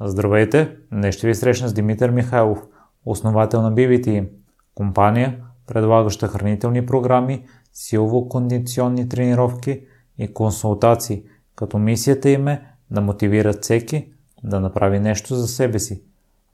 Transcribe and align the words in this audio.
Здравейте! 0.00 0.76
Днес 0.92 1.14
ще 1.14 1.26
ви 1.26 1.34
срещна 1.34 1.68
с 1.68 1.72
Димитър 1.72 2.10
Михайлов, 2.10 2.62
основател 3.06 3.62
на 3.62 3.72
BBT, 3.72 4.28
компания, 4.74 5.38
предлагаща 5.66 6.28
хранителни 6.28 6.86
програми, 6.86 7.44
силово-кондиционни 7.74 9.08
тренировки 9.08 9.80
и 10.18 10.34
консултации, 10.34 11.22
като 11.54 11.78
мисията 11.78 12.30
им 12.30 12.48
е 12.48 12.62
да 12.90 13.00
мотивират 13.00 13.62
всеки 13.62 14.12
да 14.44 14.60
направи 14.60 15.00
нещо 15.00 15.34
за 15.34 15.48
себе 15.48 15.78
си. 15.78 16.02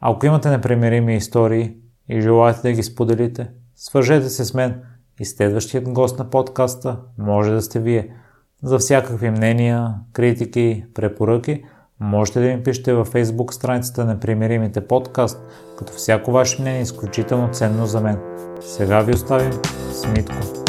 Ако 0.01 0.27
имате 0.27 0.51
непремерими 0.51 1.17
истории 1.17 1.77
и 2.09 2.21
желаете 2.21 2.63
да 2.63 2.73
ги 2.73 2.83
споделите, 2.83 3.51
свържете 3.77 4.29
се 4.29 4.45
с 4.45 4.55
мен 4.55 4.83
и 5.21 5.25
следващият 5.25 5.93
гост 5.93 6.19
на 6.19 6.31
подкаста 6.31 7.01
може 7.19 7.53
да 7.53 7.63
сте 7.63 7.81
вие. 7.81 8.15
За 8.63 8.79
всякакви 8.79 9.31
мнения, 9.31 9.95
критики, 10.13 10.85
препоръки– 10.95 11.65
Можете 12.03 12.41
да 12.41 12.47
ми 12.47 12.63
пишете 12.63 12.93
във 12.93 13.13
Facebook 13.13 13.51
страницата 13.51 14.05
на 14.05 14.21
Примеримите 14.21 14.87
подкаст, 14.87 15.41
като 15.79 15.93
всяко 15.93 16.33
ваше 16.33 16.61
мнение 16.61 16.79
е 16.79 16.83
изключително 16.83 17.49
ценно 17.53 17.87
за 17.87 18.01
мен. 18.01 18.19
Сега 18.61 19.01
ви 19.01 19.13
оставим 19.13 19.53
с 19.93 20.07
Митко. 20.07 20.62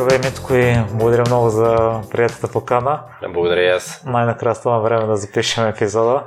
Здравей, 0.00 0.18
Митко, 0.30 0.54
и 0.54 0.84
благодаря 0.92 1.22
много 1.26 1.48
за 1.48 2.00
приятата 2.10 2.48
покана. 2.48 3.00
Благодаря 3.32 3.62
и 3.62 3.68
аз. 3.68 4.02
Най-накрая 4.06 4.54
стана 4.54 4.80
време 4.80 5.06
да 5.06 5.16
запишем 5.16 5.66
епизода 5.66 6.22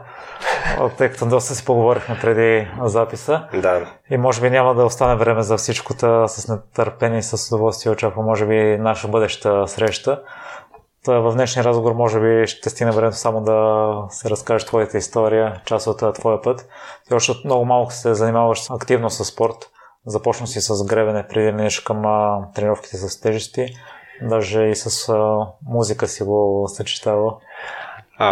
тъй 0.97 1.09
като 1.09 1.25
доста 1.25 1.55
си 1.55 1.65
поговорихме 1.65 2.17
преди 2.21 2.67
записа. 2.83 3.47
Да. 3.53 3.87
И 4.09 4.17
може 4.17 4.41
би 4.41 4.49
няма 4.49 4.75
да 4.75 4.85
остане 4.85 5.15
време 5.15 5.41
за 5.41 5.57
всичкото 5.57 6.27
с 6.27 6.47
нетърпение 6.47 7.19
и 7.19 7.23
с 7.23 7.51
удоволствие 7.51 7.91
очаква, 7.91 8.23
може 8.23 8.45
би, 8.45 8.77
наша 8.79 9.07
бъдеща 9.07 9.67
среща. 9.67 10.21
Та 11.05 11.19
в 11.19 11.33
днешния 11.33 11.63
разговор 11.63 11.93
може 11.93 12.19
би 12.19 12.47
ще 12.47 12.69
стигне 12.69 12.91
времето 12.91 13.17
само 13.17 13.41
да 13.41 13.95
се 14.09 14.29
разкажеш 14.29 14.65
твоята 14.65 14.97
история, 14.97 15.61
част 15.65 15.87
от 15.87 16.13
твоя 16.13 16.41
път. 16.41 16.69
Ти 17.07 17.13
още 17.13 17.33
много 17.45 17.65
малко 17.65 17.93
се 17.93 18.13
занимаваш 18.13 18.61
активно 18.69 19.09
с 19.09 19.25
спорт. 19.25 19.69
Започна 20.05 20.47
си 20.47 20.61
с 20.61 20.85
гребене 20.85 21.27
преди 21.29 21.51
минеш 21.51 21.79
към 21.79 22.03
тренировките 22.55 22.97
с 22.97 23.21
тежести. 23.21 23.67
Даже 24.21 24.63
и 24.63 24.75
с 24.75 25.09
а, 25.09 25.47
музика 25.67 26.07
си 26.07 26.23
го 26.23 26.65
съчетава. 26.67 27.33
А, 28.17 28.27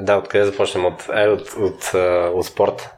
да, 0.00 0.16
откъде 0.16 0.44
започнем? 0.44 0.84
От, 0.84 1.08
е, 1.14 1.28
от, 1.28 1.48
от, 1.58 1.94
от 2.34 2.46
спорт. 2.46 2.90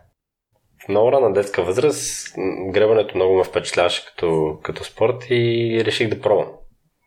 В 0.84 0.88
много 0.88 1.12
рана 1.12 1.32
детска 1.32 1.62
възраст 1.62 2.34
гребането 2.70 3.16
много 3.16 3.36
ме 3.36 3.44
впечатляваше 3.44 4.06
като, 4.06 4.58
като 4.62 4.84
спорт 4.84 5.24
и 5.30 5.82
реших 5.84 6.08
да 6.08 6.20
пробвам. 6.20 6.48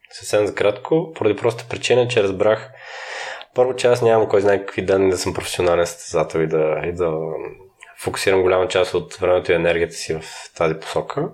Съвсем 0.10 0.46
за 0.48 0.56
кратко, 0.56 1.12
поради 1.16 1.36
проста 1.36 1.66
причина, 1.70 2.08
че 2.08 2.24
разбрах 2.24 2.72
първо, 3.56 3.76
че 3.76 3.88
аз 3.88 4.02
нямам 4.02 4.30
кой 4.30 4.42
знае 4.42 4.60
какви 4.60 4.86
данни 4.86 5.10
да 5.10 5.18
съм 5.18 5.34
професионален 5.34 5.86
състезател 5.86 6.40
и 6.40 6.48
да, 6.48 6.82
и 6.86 6.94
да 6.94 7.12
фокусирам 8.02 8.42
голяма 8.42 8.68
част 8.68 8.94
от 8.94 9.14
времето 9.14 9.52
и 9.52 9.56
енергията 9.56 9.94
си 9.94 10.14
в 10.14 10.24
тази 10.56 10.80
посока. 10.80 11.30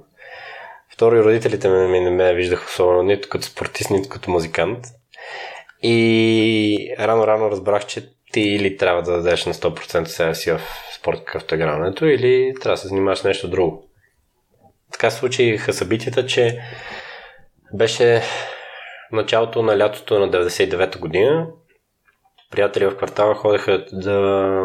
Второ, 0.93 1.15
и 1.15 1.23
родителите 1.23 1.69
ми 1.69 1.99
не 1.99 2.09
ме 2.09 2.33
виждаха 2.33 2.65
особено 2.65 3.03
нито 3.03 3.29
като 3.29 3.45
спортист, 3.45 3.89
нито 3.89 4.09
като 4.09 4.31
музикант. 4.31 4.85
И 5.83 6.95
рано-рано 6.99 7.51
разбрах, 7.51 7.85
че 7.85 8.09
ти 8.31 8.41
или 8.41 8.77
трябва 8.77 9.01
да 9.01 9.11
дадеш 9.11 9.45
на 9.45 9.53
100% 9.53 10.05
себе 10.05 10.35
си 10.35 10.51
в 10.51 10.61
спорт 10.95 11.17
какъвто 11.17 11.55
е 11.55 11.57
грането, 11.57 12.05
или 12.05 12.53
трябва 12.61 12.73
да 12.73 12.77
се 12.77 12.87
занимаваш 12.87 13.23
нещо 13.23 13.49
друго. 13.49 13.89
Така 14.91 15.11
случиха 15.11 15.73
събитията, 15.73 16.25
че 16.25 16.59
беше 17.73 18.21
началото 19.11 19.63
на 19.63 19.77
лятото 19.77 20.19
на 20.19 20.31
99-та 20.31 20.99
година. 20.99 21.47
Приятели 22.51 22.85
в 22.85 22.97
квартала 22.97 23.35
ходеха 23.35 23.85
да 23.91 24.61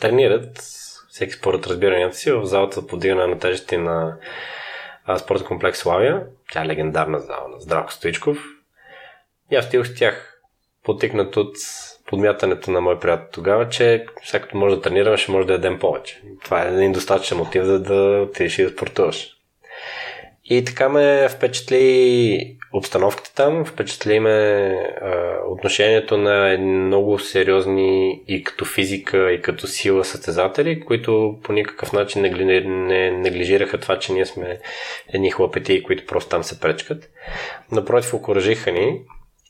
тренират 0.00 0.58
всеки 1.12 1.32
според 1.32 1.66
разбиранията 1.66 2.16
си 2.16 2.32
в 2.32 2.44
залата 2.44 2.80
за 2.80 2.86
подигане 2.86 3.26
на 3.26 3.38
тежести 3.38 3.76
на 3.76 4.16
спортен 5.18 5.46
комплекс 5.46 5.78
Славия. 5.78 6.26
Тя 6.52 6.62
е 6.62 6.66
легендарна 6.66 7.20
зала 7.20 7.48
на 7.48 7.60
Здравко 7.60 7.92
Стоичков. 7.92 8.38
И 9.50 9.56
аз 9.56 9.64
стих 9.64 9.86
с 9.86 9.94
тях 9.94 10.40
потикнат 10.84 11.36
от 11.36 11.56
подмятането 12.06 12.70
на 12.70 12.80
мой 12.80 13.00
приятел 13.00 13.26
тогава, 13.32 13.68
че 13.68 14.06
всякото 14.22 14.56
може 14.56 14.76
да 14.76 14.82
тренираме, 14.82 15.16
ще 15.16 15.32
може 15.32 15.46
да 15.46 15.52
ядем 15.52 15.78
повече. 15.78 16.20
Това 16.44 16.64
е 16.64 16.68
един 16.68 16.92
достатъчен 16.92 17.38
мотив 17.38 17.64
за 17.64 17.80
да 17.80 18.26
отидеш 18.28 18.58
и 18.58 18.62
да 18.62 18.70
спортуваш. 18.70 19.28
И 20.52 20.64
така 20.64 20.88
ме 20.88 21.28
впечатли 21.28 22.56
обстановката 22.72 23.34
там, 23.34 23.64
впечатли 23.64 24.20
ме 24.20 24.30
а, 24.30 25.36
отношението 25.48 26.16
на 26.16 26.58
много 26.58 27.18
сериозни 27.18 28.22
и 28.28 28.44
като 28.44 28.64
физика, 28.64 29.32
и 29.32 29.42
като 29.42 29.66
сила 29.66 30.04
състезатели, 30.04 30.80
които 30.80 31.38
по 31.44 31.52
никакъв 31.52 31.92
начин 31.92 32.22
не, 32.22 32.60
не 32.60 33.10
неглижираха 33.10 33.80
това, 33.80 33.98
че 33.98 34.12
ние 34.12 34.26
сме 34.26 34.58
едни 35.12 35.30
хлапети, 35.30 35.82
които 35.82 36.06
просто 36.06 36.30
там 36.30 36.44
се 36.44 36.60
пречкат. 36.60 37.10
Напротив, 37.70 38.14
окоръжиха 38.14 38.72
ни 38.72 39.00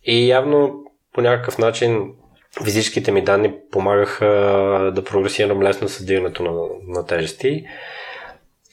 и 0.05 0.29
явно 0.29 0.85
по 1.13 1.21
някакъв 1.21 1.59
начин 1.59 2.13
физическите 2.65 3.13
ми 3.13 3.25
данни 3.25 3.55
помагаха 3.71 4.27
да 4.95 5.05
прогресирам 5.05 5.63
лесно 5.63 5.89
с 5.89 6.05
на, 6.43 6.53
на 6.87 7.07
тежести. 7.07 7.65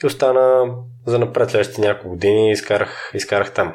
И 0.03 0.07
остана 0.07 0.75
за 1.05 1.19
напред 1.19 1.49
следващите 1.49 1.81
няколко 1.81 2.09
години 2.09 2.49
и 2.49 2.51
изкарах, 2.51 3.11
изкарах 3.13 3.53
там. 3.53 3.73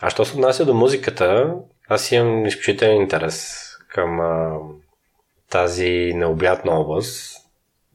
А 0.00 0.10
що 0.10 0.24
се 0.24 0.34
отнася 0.34 0.64
до 0.64 0.74
музиката, 0.74 1.54
аз 1.88 2.12
имам 2.12 2.46
изключителен 2.46 2.96
интерес 2.96 3.64
към 3.88 4.20
а, 4.20 4.58
тази 5.50 6.12
необятна 6.14 6.80
област. 6.80 7.36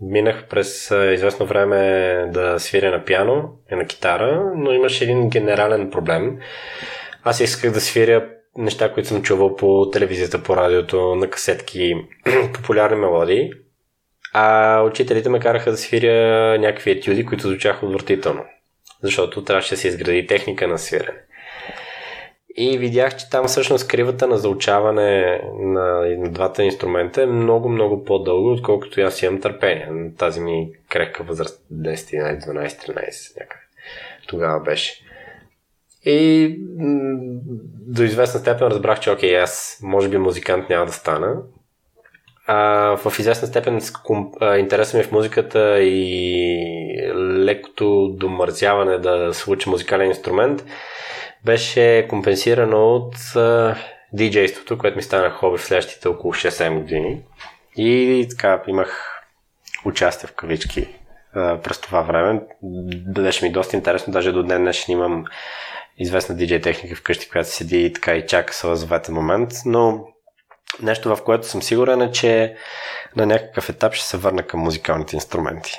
Минах 0.01 0.47
през 0.49 0.91
а, 0.91 1.13
известно 1.13 1.45
време 1.45 1.77
да 2.33 2.59
свиря 2.59 2.91
на 2.91 3.05
пиано 3.05 3.49
и 3.71 3.75
на 3.75 3.85
китара, 3.85 4.51
но 4.55 4.71
имаше 4.71 5.03
един 5.03 5.29
генерален 5.29 5.91
проблем. 5.91 6.39
Аз 7.23 7.39
исках 7.39 7.71
да 7.71 7.81
свиря 7.81 8.29
неща, 8.57 8.93
които 8.93 9.09
съм 9.09 9.23
чувал 9.23 9.55
по 9.55 9.89
телевизията, 9.89 10.43
по 10.43 10.55
радиото, 10.55 11.15
на 11.15 11.29
касетки, 11.29 11.95
популярни 12.53 12.97
мелодии. 12.97 13.51
А 14.33 14.81
учителите 14.81 15.29
ме 15.29 15.39
караха 15.39 15.71
да 15.71 15.77
свиря 15.77 16.57
някакви 16.59 16.91
етюди, 16.91 17.25
които 17.25 17.47
звучаха 17.47 17.85
отвратително. 17.85 18.43
Защото 19.03 19.43
трябваше 19.43 19.75
да 19.75 19.77
се 19.77 19.87
изгради 19.87 20.27
техника 20.27 20.67
на 20.67 20.77
свирене. 20.77 21.19
И 22.55 22.77
видях, 22.77 23.17
че 23.17 23.29
там 23.29 23.47
всъщност 23.47 23.87
кривата 23.87 24.27
на 24.27 24.37
заучаване 24.37 25.41
на, 25.59 26.15
на 26.17 26.31
двата 26.31 26.63
инструмента 26.63 27.21
е 27.21 27.25
много, 27.25 27.69
много 27.69 28.03
по-дълго, 28.03 28.51
отколкото 28.51 29.01
аз 29.01 29.21
имам 29.21 29.41
търпение 29.41 29.87
на 29.91 30.15
тази 30.15 30.41
ми 30.41 30.71
крехка 30.89 31.23
възраст 31.23 31.65
10, 31.73 31.93
11, 31.93 32.39
12, 32.39 32.67
13 32.67 33.39
някъде. 33.39 33.63
Тогава 34.27 34.59
беше. 34.59 35.03
И 36.05 36.55
до 37.87 38.03
известна 38.03 38.39
степен 38.39 38.67
разбрах, 38.67 38.99
че 38.99 39.11
окей, 39.11 39.37
аз 39.37 39.79
може 39.83 40.09
би 40.09 40.17
музикант 40.17 40.69
няма 40.69 40.85
да 40.85 40.91
стана. 40.91 41.35
В 42.97 43.13
известна 43.19 43.47
степен 43.47 43.81
интересът 44.57 44.93
ми 44.93 45.03
в 45.03 45.11
музиката 45.11 45.79
и 45.81 47.11
лекото 47.15 48.07
домързяване 48.07 48.97
да 48.97 49.33
случи 49.33 49.69
музикален 49.69 50.07
инструмент 50.07 50.65
беше 51.45 52.07
компенсирано 52.09 52.95
от 52.95 53.15
диджейството, 54.13 54.77
което 54.77 54.97
ми 54.97 55.03
стана 55.03 55.29
хоби 55.29 55.57
в 55.57 55.63
следващите 55.63 56.07
около 56.07 56.33
6-7 56.33 56.79
години. 56.79 57.21
И 57.77 58.27
така 58.29 58.61
имах 58.67 59.21
участие 59.85 60.27
в 60.27 60.33
кавички 60.33 60.87
през 61.33 61.81
това 61.81 62.01
време. 62.01 62.41
Беше 63.07 63.45
ми 63.45 63.51
доста 63.51 63.75
интересно, 63.75 64.13
даже 64.13 64.31
до 64.31 64.43
днес 64.43 64.59
днешен 64.59 64.93
имам 64.93 65.25
известна 65.97 66.35
диджей 66.35 66.61
техника 66.61 66.95
вкъщи, 66.95 67.29
която 67.29 67.49
седи 67.49 67.85
и 67.85 67.93
така 67.93 68.15
и 68.15 68.27
чака 68.27 68.53
съвъзветен 68.53 69.15
момент, 69.15 69.49
но 69.65 70.07
нещо 70.81 71.15
в 71.15 71.23
което 71.23 71.47
съм 71.47 71.61
сигурен 71.61 72.01
е, 72.01 72.11
че 72.11 72.55
на 73.15 73.25
някакъв 73.25 73.69
етап 73.69 73.93
ще 73.93 74.05
се 74.05 74.17
върна 74.17 74.43
към 74.43 74.59
музикалните 74.59 75.15
инструменти. 75.15 75.73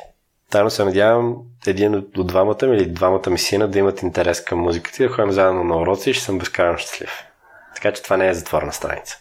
Тайно 0.50 0.70
се 0.70 0.84
надявам 0.84 1.36
един 1.66 1.94
от 1.94 2.26
двамата 2.26 2.66
ми 2.66 2.76
или 2.76 2.92
двамата 2.92 3.30
ми 3.30 3.38
сина 3.38 3.68
да 3.68 3.78
имат 3.78 4.02
интерес 4.02 4.44
към 4.44 4.58
музиката 4.58 5.02
и 5.02 5.08
да 5.08 5.14
ходим 5.14 5.32
заедно 5.32 5.64
на 5.64 5.76
уроци 5.76 6.10
и 6.10 6.14
ще 6.14 6.24
съм 6.24 6.38
безкрайно 6.38 6.78
щастлив. 6.78 7.10
Така 7.74 7.92
че 7.92 8.02
това 8.02 8.16
не 8.16 8.28
е 8.28 8.34
затворна 8.34 8.72
страница. 8.72 9.18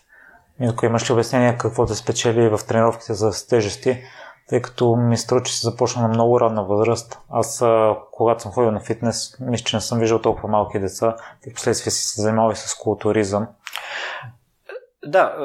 Ако 0.62 0.86
имаш 0.86 1.10
ли 1.10 1.14
обяснение 1.14 1.58
какво 1.58 1.86
да 1.86 1.96
спечели 1.96 2.50
в 2.50 2.60
тренировките 2.68 3.14
за 3.14 3.48
тежести, 3.48 4.04
тъй 4.50 4.62
като 4.62 4.96
ми 4.96 5.18
струва, 5.18 5.44
че 5.44 5.58
се 5.58 5.68
започна 5.68 6.02
на 6.02 6.08
много 6.08 6.40
ранна 6.40 6.64
възраст. 6.64 7.20
Аз, 7.30 7.64
когато 8.12 8.42
съм 8.42 8.52
ходил 8.52 8.72
на 8.72 8.80
фитнес, 8.80 9.38
мисля, 9.40 9.64
че 9.64 9.76
не 9.76 9.82
съм 9.82 10.00
виждал 10.00 10.22
толкова 10.22 10.50
малки 10.50 10.80
деца, 10.80 11.16
и 11.48 11.54
последствие 11.54 11.92
си 11.92 12.02
се 12.02 12.22
занимавал 12.22 12.52
и 12.52 12.56
с 12.56 12.76
културизъм. 12.76 13.48
Да, 15.06 15.36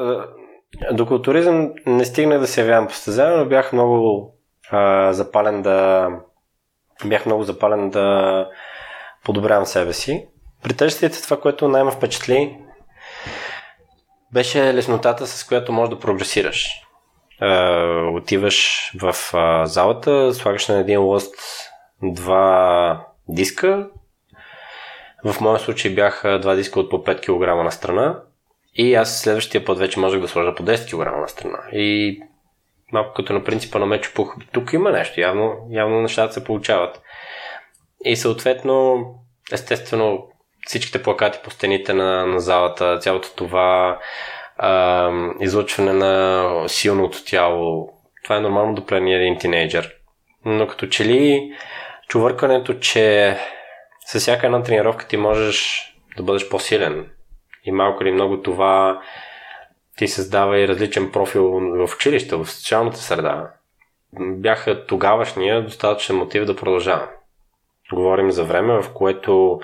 до 0.93 1.07
културизъм 1.07 1.73
не 1.87 2.05
стигнах 2.05 2.39
да 2.39 2.47
се 2.47 2.61
явявам 2.61 2.87
по 2.87 2.95
състезание, 2.95 3.37
но 3.37 3.47
бях 3.47 3.73
много 3.73 4.31
а, 4.71 5.13
запален 5.13 5.63
да 5.63 6.09
бях 7.05 7.27
много 7.27 7.43
запален 7.43 7.91
да 7.91 8.49
подобрявам 9.25 9.67
себе 9.67 9.93
си. 9.93 10.29
При 10.63 10.75
тежестите 10.75 11.23
това, 11.23 11.41
което 11.41 11.69
най-ме 11.69 11.91
впечатли, 11.91 12.59
беше 14.33 14.75
леснотата, 14.75 15.27
с 15.27 15.45
която 15.45 15.73
можеш 15.73 15.95
да 15.95 16.01
прогресираш. 16.01 16.81
Uh, 17.43 18.17
отиваш 18.17 18.91
в 19.01 19.13
uh, 19.13 19.65
залата, 19.65 20.35
слагаш 20.35 20.69
на 20.69 20.79
един 20.79 21.03
лъст 21.03 21.35
два 22.03 23.07
диска. 23.29 23.89
В 25.25 25.41
моя 25.41 25.59
случай 25.59 25.95
бяха 25.95 26.41
два 26.41 26.55
диска 26.55 26.81
от 26.81 26.91
по 26.91 26.97
5 26.97 27.21
кг 27.21 27.65
на 27.65 27.73
страна. 27.73 28.21
И 28.75 28.95
аз 28.95 29.21
следващия 29.21 29.65
път 29.65 29.79
вече 29.79 30.01
можех 30.01 30.21
да 30.21 30.29
сложа 30.29 30.55
по 30.55 30.63
10 30.63 30.91
кг 30.91 31.21
на 31.21 31.29
страна. 31.29 31.59
И 31.73 32.21
малко 32.93 33.15
като 33.15 33.33
на 33.33 33.45
принципа 33.45 33.79
на 33.79 33.87
мечо 33.87 34.11
пух. 34.15 34.37
Тук 34.53 34.73
има 34.73 34.91
нещо, 34.91 35.21
явно, 35.21 35.67
явно 35.71 36.01
нещата 36.01 36.33
се 36.33 36.45
получават. 36.45 37.03
И 38.05 38.17
съответно, 38.17 39.05
естествено, 39.53 40.29
всичките 40.67 41.03
плакати 41.03 41.39
по 41.45 41.51
стените 41.51 41.93
на, 41.93 42.27
на 42.27 42.41
залата, 42.41 42.99
цялото 42.99 43.35
това 43.37 43.99
а, 44.57 45.11
излъчване 45.41 45.93
на 45.93 46.65
силното 46.69 47.25
тяло, 47.25 47.89
това 48.25 48.37
е 48.37 48.41
нормално 48.41 48.75
да 48.75 48.87
плани 48.87 49.15
един 49.15 49.39
тинейджър. 49.39 49.95
Но 50.45 50.67
като 50.67 50.87
че 50.87 51.05
ли 51.05 51.53
чувъркането, 52.09 52.75
че 52.75 53.37
с 54.07 54.19
всяка 54.19 54.47
една 54.47 54.63
тренировка 54.63 55.07
ти 55.07 55.17
можеш 55.17 55.81
да 56.17 56.23
бъдеш 56.23 56.49
по-силен 56.49 57.07
и 57.65 57.73
малко 57.73 58.03
или 58.03 58.13
много 58.13 58.43
това 58.43 59.01
ти 59.97 60.09
създава 60.09 60.59
и 60.59 60.69
различен 60.69 61.13
профил 61.13 61.51
в 61.87 61.95
училище, 61.95 62.37
в 62.37 62.47
социалната 62.47 62.99
среда. 62.99 63.51
Бяха 64.21 64.87
тогавашния 64.87 65.63
достатъчен 65.63 66.17
мотив 66.17 66.45
да 66.45 66.57
продължавам. 66.57 67.09
Говорим 67.93 68.31
за 68.31 68.45
време, 68.45 68.83
в 68.83 68.93
което 68.95 69.61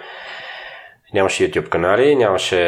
нямаше 1.14 1.50
YouTube 1.50 1.69
канали, 1.69 2.17
нямаше 2.17 2.61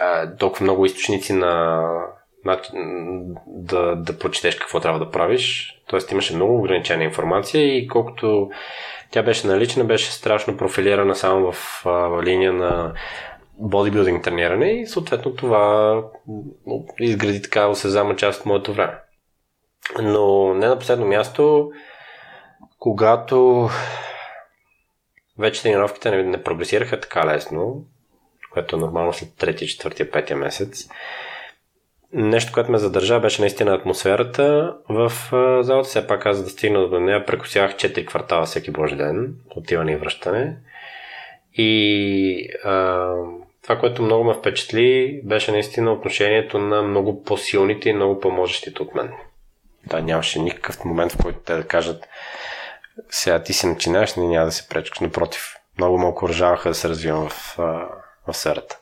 а, 0.00 0.36
толкова 0.36 0.64
много 0.64 0.84
източници 0.84 1.32
на, 1.32 1.82
на 2.44 2.60
да, 3.46 3.96
да 3.96 4.18
прочетеш 4.18 4.54
какво 4.54 4.80
трябва 4.80 4.98
да 4.98 5.10
правиш. 5.10 5.74
Тоест 5.86 6.12
имаше 6.12 6.36
много 6.36 6.58
ограничена 6.58 7.04
информация 7.04 7.76
и 7.76 7.88
колкото 7.88 8.50
тя 9.10 9.22
беше 9.22 9.46
налична, 9.46 9.84
беше 9.84 10.12
страшно 10.12 10.56
профилирана 10.56 11.14
само 11.14 11.52
в, 11.52 11.82
в 11.84 12.22
линия 12.22 12.52
на 12.52 12.92
бодибилдинг 13.60 14.24
трениране 14.24 14.70
и 14.70 14.86
съответно 14.86 15.34
това 15.34 15.94
изгради 17.00 17.42
така 17.42 17.66
осезама 17.66 18.16
част 18.16 18.40
от 18.40 18.46
моето 18.46 18.72
време. 18.72 18.98
Но 20.02 20.54
не 20.54 20.68
на 20.68 20.78
последно 20.78 21.06
място, 21.06 21.70
когато 22.78 23.68
вече 25.38 25.62
тренировките 25.62 26.10
не, 26.10 26.22
не 26.22 26.42
прогресираха 26.42 27.00
така 27.00 27.26
лесно, 27.26 27.84
което 28.52 28.76
е 28.76 28.78
нормално 28.78 29.12
след 29.12 29.28
3, 29.28 29.54
4, 29.54 30.10
5 30.10 30.34
месец, 30.34 30.88
нещо, 32.12 32.52
което 32.52 32.70
ме 32.70 32.78
задържа, 32.78 33.20
беше 33.20 33.42
наистина 33.42 33.74
атмосферата 33.74 34.76
в 34.88 35.12
залата. 35.62 35.88
Все 35.88 36.06
пак 36.06 36.26
аз 36.26 36.42
да 36.42 36.50
стигна 36.50 36.88
до 36.88 37.00
нея, 37.00 37.26
прекусявах 37.26 37.74
4 37.74 38.06
квартала 38.06 38.46
всеки 38.46 38.70
божи 38.70 38.96
ден, 38.96 39.34
отиване 39.56 39.92
и 39.92 39.96
връщане. 39.96 40.56
И 41.54 42.48
а, 42.64 43.14
това, 43.62 43.78
което 43.78 44.02
много 44.02 44.24
ме 44.24 44.34
впечатли, 44.34 45.20
беше 45.24 45.52
наистина 45.52 45.92
отношението 45.92 46.58
на 46.58 46.82
много 46.82 47.22
по-силните 47.22 47.88
и 47.88 47.92
много 47.92 48.20
по-можещите 48.20 48.82
от 48.82 48.94
мен. 48.94 49.12
Да, 49.86 50.02
нямаше 50.02 50.38
никакъв 50.38 50.84
момент, 50.84 51.12
в 51.12 51.22
който 51.22 51.38
те 51.38 51.54
да 51.54 51.66
кажат 51.66 52.08
сега 53.10 53.42
ти 53.42 53.52
си 53.52 53.66
начинаеш, 53.66 54.16
не 54.16 54.26
няма 54.26 54.46
да 54.46 54.52
се 54.52 54.68
пречкаш. 54.68 55.00
Напротив, 55.00 55.56
много 55.78 55.98
ме 55.98 56.06
окоръжаваха 56.06 56.68
да 56.68 56.74
се 56.74 56.88
развивам 56.88 57.28
в, 57.28 57.56
в 58.26 58.34
сферата. 58.34 58.78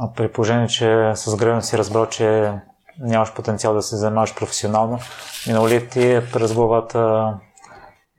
А 0.00 0.12
при 0.16 0.32
положение, 0.32 0.68
че 0.68 1.12
с 1.14 1.36
време 1.36 1.62
си 1.62 1.78
разбрал, 1.78 2.06
че 2.06 2.52
нямаш 3.00 3.34
потенциал 3.34 3.74
да 3.74 3.82
се 3.82 3.96
занимаваш 3.96 4.34
професионално, 4.34 4.98
минало 5.46 5.68
ли 5.68 5.88
ти 5.88 6.12
е 6.12 6.30
през 6.32 6.54
главата 6.54 7.32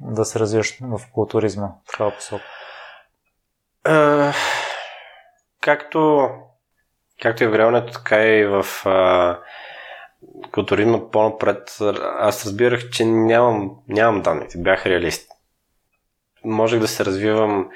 да 0.02 0.26
се 0.26 0.40
развиваш 0.40 0.78
в 0.82 1.02
културизма 1.14 1.68
в 1.68 1.92
такава 1.92 2.12
посока? 2.12 2.44
Както, 5.68 6.30
както 7.22 7.44
и 7.44 7.48
в 7.48 7.58
реалното, 7.58 7.94
така 7.94 8.26
и 8.26 8.46
в 8.46 8.66
културизма 10.52 11.12
по-напред, 11.12 11.78
аз 12.20 12.46
разбирах, 12.46 12.90
че 12.90 13.06
нямам, 13.06 13.72
нямам 13.88 14.22
данните. 14.22 14.58
Бях 14.58 14.86
реалист. 14.86 15.32
Можех 16.46 16.80
да 16.80 16.88
се 16.88 17.06
развивам 17.06 17.70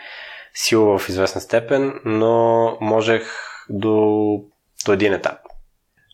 сила 0.53 0.99
в 0.99 1.09
известна 1.09 1.41
степен, 1.41 1.99
но 2.05 2.77
можех 2.81 3.23
до, 3.69 3.95
до 4.85 4.93
един 4.93 5.13
етап. 5.13 5.39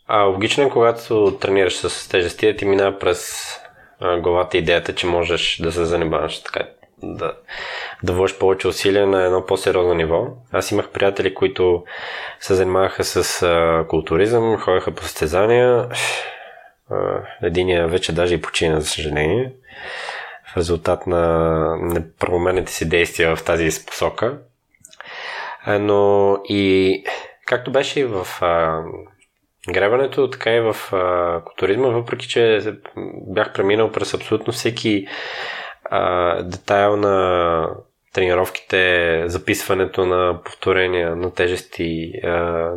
А 0.07 0.23
логично 0.23 0.63
е, 0.63 0.69
когато 0.69 1.37
тренираш 1.41 1.77
с 1.77 2.09
тежести, 2.09 2.55
ти 2.57 2.65
минава 2.65 2.99
през 2.99 3.51
а, 3.99 4.19
главата 4.19 4.57
идеята, 4.57 4.95
че 4.95 5.07
можеш 5.07 5.57
да 5.57 5.71
се 5.71 5.85
занимаваш 5.85 6.43
така 6.43 6.67
да, 7.03 7.33
да 8.03 8.13
вложиш 8.13 8.37
повече 8.37 8.67
усилия 8.67 9.07
на 9.07 9.25
едно 9.25 9.45
по-сериозно 9.45 9.93
ниво. 9.93 10.27
Аз 10.51 10.71
имах 10.71 10.89
приятели, 10.89 11.33
които 11.33 11.83
се 12.39 12.53
занимаваха 12.53 13.03
с 13.03 13.43
а, 13.43 13.85
културизъм, 13.87 14.57
ходеха 14.57 14.91
по 14.91 15.03
състезания. 15.03 15.89
Единия 17.43 17.87
вече 17.87 18.15
даже 18.15 18.33
и 18.33 18.41
почина, 18.41 18.79
за 18.79 18.87
съжаление, 18.87 19.53
в 20.53 20.57
резултат 20.57 21.07
на 21.07 21.75
неправомерните 21.81 22.71
си 22.71 22.89
действия 22.89 23.35
в 23.35 23.43
тази 23.43 23.85
посока. 23.85 24.37
Но 25.67 26.33
и 26.45 27.03
както 27.45 27.71
беше 27.71 27.99
и 27.99 28.03
в 28.03 28.27
а, 28.41 28.83
гребането, 29.69 30.29
така 30.29 30.51
и 30.51 30.59
в 30.59 30.75
а, 30.93 31.41
културизма, 31.45 31.87
въпреки 31.87 32.27
че 32.27 32.59
бях 33.27 33.53
преминал 33.53 33.91
през 33.91 34.13
абсолютно 34.13 34.53
всеки 34.53 35.07
а, 35.83 36.35
детайл 36.43 36.97
на 36.97 37.69
тренировките, 38.17 39.23
записването 39.27 40.05
на 40.05 40.39
повторения, 40.45 41.15
на 41.15 41.33
тежести, 41.33 42.11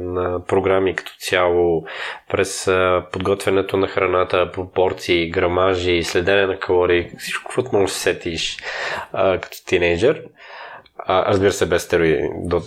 на 0.00 0.40
програми 0.48 0.96
като 0.96 1.12
цяло, 1.18 1.84
през 2.30 2.70
подготвянето 3.12 3.76
на 3.76 3.88
храната, 3.88 4.50
пропорции, 4.52 5.30
грамажи, 5.30 6.02
следене 6.02 6.46
на 6.46 6.58
калории, 6.58 7.10
всичко, 7.18 7.52
което 7.54 7.76
можеш 7.76 7.94
да 7.94 7.98
се 7.98 8.00
сетиш 8.02 8.56
като 9.12 9.64
тинейджър. 9.66 10.22
А, 10.98 11.26
разбира 11.32 11.52
се, 11.52 11.66
без 11.66 11.82
стероиди. 11.82 12.28
До 12.34 12.62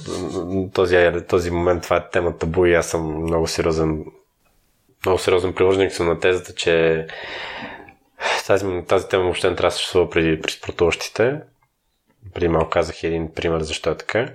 този, 0.74 1.12
този 1.30 1.52
момент 1.52 1.84
това 1.84 1.96
е 1.96 2.10
темата 2.10 2.38
табу 2.38 2.66
и 2.66 2.74
аз 2.74 2.90
съм 2.90 3.24
много 3.24 3.48
сериозен 3.48 4.06
много 5.06 5.19
сериозен 5.19 5.54
приложник 5.54 5.92
съм 5.92 6.07
на 6.07 6.19
тезата, 6.19 6.54
че 6.56 7.06
тази, 8.47 8.66
тази 8.88 9.07
тема 9.07 9.24
въобще 9.24 9.50
не 9.50 9.56
трябва 9.56 9.68
да 9.68 9.71
съществува 9.71 10.09
преди 10.09 10.42
при 10.42 10.52
спортуващите. 10.52 11.40
Преди 12.33 12.47
малко 12.47 12.69
казах 12.69 13.03
един 13.03 13.33
пример 13.33 13.61
защо 13.61 13.89
е 13.89 13.97
така. 13.97 14.27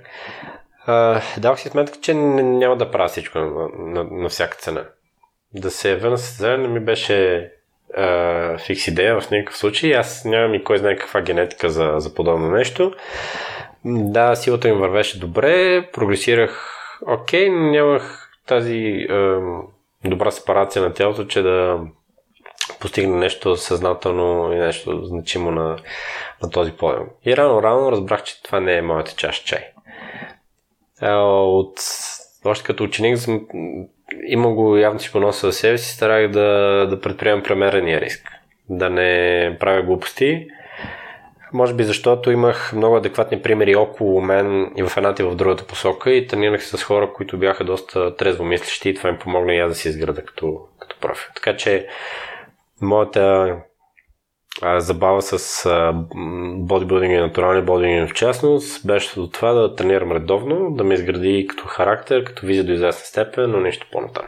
Uh, 0.89 1.41
давах 1.41 1.61
си 1.61 1.69
сметка, 1.69 1.99
че 2.01 2.15
няма 2.15 2.77
да 2.77 2.91
правя 2.91 3.09
всичко 3.09 3.39
на, 3.39 3.69
на, 3.79 4.05
на 4.05 4.29
всяка 4.29 4.57
цена. 4.57 4.85
Да 5.55 5.71
се 5.71 5.91
явя 5.91 6.11
на 6.41 6.59
не 6.59 6.69
ми 6.69 6.81
беше 6.81 7.51
uh, 7.99 8.67
фикс 8.67 8.89
идея 8.89 9.21
в 9.21 9.31
никакъв 9.31 9.57
случай. 9.57 9.97
Аз 9.97 10.25
нямам 10.25 10.55
и 10.55 10.65
кой 10.65 10.79
знае 10.79 10.97
каква 10.97 11.21
генетика 11.21 11.71
за, 11.71 11.95
за 11.97 12.15
подобно 12.15 12.51
нещо. 12.51 12.93
Да, 13.85 14.37
силата 14.37 14.69
им 14.69 14.79
вървеше 14.79 15.21
добре, 15.21 15.89
прогресирах 15.93 16.75
окей, 17.07 17.51
но 17.51 17.71
нямах 17.71 18.31
тази 18.47 19.07
uh, 19.11 19.63
добра 20.05 20.31
сепарация 20.31 20.83
на 20.83 20.93
тялото, 20.95 21.25
че 21.25 21.43
да 21.43 21.81
постигне 22.81 23.17
нещо 23.17 23.57
съзнателно 23.57 24.53
и 24.53 24.57
нещо 24.57 25.05
значимо 25.05 25.51
на, 25.51 25.77
на 26.43 26.51
този 26.51 26.73
подиум. 26.73 27.07
И 27.25 27.37
рано-рано 27.37 27.93
разбрах, 27.93 28.23
че 28.23 28.43
това 28.43 28.61
не 28.61 28.77
е 28.77 28.83
моята 28.83 29.15
чаша 29.17 29.45
чай. 29.45 29.65
От, 31.03 31.81
още 32.45 32.65
като 32.65 32.85
ученик 32.85 33.19
съм, 33.19 33.47
има 34.27 34.55
го 34.55 34.77
явно 34.77 35.01
си 35.01 35.13
поноса 35.13 35.47
за 35.47 35.53
себе 35.53 35.79
си, 35.79 35.95
старах 35.95 36.31
да, 36.31 36.87
да 36.91 37.01
предприемам 37.01 37.43
премерения 37.43 38.01
риск. 38.01 38.29
Да 38.69 38.91
не 38.91 39.57
правя 39.61 39.83
глупости. 39.83 40.47
Може 41.53 41.75
би 41.75 41.85
защото 41.85 42.31
имах 42.31 42.73
много 42.73 42.97
адекватни 42.97 43.43
примери 43.43 43.77
около 43.77 44.21
мен 44.21 44.73
и 44.77 44.83
в 44.83 44.97
едната 44.97 45.23
и 45.23 45.27
в 45.27 45.35
другата 45.35 45.67
посока 45.67 46.11
и 46.11 46.27
тренирах 46.27 46.65
се 46.65 46.77
с 46.77 46.83
хора, 46.83 47.13
които 47.13 47.39
бяха 47.39 47.65
доста 47.65 48.17
трезво 48.17 48.45
мислещи 48.45 48.89
и 48.89 48.95
това 48.95 49.09
им 49.09 49.19
помогна 49.19 49.55
и 49.55 49.59
аз 49.59 49.69
да 49.69 49.75
си 49.75 49.89
изграда 49.89 50.25
като, 50.25 50.61
като 50.79 50.97
профил. 51.01 51.31
Така 51.35 51.57
че 51.57 51.87
моята 52.81 53.57
а, 54.63 54.81
забава 54.81 55.23
с 55.23 55.67
а, 55.67 55.93
бодибилдинг 56.57 57.13
и 57.13 57.17
натуралния 57.17 57.65
бодибилдинг 57.65 58.11
в 58.11 58.15
частност 58.15 58.87
беше 58.87 59.21
до 59.21 59.31
това 59.31 59.53
да 59.53 59.75
тренирам 59.75 60.13
редовно, 60.13 60.71
да 60.71 60.85
ме 60.85 60.95
изгради 60.95 61.47
като 61.51 61.69
характер, 61.69 62.25
като 62.25 62.47
визия 62.47 62.65
до 62.65 62.73
известна 62.73 63.05
степен, 63.07 63.51
но 63.51 63.61
нещо 63.61 63.87
по-натам. 63.93 64.25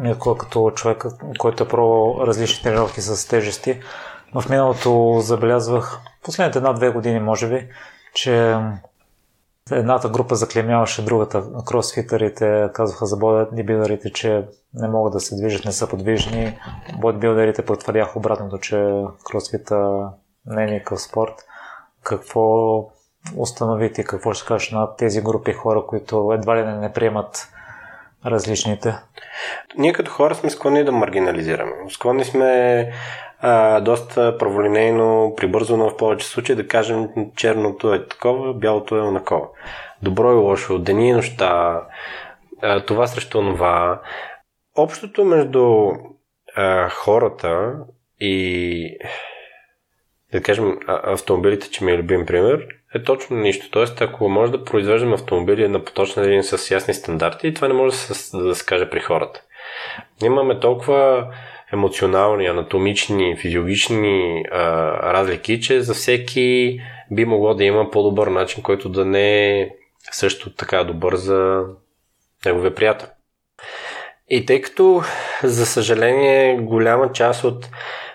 Никога 0.00 0.38
като 0.38 0.70
човек, 0.70 1.04
който 1.38 1.64
е 1.64 1.68
пробвал 1.68 2.26
различни 2.26 2.62
тренировки 2.62 3.00
с 3.00 3.28
тежести, 3.28 3.80
в 4.34 4.48
миналото 4.50 5.16
забелязвах, 5.20 5.98
последните 6.22 6.58
една-две 6.58 6.90
години 6.90 7.20
може 7.20 7.48
би, 7.48 7.68
че 8.14 8.56
Едната 9.70 10.08
група 10.08 10.34
заклемяваше 10.34 11.04
другата. 11.04 11.44
Кросфитърите 11.66 12.70
казваха 12.74 13.06
за 13.06 13.16
бодибилдерите, 13.16 14.12
че 14.12 14.48
не 14.74 14.88
могат 14.88 15.12
да 15.12 15.20
се 15.20 15.36
движат, 15.36 15.64
не 15.64 15.72
са 15.72 15.88
подвижни. 15.88 16.58
Бодибилдерите 17.00 17.64
потвърдяха 17.64 18.18
обратното, 18.18 18.58
че 18.58 19.04
кросфита 19.24 20.08
не 20.46 20.64
е 20.64 20.66
никакъв 20.66 21.00
спорт. 21.00 21.34
Какво 22.02 22.78
установите, 23.36 24.04
какво 24.04 24.32
ще 24.32 24.46
кажеш 24.46 24.70
на 24.70 24.96
тези 24.96 25.22
групи 25.22 25.52
хора, 25.52 25.84
които 25.86 26.32
едва 26.32 26.56
ли 26.56 26.64
не, 26.64 26.78
не 26.78 26.92
приемат 26.92 27.48
различните? 28.26 28.94
Ние 29.76 29.92
като 29.92 30.10
хора 30.10 30.34
сме 30.34 30.50
склонни 30.50 30.84
да 30.84 30.92
маргинализираме. 30.92 31.72
Склонни 31.90 32.24
сме 32.24 32.92
а, 33.40 33.80
доста 33.80 34.38
праволинейно, 34.38 35.34
прибързано 35.36 35.90
в 35.90 35.96
повече 35.96 36.26
случаи 36.26 36.56
да 36.56 36.68
кажем 36.68 37.08
черното 37.36 37.94
е 37.94 38.06
такова, 38.06 38.54
бялото 38.54 38.96
е 38.96 39.00
онакова. 39.00 39.48
Добро 40.02 40.32
и 40.32 40.34
лошо, 40.34 40.78
дени 40.78 41.08
и 41.08 41.12
нощта, 41.12 41.80
а, 42.62 42.84
това 42.84 43.06
срещу 43.06 43.40
това. 43.40 44.00
Общото 44.76 45.24
между 45.24 45.90
а, 46.56 46.88
хората 46.88 47.74
и 48.20 48.98
да 50.32 50.42
кажем 50.42 50.78
автомобилите, 50.88 51.70
че 51.70 51.84
ми 51.84 51.92
е 51.92 51.98
любим 51.98 52.26
пример, 52.26 52.66
е 52.94 53.02
точно 53.02 53.36
нищо. 53.36 53.70
Тоест, 53.70 54.00
ако 54.00 54.28
може 54.28 54.52
да 54.52 54.64
произвеждаме 54.64 55.14
автомобили 55.14 55.68
на 55.68 55.84
поточна 55.84 56.24
линия 56.24 56.44
с 56.44 56.70
ясни 56.70 56.94
стандарти, 56.94 57.54
това 57.54 57.68
не 57.68 57.74
може 57.74 57.96
да 57.96 57.96
се, 57.96 58.36
да 58.36 58.54
се 58.54 58.66
каже 58.66 58.90
при 58.90 59.00
хората. 59.00 59.42
Имаме 60.24 60.60
толкова 60.60 61.26
емоционални, 61.72 62.46
анатомични, 62.46 63.36
физиологични 63.36 64.44
а, 64.52 64.62
разлики, 65.12 65.60
че 65.60 65.80
за 65.80 65.94
всеки 65.94 66.78
би 67.10 67.24
могло 67.24 67.54
да 67.54 67.64
има 67.64 67.90
по-добър 67.90 68.26
начин, 68.26 68.62
който 68.62 68.88
да 68.88 69.04
не 69.04 69.60
е 69.60 69.70
също 70.10 70.54
така 70.54 70.84
добър 70.84 71.16
за 71.16 71.64
неговия 72.46 72.74
приятел. 72.74 73.08
И 74.30 74.46
тъй 74.46 74.60
като, 74.60 75.02
за 75.42 75.66
съжаление, 75.66 76.56
голяма 76.56 77.12
част 77.12 77.44
от 77.44 77.68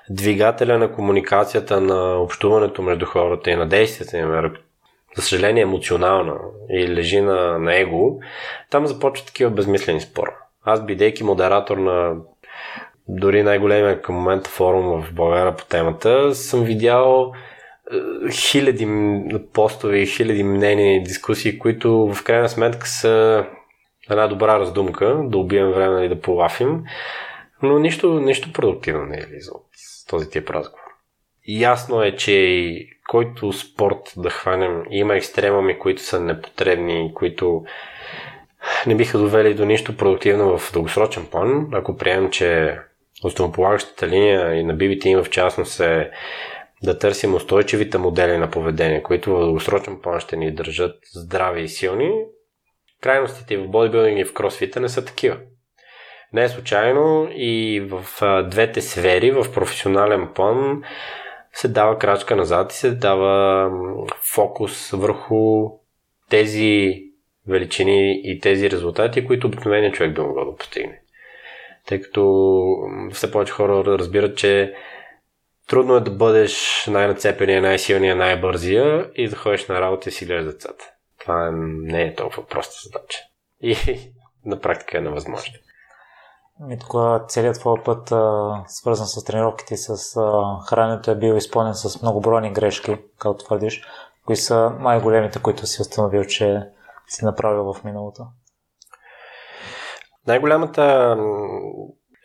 двигателя 0.10 0.78
на 0.78 0.92
комуникацията, 0.92 1.82
на 1.82 2.16
общуването 2.16 2.82
между 2.82 3.06
хората 3.06 3.52
и 3.52 3.56
на 3.56 3.68
действията 3.68 4.18
им, 4.18 4.32
за 5.16 5.22
съжаление, 5.22 5.64
емоционална 5.64 6.36
и 6.70 6.88
лежи 6.88 7.22
на, 7.22 7.60
на 7.60 7.80
его, 7.80 8.20
там 8.70 8.88
започват 8.88 9.28
такива 9.28 9.52
безмислени 9.52 10.02
спора. 10.02 10.38
Аз, 10.64 10.86
бидейки 10.86 11.24
модератор 11.24 11.78
на 11.78 12.16
дори 13.08 13.44
най-големия 13.44 14.02
към 14.02 14.16
момента 14.16 14.50
форум 14.50 15.02
в 15.02 15.14
България 15.14 15.56
по 15.56 15.66
темата, 15.66 16.36
съм 16.36 16.64
видял 16.64 17.32
е, 17.92 18.32
хиляди 18.32 18.88
постове 19.54 19.98
и 19.98 20.08
хиляди 20.08 20.44
мнения 20.44 20.96
и 20.96 21.04
дискусии, 21.04 21.60
които 21.60 22.14
в 22.14 22.24
крайна 22.24 22.50
сметка 22.50 22.88
са 22.88 23.46
една 24.10 24.28
добра 24.28 24.60
раздумка, 24.60 25.22
да 25.24 25.38
убием 25.38 25.72
време 25.72 26.06
и 26.06 26.10
да 26.10 26.22
полафим, 26.22 26.84
но 27.62 27.80
нищо, 27.80 28.20
нищо 28.20 28.54
продуктивно 28.54 29.06
не 29.06 29.16
е 29.16 29.20
излиза 29.20 29.52
от 29.54 29.66
този 30.10 30.30
тип 30.30 30.50
разговор. 30.50 30.83
Ясно 31.48 32.04
е, 32.04 32.16
че 32.16 32.76
който 33.10 33.54
спорт 33.54 34.14
да 34.18 34.30
хванем, 34.30 34.84
има 34.92 35.16
екстремами, 35.16 35.80
които 35.80 36.02
са 36.02 36.20
непотребни, 36.20 37.12
които 37.14 37.64
не 38.88 38.96
биха 38.96 39.18
довели 39.18 39.54
до 39.54 39.66
нищо 39.66 39.98
продуктивно 39.98 40.58
в 40.58 40.74
дългосрочен 40.74 41.26
план, 41.26 41.70
ако 41.74 41.98
приемем, 41.98 42.32
че 42.32 42.80
основополагащата 43.24 44.08
линия 44.08 44.56
и 44.56 44.64
на 44.64 44.76
BBT 44.76 45.06
им 45.06 45.24
в 45.24 45.30
частност 45.30 45.80
е 45.80 46.12
да 46.84 47.00
търсим 47.00 47.36
устойчивите 47.36 47.98
модели 47.98 48.38
на 48.38 48.50
поведение, 48.50 49.04
които 49.04 49.36
в 49.36 49.40
дългосрочен 49.40 50.00
план 50.02 50.20
ще 50.20 50.38
ни 50.38 50.56
държат 50.56 50.96
здрави 51.14 51.64
и 51.64 51.68
силни. 51.68 52.12
Крайностите 53.02 53.58
в 53.58 53.68
бодибилдинг 53.68 54.20
и 54.20 54.26
в 54.26 54.34
кросфита 54.34 54.80
не 54.80 54.90
са 54.90 55.06
такива. 55.06 55.38
Не 56.34 56.44
е 56.44 56.50
случайно 56.50 57.28
и 57.32 57.80
в 57.90 58.06
двете 58.50 58.82
сфери, 58.82 59.32
в 59.32 59.54
професионален 59.54 60.30
план, 60.36 60.84
се 61.54 61.68
дава 61.68 62.00
крачка 62.00 62.36
назад 62.36 62.74
и 62.74 62.76
се 62.76 62.92
дава 62.92 63.70
фокус 64.34 64.92
върху 64.92 65.70
тези 66.30 67.04
величини 67.48 68.22
и 68.24 68.40
тези 68.40 68.70
резултати, 68.70 69.28
които 69.28 69.48
обикновеният 69.48 69.96
човек 69.96 70.16
би 70.16 70.22
могъл 70.22 70.46
да 70.52 70.56
постигне 70.58 71.04
тъй 71.86 72.02
като 72.02 72.76
все 73.14 73.32
повече 73.32 73.54
хора 73.54 73.86
разбират, 73.86 74.38
че 74.38 74.74
трудно 75.68 75.96
е 75.96 76.02
да 76.02 76.12
бъдеш 76.12 76.86
най-нацепения, 76.88 77.62
най-силния, 77.62 78.16
най-бързия 78.16 79.10
и 79.16 79.28
да 79.28 79.36
ходиш 79.36 79.68
на 79.68 79.82
работа 79.82 80.10
и 80.10 80.12
си 80.12 80.26
гледаш 80.26 80.46
децата. 80.54 80.86
Това 81.20 81.52
не 81.54 82.04
е 82.04 82.16
толкова 82.16 82.48
проста 82.48 82.76
задача. 82.84 83.20
И 83.62 83.76
на 84.46 84.60
практика 84.60 84.98
е 84.98 85.02
невъзможно. 85.02 85.54
Ми 86.60 86.80
тогава 86.80 87.26
целият 87.28 87.60
твой 87.60 87.84
път, 87.84 88.12
а, 88.12 88.64
свързан 88.68 89.08
с 89.08 89.24
тренировките 89.24 89.74
и 89.74 89.78
с 89.78 90.18
а, 90.18 90.60
храненето, 90.70 91.12
е 91.12 91.16
бил 91.16 91.34
изпълнен 91.34 91.74
с 91.74 92.02
многобройни 92.02 92.54
грешки, 92.54 92.98
както 93.20 93.46
твърдиш. 93.46 93.84
Кои 94.26 94.36
са 94.36 94.72
най-големите, 94.80 95.40
които 95.40 95.68
си 95.68 95.82
установил, 95.82 96.24
че 96.24 96.62
си 97.08 97.26
направил 97.26 97.74
в 97.74 97.84
миналото? 97.84 98.24
Най-голямата 100.28 101.18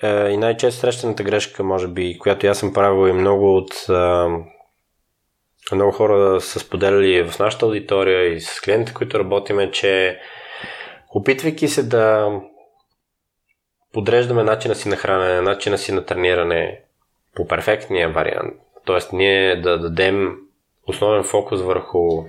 е, 0.02 0.28
и 0.28 0.36
най-често 0.36 0.80
срещаната 0.80 1.22
грешка, 1.22 1.64
може 1.64 1.88
би, 1.88 2.18
която 2.18 2.46
аз 2.46 2.58
съм 2.58 2.72
правил 2.72 3.08
и 3.08 3.12
много 3.12 3.56
от 3.56 3.72
е, 3.88 5.74
много 5.74 5.92
хора 5.92 6.40
са 6.40 6.60
споделяли 6.60 7.30
в 7.30 7.38
нашата 7.38 7.66
аудитория 7.66 8.34
и 8.34 8.40
с 8.40 8.60
клиентите, 8.60 8.94
които 8.94 9.18
работиме, 9.18 9.70
че 9.70 10.20
опитвайки 11.14 11.68
се 11.68 11.82
да 11.82 12.30
подреждаме 13.92 14.42
начина 14.42 14.74
си 14.74 14.88
на 14.88 14.96
хранене, 14.96 15.40
начина 15.40 15.78
си 15.78 15.92
на 15.92 16.04
трениране 16.04 16.80
по 17.34 17.48
перфектния 17.48 18.08
вариант, 18.08 18.54
т.е. 18.86 19.16
ние 19.16 19.56
да 19.56 19.78
дадем 19.78 20.36
основен 20.86 21.24
фокус 21.24 21.60
върху 21.60 22.24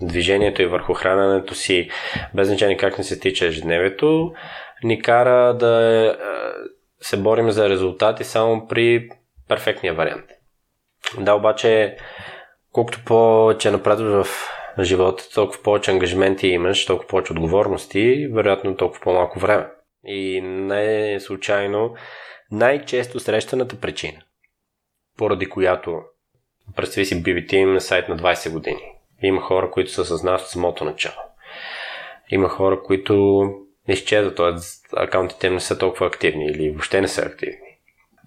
движението 0.00 0.62
и 0.62 0.66
върху 0.66 0.94
храненето 0.94 1.54
си, 1.54 1.90
без 2.34 2.48
значение 2.48 2.76
как 2.76 2.98
не 2.98 3.04
се 3.04 3.20
тича 3.20 3.46
ежедневието, 3.46 4.32
ни 4.84 5.02
кара 5.02 5.54
да 5.54 6.06
е, 6.06 6.14
се 7.00 7.16
борим 7.16 7.50
за 7.50 7.68
резултати 7.68 8.24
само 8.24 8.68
при 8.68 9.08
перфектния 9.48 9.94
вариант. 9.94 10.24
Да, 11.20 11.34
обаче, 11.34 11.96
колкото 12.72 13.04
повече 13.04 13.70
напредваш 13.70 14.26
в 14.26 14.48
живота, 14.80 15.24
толкова 15.34 15.62
повече 15.62 15.90
ангажименти 15.90 16.48
имаш, 16.48 16.86
толкова 16.86 17.08
повече 17.08 17.32
отговорности, 17.32 18.28
вероятно 18.32 18.76
толкова 18.76 19.00
по-малко 19.00 19.38
време. 19.38 19.66
И 20.06 20.40
не 20.40 21.14
е 21.14 21.20
случайно 21.20 21.94
най-често 22.50 23.20
срещаната 23.20 23.80
причина, 23.80 24.18
поради 25.18 25.48
която 25.48 26.02
представи 26.76 27.06
си 27.06 27.22
BBT 27.22 27.52
има 27.52 27.80
сайт 27.80 28.08
на 28.08 28.16
20 28.16 28.52
години. 28.52 28.92
Има 29.22 29.40
хора, 29.40 29.70
които 29.70 29.90
са 29.90 30.04
с 30.04 30.22
нас 30.22 30.42
от 30.42 30.48
самото 30.48 30.84
начало. 30.84 31.16
Има 32.30 32.48
хора, 32.48 32.82
които 32.82 33.44
изчезват, 33.88 34.36
т.е. 34.36 34.54
акаунтите 34.96 35.46
им 35.46 35.54
не 35.54 35.60
са 35.60 35.78
толкова 35.78 36.06
активни 36.06 36.46
или 36.46 36.70
въобще 36.70 37.00
не 37.00 37.08
са 37.08 37.22
активни. 37.22 37.58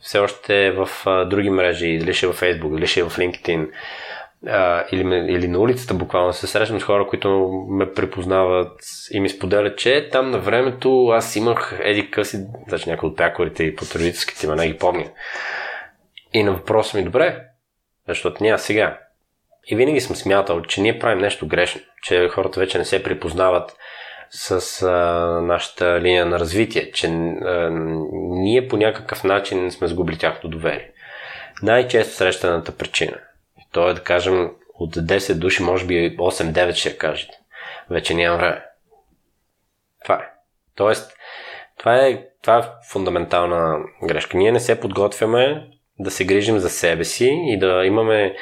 Все 0.01 0.19
още 0.19 0.65
е 0.65 0.71
в 0.71 0.89
а, 1.05 1.25
други 1.25 1.49
мрежи, 1.49 1.97
дали 1.97 2.13
ще 2.13 2.25
е 2.25 2.29
в 2.29 2.41
Facebook, 2.41 2.73
дали 2.75 2.87
ще 2.87 2.99
е 2.99 3.03
в 3.03 3.17
LinkedIn, 3.17 3.69
или, 4.91 5.33
или 5.33 5.47
на 5.47 5.59
улицата 5.59 5.93
буквално 5.93 6.33
се 6.33 6.47
срещам 6.47 6.79
с 6.79 6.83
хора, 6.83 7.07
които 7.07 7.29
ме 7.69 7.93
препознават 7.93 8.81
и 9.11 9.19
ми 9.19 9.29
споделят, 9.29 9.77
че 9.77 10.09
там 10.11 10.31
на 10.31 10.39
времето 10.39 11.07
аз 11.07 11.35
имах 11.35 11.79
еди 11.83 12.11
къси, 12.11 12.45
значи 12.67 12.89
някои 12.89 13.09
от 13.09 13.17
пякорите 13.17 13.63
и 13.63 13.75
потребителските 13.75 14.45
има, 14.45 14.55
не 14.55 14.67
ги 14.67 14.77
помня. 14.77 15.05
И 16.33 16.43
на 16.43 16.51
въпроса 16.51 16.97
ми, 16.97 17.03
добре, 17.03 17.43
защото 18.07 18.43
няма 18.43 18.59
сега. 18.59 18.99
И 19.67 19.75
винаги 19.75 20.01
съм 20.01 20.15
смятал, 20.15 20.61
че 20.61 20.81
ние 20.81 20.99
правим 20.99 21.19
нещо 21.19 21.47
грешно, 21.47 21.81
че 22.03 22.29
хората 22.29 22.59
вече 22.59 22.77
не 22.77 22.85
се 22.85 23.03
припознават 23.03 23.77
с 24.29 24.81
а, 24.81 24.91
нашата 25.41 26.01
линия 26.01 26.25
на 26.25 26.39
развитие, 26.39 26.91
че 26.91 27.07
а, 27.07 27.69
ние 28.13 28.67
по 28.67 28.77
някакъв 28.77 29.23
начин 29.23 29.71
сме 29.71 29.87
сгубили 29.87 30.17
тяхното 30.17 30.47
доверие. 30.47 30.91
Най-често 31.63 32.15
срещаната 32.15 32.71
причина, 32.71 33.17
то 33.71 33.89
е 33.89 33.93
да 33.93 34.03
кажем 34.03 34.51
от 34.73 34.95
10 34.95 35.33
души, 35.33 35.63
може 35.63 35.85
би 35.85 36.17
8-9 36.17 36.73
ще 36.73 36.97
кажете. 36.97 37.33
Вече 37.89 38.13
нямам 38.13 38.39
време. 38.39 38.65
Това 40.03 40.15
е. 40.15 40.29
Тоест, 40.75 41.13
това 41.77 41.95
е, 41.95 42.23
това 42.41 42.57
е 42.57 42.63
фундаментална 42.91 43.77
грешка. 44.03 44.37
Ние 44.37 44.51
не 44.51 44.59
се 44.59 44.79
подготвяме 44.79 45.67
да 45.99 46.11
се 46.11 46.25
грижим 46.25 46.59
за 46.59 46.69
себе 46.69 47.03
си 47.03 47.29
и 47.45 47.59
да 47.59 47.85
имаме 47.85 48.35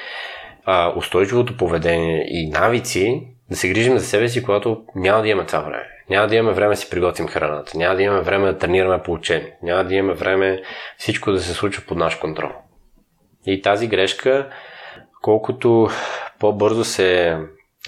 а, 0.65 0.93
устойчивото 0.97 1.57
поведение 1.57 2.25
и 2.29 2.49
навици, 2.49 3.27
да 3.49 3.55
се 3.55 3.69
грижим 3.69 3.97
за 3.97 4.05
себе 4.05 4.29
си, 4.29 4.43
когато 4.43 4.85
няма 4.95 5.21
да 5.21 5.27
имаме 5.27 5.47
това 5.47 5.59
време. 5.59 5.87
Няма 6.09 6.27
да 6.27 6.35
имаме 6.35 6.53
време 6.53 6.75
да 6.75 6.81
си 6.81 6.89
приготвим 6.89 7.27
храната. 7.27 7.77
Няма 7.77 7.95
да 7.95 8.03
имаме 8.03 8.21
време 8.21 8.45
да 8.45 8.57
тренираме 8.57 9.03
по 9.03 9.13
учение. 9.13 9.57
Няма 9.63 9.83
да 9.83 9.95
имаме 9.95 10.13
време 10.13 10.61
всичко 10.97 11.31
да 11.31 11.39
се 11.39 11.53
случва 11.53 11.83
под 11.87 11.97
наш 11.97 12.15
контрол. 12.15 12.51
И 13.45 13.61
тази 13.61 13.87
грешка, 13.87 14.49
колкото 15.21 15.89
по-бързо 16.39 16.83
се 16.83 17.37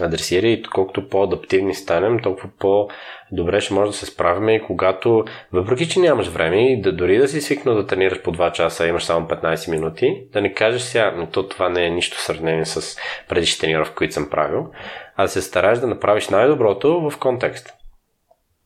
адресира 0.01 0.48
и 0.48 0.63
колкото 0.63 1.09
по-адаптивни 1.09 1.75
станем, 1.75 2.19
толкова 2.19 2.50
по-добре 2.59 3.62
ще 3.62 3.74
може 3.74 3.91
да 3.91 3.98
се 3.98 4.05
справим 4.05 4.50
и 4.50 4.62
когато, 4.62 5.25
въпреки 5.53 5.89
че 5.89 6.00
нямаш 6.00 6.27
време 6.27 6.74
и 6.74 6.81
да 6.81 6.91
дори 6.91 7.17
да 7.17 7.27
си 7.27 7.41
свикнал 7.41 7.75
да 7.75 7.88
тренираш 7.88 8.21
по 8.21 8.31
2 8.31 8.51
часа, 8.51 8.88
имаш 8.88 9.03
само 9.03 9.27
15 9.27 9.71
минути, 9.71 10.24
да 10.33 10.41
не 10.41 10.53
кажеш 10.53 10.81
сега, 10.81 11.13
но 11.17 11.27
то 11.27 11.48
това 11.48 11.69
не 11.69 11.86
е 11.86 11.89
нищо 11.89 12.19
сравнение 12.19 12.65
с 12.65 12.98
предишните 13.29 13.62
тренировки, 13.62 13.95
които 13.95 14.13
съм 14.13 14.29
правил, 14.29 14.67
а 15.15 15.24
да 15.24 15.29
се 15.29 15.41
стараеш 15.41 15.79
да 15.79 15.88
направиш 15.88 16.29
най-доброто 16.29 17.09
в 17.09 17.19
контекст. 17.19 17.74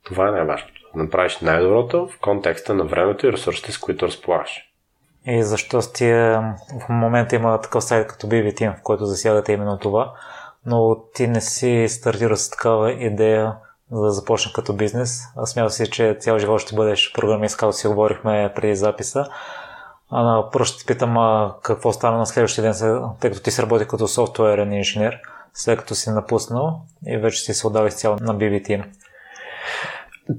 Това 0.06 0.28
е 0.28 0.32
най-важното. 0.32 0.74
Да 0.96 1.04
направиш 1.04 1.40
най-доброто 1.40 2.08
в 2.08 2.20
контекста 2.20 2.74
на 2.74 2.84
времето 2.84 3.28
и 3.28 3.32
ресурсите, 3.32 3.72
с 3.72 3.78
които 3.78 4.08
разполагаш. 4.08 4.73
И 5.28 5.44
защо 5.44 5.82
сте 5.82 6.14
в 6.86 6.90
момента 6.90 7.36
има 7.36 7.62
такъв 7.62 7.84
сайт 7.84 8.08
като 8.08 8.28
BB 8.28 8.78
в 8.80 8.82
който 8.84 9.06
засягате 9.06 9.54
именно 9.54 9.78
това, 9.78 10.14
но 10.66 10.98
ти 11.14 11.28
не 11.28 11.42
си 11.42 11.86
стартира 11.90 12.38
с 12.38 12.50
такава 12.50 12.92
идея 12.92 13.56
за 13.92 14.02
да 14.02 14.12
започна 14.12 14.52
като 14.54 14.74
бизнес. 14.74 15.22
Аз 15.36 15.52
смятам 15.52 15.70
си, 15.70 15.92
че 15.92 16.18
цял 16.20 16.40
живот 16.40 16.62
ще 16.62 16.76
бъдеш 16.76 17.14
програмист, 17.14 17.58
както 17.58 17.78
си 17.78 17.88
говорихме 17.88 18.52
преди 18.56 18.76
записа. 18.76 19.26
А, 20.12 20.50
просто 20.52 20.80
ще 20.80 20.94
питам 20.94 21.18
а, 21.18 21.56
какво 21.64 21.94
стана 21.94 22.18
на 22.18 22.26
следващия 22.26 22.62
ден, 22.62 23.02
тъй 23.20 23.32
като 23.32 23.44
ти 23.44 23.52
се 23.52 23.62
работи 23.62 23.88
като 23.88 24.08
софтуерен 24.08 24.74
инженер, 24.74 25.20
след 25.54 25.80
като 25.80 25.96
си 25.96 26.10
напуснал 26.10 26.82
и 27.08 27.18
вече 27.18 27.42
си 27.42 27.54
се 27.54 27.68
отдава 27.68 27.88
изцяло 27.88 28.18
на 28.22 28.36
BBT. 28.36 28.84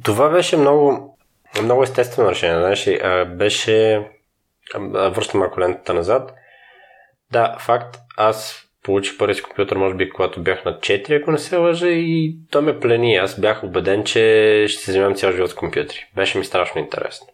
Това 0.03 0.29
беше 0.29 0.57
много, 0.57 1.17
много 1.63 1.83
естествено 1.83 2.31
решение. 2.31 2.59
Знаеш, 2.59 2.89
беше 3.27 4.09
връщам 4.93 5.41
малко 5.41 5.61
лентата 5.61 5.95
назад. 5.95 6.33
Да, 7.33 7.57
факт, 7.59 7.97
аз 8.17 8.65
получих 8.83 9.19
първи 9.19 9.43
компютър, 9.43 9.77
може 9.77 9.95
би, 9.95 10.11
когато 10.11 10.43
бях 10.43 10.65
на 10.65 10.73
4, 10.79 11.23
ако 11.23 11.33
не 11.33 11.39
се 11.39 11.57
лъжа, 11.57 11.89
и 11.89 12.37
то 12.51 12.63
ме 12.63 12.81
плени. 12.81 13.17
Аз 13.17 13.41
бях 13.41 13.65
убеден, 13.65 14.05
че 14.05 14.65
ще 14.69 14.83
се 14.83 14.93
занимавам 14.93 15.17
цял 15.17 15.33
живот 15.33 15.51
с 15.51 15.55
компютри. 15.55 16.07
Беше 16.17 16.39
ми 16.39 16.45
страшно 16.45 16.81
интересно. 16.81 17.27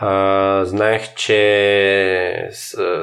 А, 0.00 0.64
знаех, 0.64 1.14
че 1.14 2.48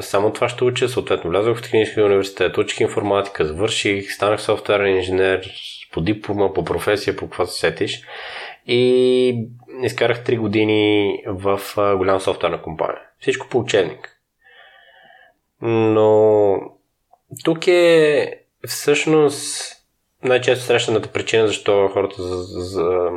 само 0.01 0.33
това 0.33 0.49
ще 0.49 0.63
уча, 0.63 0.89
съответно 0.89 1.29
влязох 1.29 1.57
в 1.57 1.61
техническия 1.61 2.05
университет, 2.05 2.57
учих 2.57 2.79
информатика, 2.79 3.45
завърших, 3.45 4.11
станах 4.11 4.41
софтуерен 4.41 4.95
инженер 4.95 5.49
по 5.91 6.01
диплома, 6.01 6.53
по 6.53 6.65
професия, 6.65 7.15
по 7.15 7.25
какво 7.25 7.45
се 7.45 7.59
сетиш. 7.59 8.01
И 8.67 9.47
изкарах 9.81 10.23
3 10.23 10.39
години 10.39 11.23
в 11.27 11.61
голяма 11.97 12.19
софтуерна 12.19 12.61
компания. 12.61 13.01
Всичко 13.19 13.47
по 13.49 13.59
учебник. 13.59 14.19
Но 15.61 16.57
тук 17.43 17.67
е 17.67 18.33
всъщност 18.67 19.71
най-често 20.23 20.65
срещаната 20.65 21.11
причина 21.11 21.47
защо 21.47 21.87
хората 21.87 22.23
за, 22.23 22.35
за, 22.61 23.09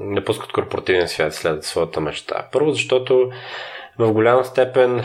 не 0.00 0.24
пускат 0.24 0.52
корпоративен 0.52 1.08
свят 1.08 1.34
след 1.34 1.64
своята 1.64 2.00
мечта. 2.00 2.48
Първо, 2.52 2.70
защото 2.70 3.30
в 3.98 4.12
голяма 4.12 4.44
степен 4.44 5.02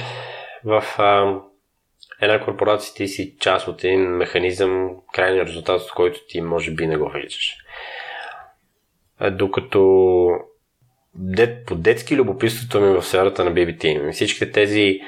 в 0.63 0.83
а, 0.97 1.39
една 2.21 2.45
корпорация 2.45 2.93
ти 2.93 3.07
си 3.07 3.35
част 3.39 3.67
от 3.67 3.83
един 3.83 4.01
механизъм, 4.01 4.89
крайния 5.13 5.45
резултат, 5.45 5.81
от 5.81 5.91
който 5.91 6.19
ти 6.27 6.41
може 6.41 6.71
би 6.71 6.87
не 6.87 6.97
го 6.97 7.09
виждаш. 7.09 7.55
Докато 9.31 10.29
дет, 11.17 11.65
по 11.65 11.75
детски 11.75 12.15
любопитството 12.15 12.81
ми 12.81 12.93
в 12.93 13.03
сферата 13.03 13.45
на 13.45 13.51
BBT. 13.51 14.11
Всичките 14.11 14.51
тези 14.51 14.99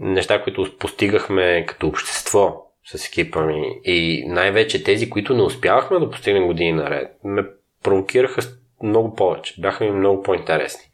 неща, 0.00 0.42
които 0.42 0.66
постигахме 0.78 1.66
като 1.66 1.86
общество 1.86 2.64
с 2.84 3.06
екипа 3.06 3.42
ми 3.42 3.80
и 3.84 4.24
най-вече 4.28 4.84
тези, 4.84 5.10
които 5.10 5.34
не 5.34 5.42
успявахме 5.42 5.98
да 5.98 6.10
постигнем 6.10 6.46
години 6.46 6.72
наред, 6.72 7.08
ме 7.24 7.42
провокираха 7.82 8.42
много 8.82 9.14
повече. 9.14 9.54
Бяха 9.58 9.84
ми 9.84 9.90
много 9.90 10.22
по-интересни. 10.22 10.84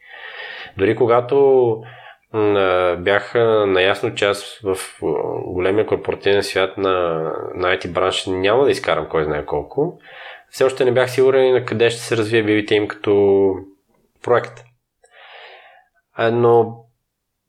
Дори 0.77 0.97
когато 0.97 1.77
бях 2.99 3.35
наясно, 3.67 4.15
че 4.15 4.25
аз 4.25 4.61
в 4.65 4.77
големия 5.45 5.87
корпоративен 5.87 6.43
свят 6.43 6.79
на, 6.79 7.23
на 7.55 7.77
IT 7.77 7.93
бранш 7.93 8.27
няма 8.27 8.65
да 8.65 8.71
изкарам 8.71 9.07
кой 9.11 9.25
знае 9.25 9.45
колко, 9.45 9.99
все 10.51 10.65
още 10.65 10.85
не 10.85 10.93
бях 10.93 11.11
сигурен 11.11 11.53
на 11.53 11.65
къде 11.65 11.91
ще 11.91 12.01
се 12.01 12.17
развие 12.17 12.45
BBT 12.45 12.73
им 12.73 12.89
като 12.89 13.55
проект. 14.23 14.65
Но 16.19 16.85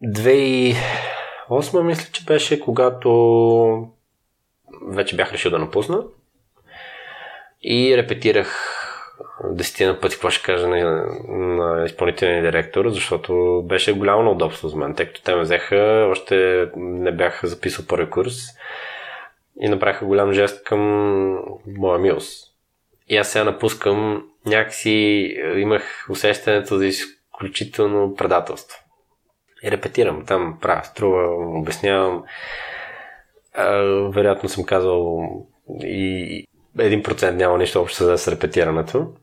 2008 0.04 0.76
мисля, 1.82 2.12
че 2.12 2.26
беше 2.26 2.60
когато 2.60 3.12
вече 4.88 5.16
бях 5.16 5.32
решил 5.32 5.52
да 5.52 5.60
напусна 5.60 6.04
и 7.64 7.98
репетирах 7.98 8.78
десетина 9.44 10.00
пъти 10.00 10.16
какво 10.16 10.30
ще 10.30 10.44
кажа 10.44 10.68
на, 10.68 11.06
на 11.28 11.86
изпълнителния 11.86 12.42
директор, 12.42 12.90
защото 12.90 13.64
беше 13.66 13.94
голямо 13.94 14.24
неудобство 14.24 14.68
за 14.68 14.78
мен, 14.78 14.96
тъй 14.96 15.06
като 15.06 15.24
те 15.24 15.36
ме 15.36 15.42
взеха, 15.42 16.08
още 16.12 16.68
не 16.76 17.12
бях 17.12 17.46
записал 17.46 17.86
първи 17.88 18.10
курс 18.10 18.36
и 19.62 19.70
направиха 19.70 20.06
голям 20.06 20.32
жест 20.32 20.64
към 20.64 20.80
моя 21.66 22.00
милост. 22.00 22.48
И 23.08 23.18
аз 23.18 23.32
сега 23.32 23.44
напускам, 23.44 24.30
някакси 24.46 24.90
имах 25.56 26.08
усещането 26.10 26.78
за 26.78 26.86
изключително 26.86 28.16
предателство. 28.16 28.78
И 29.64 29.72
репетирам, 29.72 30.26
там 30.26 30.58
правя, 30.62 30.84
струва, 30.84 31.28
обяснявам. 31.60 32.24
Вероятно 34.14 34.50
съм 34.50 34.66
казал 34.66 35.22
и 35.84 36.48
един 36.80 37.04
процент 37.04 37.38
няма 37.38 37.58
нищо 37.58 37.82
общо 37.82 38.18
с 38.18 38.28
репетирането. 38.32 39.14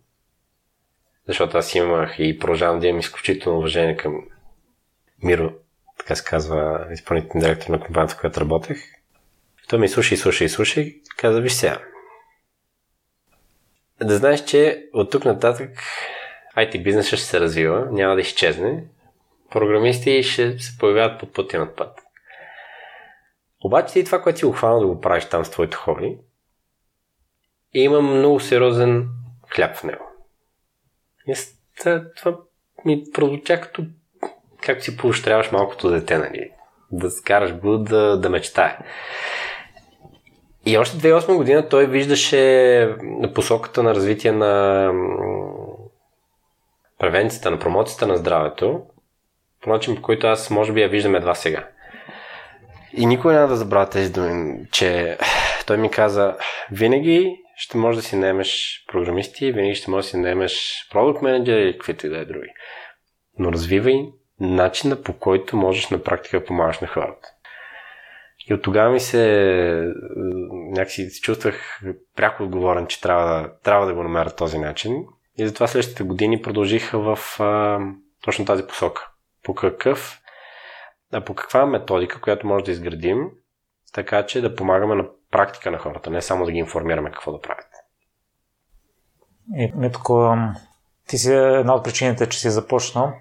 Защото 1.29 1.59
аз 1.59 1.75
имах 1.75 2.15
и 2.19 2.39
продължавам 2.39 2.81
да 2.81 2.87
имам 2.87 3.01
изключително 3.01 3.59
уважение 3.59 3.97
към 3.97 4.25
Миро, 5.23 5.53
така 5.99 6.15
се 6.15 6.25
казва 6.25 6.87
изпълнителен 6.93 7.41
директор 7.41 7.71
на 7.71 7.81
компанията, 7.81 8.15
в 8.15 8.21
която 8.21 8.41
работех. 8.41 8.79
Той 9.69 9.79
ми 9.79 9.89
слуша 9.89 10.15
и 10.15 10.19
слуша 10.19 10.45
и 10.45 10.49
слуша 10.49 10.81
и 10.81 11.03
каза, 11.17 11.41
виж 11.41 11.53
сега, 11.53 11.79
да 14.01 14.17
знаеш, 14.17 14.45
че 14.45 14.89
от 14.93 15.11
тук 15.11 15.25
нататък 15.25 15.71
IT 16.57 16.83
бизнес 16.83 17.07
ще 17.07 17.17
се 17.17 17.41
развива, 17.41 17.89
няма 17.91 18.15
да 18.15 18.21
изчезне. 18.21 18.85
Програмисти 19.51 20.23
ще 20.23 20.59
се 20.59 20.79
появяват 20.79 21.21
под 21.21 21.35
пътя 21.35 21.59
над 21.59 21.77
път. 21.77 22.01
Обаче 23.65 23.93
ти 23.93 24.05
това, 24.05 24.23
което 24.23 24.39
си 24.39 24.47
охванал 24.47 24.81
да 24.81 24.87
го 24.87 25.01
правиш 25.01 25.25
там 25.25 25.45
с 25.45 25.51
твоите 25.51 25.77
хори, 25.77 26.19
има 27.75 28.01
много 28.01 28.41
сериозен 28.41 29.09
хляб 29.55 29.77
в 29.77 29.85
него. 29.85 30.05
И 31.27 31.35
това 32.17 32.39
ми 32.85 33.05
прозвуча 33.15 33.61
като 33.61 33.85
както 34.63 34.85
си 34.85 34.97
поощряваш 34.97 35.53
малкото 35.53 35.91
дете, 35.91 36.19
нали? 36.19 36.51
Да 36.93 37.11
скараш 37.11 37.55
го 37.55 37.79
да, 37.79 38.21
да 38.21 38.31
мечтае. 38.31 38.79
И 40.69 40.79
още 40.79 40.97
2008 40.97 41.37
година 41.37 41.69
той 41.69 41.87
виждаше 41.87 42.97
посоката 43.35 43.83
на 43.83 43.95
развитие 43.95 44.33
на 44.33 44.93
превенцията, 46.99 47.51
на 47.51 47.59
промоцията 47.59 48.07
на 48.07 48.17
здравето, 48.17 48.83
по 49.63 49.71
начин, 49.71 49.97
по 49.97 50.03
който 50.03 50.27
аз 50.27 50.51
може 50.51 50.73
би 50.73 50.83
я 50.83 50.89
виждам 50.89 51.15
едва 51.15 51.35
сега. 51.35 51.69
И 52.93 53.07
никой 53.07 53.35
няма 53.35 53.49
да 53.49 53.57
забравя 53.57 53.91
тези 53.91 54.13
думи, 54.13 54.59
че 54.73 55.19
той 55.67 55.77
ми 55.77 55.91
каза, 55.91 56.37
винаги 56.73 57.37
ще 57.57 57.79
можеш 57.79 58.03
да 58.03 58.09
си 58.09 58.17
наемеш 58.17 58.85
програмисти, 58.93 59.53
винаги 59.53 59.75
ще 59.75 59.91
можеш 59.91 60.07
да 60.07 60.11
си 60.11 60.17
наемеш 60.17 60.87
продукт 60.93 61.23
менеджер 61.23 61.59
или 61.59 61.73
каквито 61.73 62.07
и 62.07 62.11
да 62.11 62.19
е 62.19 62.25
други. 62.25 62.49
Но 63.39 63.53
развивай 63.53 64.09
начина 64.41 65.03
по 65.03 65.13
който 65.13 65.57
можеш 65.57 65.89
на 65.89 66.03
практика 66.03 66.41
да 66.41 66.47
помагаш 66.47 66.81
на 66.81 66.87
хората. 66.87 67.29
И 68.51 68.55
от 68.55 68.63
тогава 68.63 68.91
ми 68.91 69.01
се 69.01 69.95
някакси 70.51 71.11
се 71.11 71.21
чувствах 71.21 71.81
пряко 72.17 72.43
отговорен, 72.43 72.87
че 72.87 73.01
трябва, 73.01 73.51
трябва 73.63 73.87
да 73.87 73.95
го 73.95 74.03
намеря 74.03 74.31
този 74.31 74.59
начин. 74.59 75.05
И 75.39 75.47
затова 75.47 75.67
следващите 75.67 76.03
години 76.03 76.43
продължиха 76.43 76.99
в 76.99 77.41
а, 77.41 77.79
точно 78.25 78.45
тази 78.45 78.67
посока. 78.67 79.11
По 79.45 79.55
какъв, 79.55 80.21
а 81.13 81.21
по 81.21 81.35
каква 81.35 81.67
методика, 81.67 82.21
която 82.21 82.47
може 82.47 82.65
да 82.65 82.71
изградим, 82.71 83.31
така 83.93 84.27
че 84.27 84.41
да 84.41 84.55
помагаме 84.55 84.95
на 84.95 85.05
практика 85.31 85.71
на 85.71 85.79
хората, 85.79 86.11
не 86.11 86.23
само 86.23 86.45
да 86.45 86.53
ги 86.53 86.59
информираме 86.59 87.11
какво 87.11 87.33
да 87.33 87.41
правят. 87.41 87.67
И, 89.57 89.73
Митко, 89.77 90.37
ти 91.09 91.19
си 91.19 91.33
една 91.33 91.75
от 91.75 91.85
причините, 91.85 92.29
че 92.29 92.41
си 92.41 92.51
започнал, 92.51 93.13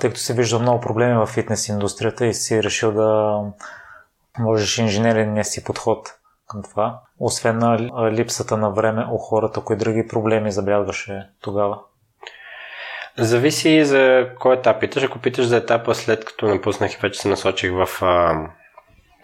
тъй 0.00 0.10
като 0.10 0.20
се 0.20 0.34
вижда 0.34 0.58
много 0.58 0.80
проблеми 0.80 1.14
в 1.14 1.26
фитнес 1.26 1.68
индустрията 1.68 2.26
и 2.26 2.34
си 2.34 2.62
решил 2.62 2.92
да 2.92 3.40
можеш 4.38 4.78
инженерния 4.78 5.44
си 5.44 5.64
подход 5.64 6.08
към 6.48 6.62
това. 6.62 7.00
Освен 7.20 7.58
на 7.58 7.78
липсата 8.12 8.56
на 8.56 8.70
време 8.70 9.06
у 9.12 9.18
хората, 9.18 9.60
кои 9.60 9.76
други 9.76 10.08
проблеми 10.08 10.52
забелязваше 10.52 11.28
тогава? 11.40 11.78
Зависи 13.18 13.84
за 13.84 14.28
кой 14.40 14.54
етап 14.54 14.80
питаш. 14.80 15.02
Ако 15.02 15.18
питаш 15.18 15.44
за 15.44 15.56
етапа 15.56 15.94
след 15.94 16.24
като 16.24 16.46
напуснах 16.46 16.94
и 16.94 16.98
вече 17.02 17.20
се 17.20 17.28
насочих 17.28 17.72
в 17.72 18.02
а, 18.02 18.34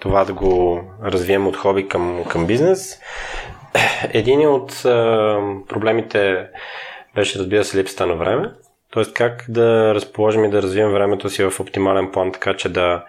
това 0.00 0.24
да 0.24 0.32
го 0.32 0.82
развием 1.02 1.46
от 1.46 1.56
хоби 1.56 1.88
към, 1.88 2.24
към 2.28 2.46
бизнес. 2.46 3.00
Един 4.12 4.48
от 4.48 4.72
а, 4.84 5.38
проблемите 5.68 6.48
беше, 7.14 7.38
разбира 7.38 7.64
се, 7.64 7.78
липсата 7.78 8.06
на 8.06 8.14
време. 8.14 8.52
Тоест 8.90 9.14
как 9.14 9.44
да 9.48 9.94
разположим 9.94 10.44
и 10.44 10.50
да 10.50 10.62
развием 10.62 10.90
времето 10.90 11.30
си 11.30 11.44
в 11.44 11.60
оптимален 11.60 12.10
план, 12.12 12.32
така 12.32 12.56
че 12.56 12.68
да 12.68 13.04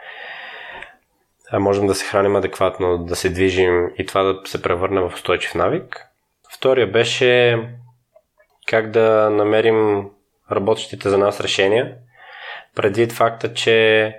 можем 1.59 1.87
да 1.87 1.95
се 1.95 2.05
храним 2.05 2.35
адекватно, 2.35 2.97
да 2.97 3.15
се 3.15 3.29
движим 3.29 3.89
и 3.97 4.05
това 4.05 4.23
да 4.23 4.41
се 4.45 4.61
превърне 4.61 5.01
в 5.01 5.11
устойчив 5.13 5.55
навик. 5.55 6.07
Втория 6.53 6.87
беше 6.87 7.59
как 8.67 8.91
да 8.91 9.29
намерим 9.29 10.09
работещите 10.51 11.09
за 11.09 11.17
нас 11.17 11.41
решения, 11.41 11.95
предвид 12.75 13.11
факта, 13.11 13.53
че 13.53 14.15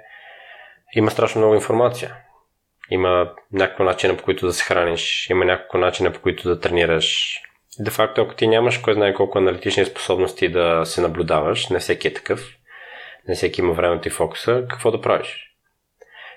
има 0.94 1.10
страшно 1.10 1.40
много 1.40 1.54
информация. 1.54 2.16
Има 2.90 3.32
някакво 3.52 3.84
начина 3.84 4.16
по 4.16 4.24
които 4.24 4.46
да 4.46 4.52
се 4.52 4.64
храниш, 4.64 5.30
има 5.30 5.44
някакво 5.44 5.78
начина 5.78 6.12
по 6.12 6.20
които 6.20 6.48
да 6.48 6.60
тренираш. 6.60 7.38
Де 7.78 7.90
факто, 7.90 8.22
ако 8.22 8.34
ти 8.34 8.46
нямаш 8.46 8.78
кой 8.78 8.94
знае 8.94 9.14
колко 9.14 9.38
аналитични 9.38 9.84
способности 9.84 10.48
да 10.48 10.82
се 10.84 11.00
наблюдаваш, 11.00 11.68
не 11.68 11.78
всеки 11.78 12.08
е 12.08 12.14
такъв, 12.14 12.56
не 13.28 13.34
всеки 13.34 13.60
има 13.60 13.72
времето 13.72 14.08
и 14.08 14.10
фокуса, 14.10 14.64
какво 14.70 14.90
да 14.90 15.00
правиш? 15.00 15.51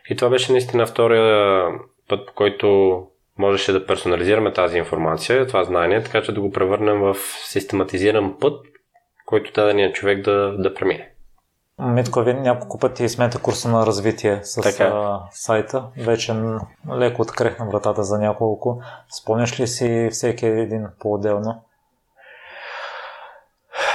И 0.10 0.16
това 0.16 0.30
беше 0.30 0.52
наистина 0.52 0.86
втория 0.86 1.66
път, 2.10 2.28
по 2.28 2.34
който 2.34 3.02
можеше 3.38 3.72
да 3.72 3.86
персонализираме 3.86 4.54
тази 4.54 4.78
информация, 4.78 5.48
това 5.48 5.64
знание, 5.64 6.04
така 6.04 6.22
че 6.22 6.32
да 6.32 6.42
го 6.42 6.52
превърнем 6.52 7.00
в 7.00 7.16
систематизиран 7.44 8.40
път, 8.40 8.66
който 9.26 9.52
дадения 9.52 9.94
човек 9.94 10.22
да, 10.22 10.56
да 10.58 10.74
премине. 10.74 11.12
Митко, 11.80 12.22
вие 12.22 12.34
няколко 12.34 12.80
пъти 12.80 13.10
смете 13.10 13.42
курса 13.42 13.70
на 13.70 13.86
развитие 13.86 14.40
с 14.44 14.62
така. 14.62 15.20
сайта. 15.32 15.84
Вече 15.98 16.36
леко 16.98 17.22
открехна 17.22 17.66
вратата 17.66 18.04
за 18.04 18.20
няколко. 18.20 18.82
Спомняш 19.22 19.60
ли 19.60 19.68
си 19.68 20.10
всеки 20.12 20.46
един 20.46 20.88
по-отделно? 21.00 21.62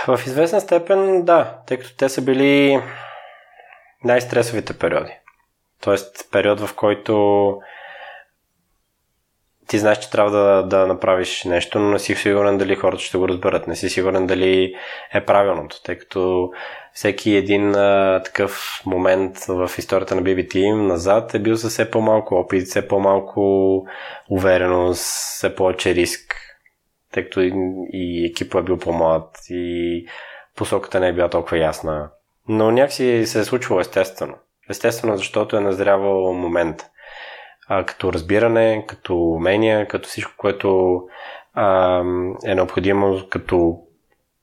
В 0.07 0.21
известна 0.27 0.61
степен 0.61 1.23
да, 1.23 1.59
тъй 1.67 1.79
като 1.79 1.97
те 1.97 2.09
са 2.09 2.23
били 2.23 2.83
най-стресовите 4.05 4.79
периоди. 4.79 5.20
Тоест 5.81 6.29
период, 6.33 6.61
в 6.61 6.75
който 6.75 7.57
ти 9.71 9.79
знаеш, 9.79 9.99
че 9.99 10.11
трябва 10.11 10.31
да, 10.31 10.63
да 10.63 10.87
направиш 10.87 11.45
нещо, 11.45 11.79
но 11.79 11.91
не 11.91 11.99
си 11.99 12.15
сигурен 12.15 12.59
дали 12.59 12.75
хората 12.75 13.03
ще 13.03 13.19
го 13.19 13.29
разберат. 13.29 13.67
Не 13.67 13.77
си 13.77 13.89
сигурен 13.89 14.27
дали 14.27 14.75
е 15.15 15.25
правилното, 15.25 15.83
тъй 15.83 15.99
като 15.99 16.51
всеки 16.93 17.37
един 17.37 17.75
а, 17.75 18.23
такъв 18.25 18.83
момент 18.87 19.39
в 19.49 19.71
историята 19.79 20.15
на 20.15 20.23
BBT 20.23 20.87
назад 20.87 21.35
е 21.35 21.39
бил 21.39 21.57
със 21.57 21.73
все 21.73 21.91
по-малко 21.91 22.35
опит, 22.35 22.67
все 22.67 22.89
по-малко 22.89 23.43
увереност, 24.31 25.05
все 25.05 25.55
повече 25.55 25.95
риск, 25.95 26.37
тъй 27.13 27.25
като 27.25 27.41
и, 27.41 27.53
и 27.93 28.27
екипът 28.27 28.61
е 28.61 28.65
бил 28.65 28.79
по-млад 28.79 29.39
и 29.51 30.07
посоката 30.57 31.01
не 31.01 31.09
е 31.09 31.13
била 31.13 31.29
толкова 31.29 31.59
ясна. 31.59 32.11
Но 32.49 32.71
някакси 32.71 33.27
се 33.27 33.41
е 33.41 33.45
случвало 33.45 33.81
естествено. 33.81 34.35
Естествено, 34.71 35.17
защото 35.17 35.57
е 35.57 35.61
назрявал 35.61 36.33
момент. 36.33 36.83
А, 37.69 37.85
като 37.85 38.13
разбиране, 38.13 38.85
като 38.89 39.17
умения, 39.17 39.89
като 39.89 40.09
всичко, 40.09 40.33
което 40.37 41.01
а, 41.55 41.99
е 42.47 42.55
необходимо 42.55 43.21
като 43.31 43.79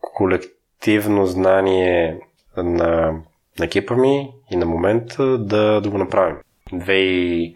колективно 0.01 1.25
знание 1.25 2.19
на, 2.57 3.13
на 3.59 3.65
екипа 3.65 3.95
ми 3.95 4.31
и 4.51 4.55
на 4.55 4.65
момента 4.65 5.37
да, 5.37 5.81
да 5.81 5.89
го 5.89 5.97
направим. 5.97 6.37
2006 6.73 7.55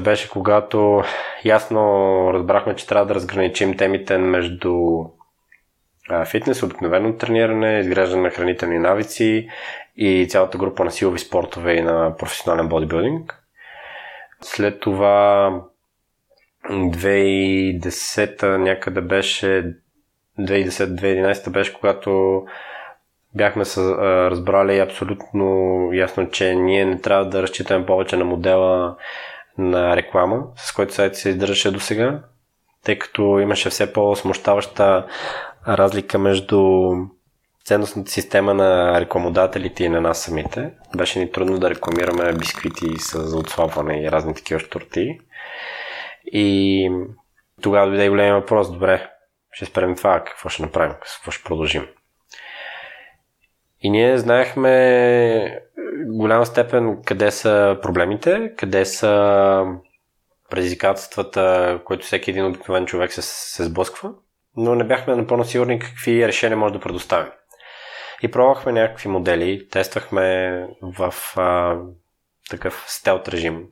беше, 0.00 0.30
когато 0.30 1.02
ясно 1.44 1.80
разбрахме, 2.32 2.76
че 2.76 2.86
трябва 2.86 3.06
да 3.06 3.14
разграничим 3.14 3.76
темите 3.76 4.18
между 4.18 4.74
фитнес, 6.26 6.62
обикновено 6.62 7.16
трениране, 7.16 7.78
изграждане 7.78 8.22
на 8.22 8.30
хранителни 8.30 8.78
навици 8.78 9.48
и 9.96 10.26
цялата 10.28 10.58
група 10.58 10.84
на 10.84 10.90
силови 10.90 11.18
спортове 11.18 11.74
и 11.74 11.82
на 11.82 12.16
професионален 12.16 12.68
бодибилдинг. 12.68 13.42
След 14.40 14.80
това 14.80 15.50
2010 16.70 18.56
някъде 18.56 19.00
беше 19.00 19.74
2010-2011 20.38 21.50
беше, 21.50 21.74
когато 21.74 22.42
бяхме 23.34 23.64
разбрали 24.30 24.78
абсолютно 24.78 25.46
ясно, 25.92 26.30
че 26.30 26.54
ние 26.54 26.84
не 26.84 27.00
трябва 27.00 27.28
да 27.28 27.42
разчитаме 27.42 27.86
повече 27.86 28.16
на 28.16 28.24
модела 28.24 28.96
на 29.58 29.96
реклама, 29.96 30.42
с 30.56 30.72
който 30.72 30.94
сайт 30.94 31.16
се 31.16 31.28
издържаше 31.28 31.70
до 31.70 31.80
сега, 31.80 32.20
тъй 32.84 32.98
като 32.98 33.38
имаше 33.38 33.70
все 33.70 33.92
по-смущаваща 33.92 35.06
разлика 35.68 36.18
между 36.18 36.90
ценностната 37.66 38.10
система 38.10 38.54
на 38.54 39.00
рекламодателите 39.00 39.84
и 39.84 39.88
на 39.88 40.00
нас 40.00 40.22
самите. 40.22 40.70
Беше 40.96 41.18
ни 41.18 41.32
трудно 41.32 41.58
да 41.58 41.70
рекламираме 41.70 42.32
бисквити 42.32 42.86
с 42.98 43.36
отслабване 43.36 44.02
и 44.02 44.10
разни 44.10 44.34
такива 44.34 44.60
штурти. 44.60 45.20
И 46.26 46.90
тогава 47.62 47.86
дойде 47.86 48.08
големия 48.08 48.34
въпрос, 48.34 48.72
добре, 48.72 49.10
ще 49.52 49.64
спрем 49.64 49.96
това, 49.96 50.24
какво 50.24 50.48
ще 50.48 50.62
направим, 50.62 50.92
какво 50.92 51.30
ще 51.30 51.44
продължим. 51.44 51.86
И 53.80 53.90
ние 53.90 54.18
знаехме 54.18 55.60
голяма 56.06 56.46
степен 56.46 57.02
къде 57.04 57.30
са 57.30 57.78
проблемите, 57.82 58.52
къде 58.56 58.84
са 58.84 59.64
предизвикателствата, 60.50 61.80
които 61.84 62.06
всеки 62.06 62.30
един 62.30 62.46
обикновен 62.46 62.86
човек 62.86 63.12
се, 63.12 63.22
се 63.22 63.64
сблъсква, 63.64 64.12
но 64.56 64.74
не 64.74 64.84
бяхме 64.84 65.16
напълно 65.16 65.44
сигурни 65.44 65.78
какви 65.78 66.26
решения 66.26 66.56
може 66.56 66.74
да 66.74 66.80
предоставим. 66.80 67.32
И 68.22 68.30
пробвахме 68.30 68.72
някакви 68.72 69.08
модели, 69.08 69.68
тествахме 69.68 70.68
в 70.82 71.14
а, 71.36 71.76
такъв 72.50 72.84
стелт 72.86 73.28
режим, 73.28 73.64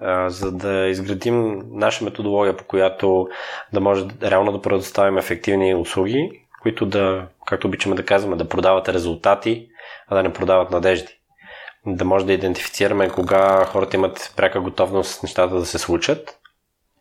а, 0.00 0.30
за 0.30 0.52
да 0.52 0.86
изградим 0.86 1.62
наша 1.70 2.04
методология, 2.04 2.56
по 2.56 2.64
която 2.64 3.28
да 3.72 3.80
може 3.80 4.06
реално 4.22 4.52
да 4.52 4.62
предоставим 4.62 5.18
ефективни 5.18 5.74
услуги, 5.74 6.46
които 6.62 6.86
да, 6.86 7.26
както 7.46 7.66
обичаме 7.66 7.94
да 7.94 8.04
казваме, 8.04 8.36
да 8.36 8.48
продават 8.48 8.88
резултати, 8.88 9.68
а 10.08 10.16
да 10.16 10.22
не 10.22 10.32
продават 10.32 10.70
надежди. 10.70 11.20
Да 11.86 12.04
може 12.04 12.26
да 12.26 12.32
идентифицираме 12.32 13.08
кога 13.08 13.64
хората 13.64 13.96
имат 13.96 14.32
пряка 14.36 14.60
готовност 14.60 15.22
нещата 15.22 15.54
да 15.54 15.66
се 15.66 15.78
случат 15.78 16.38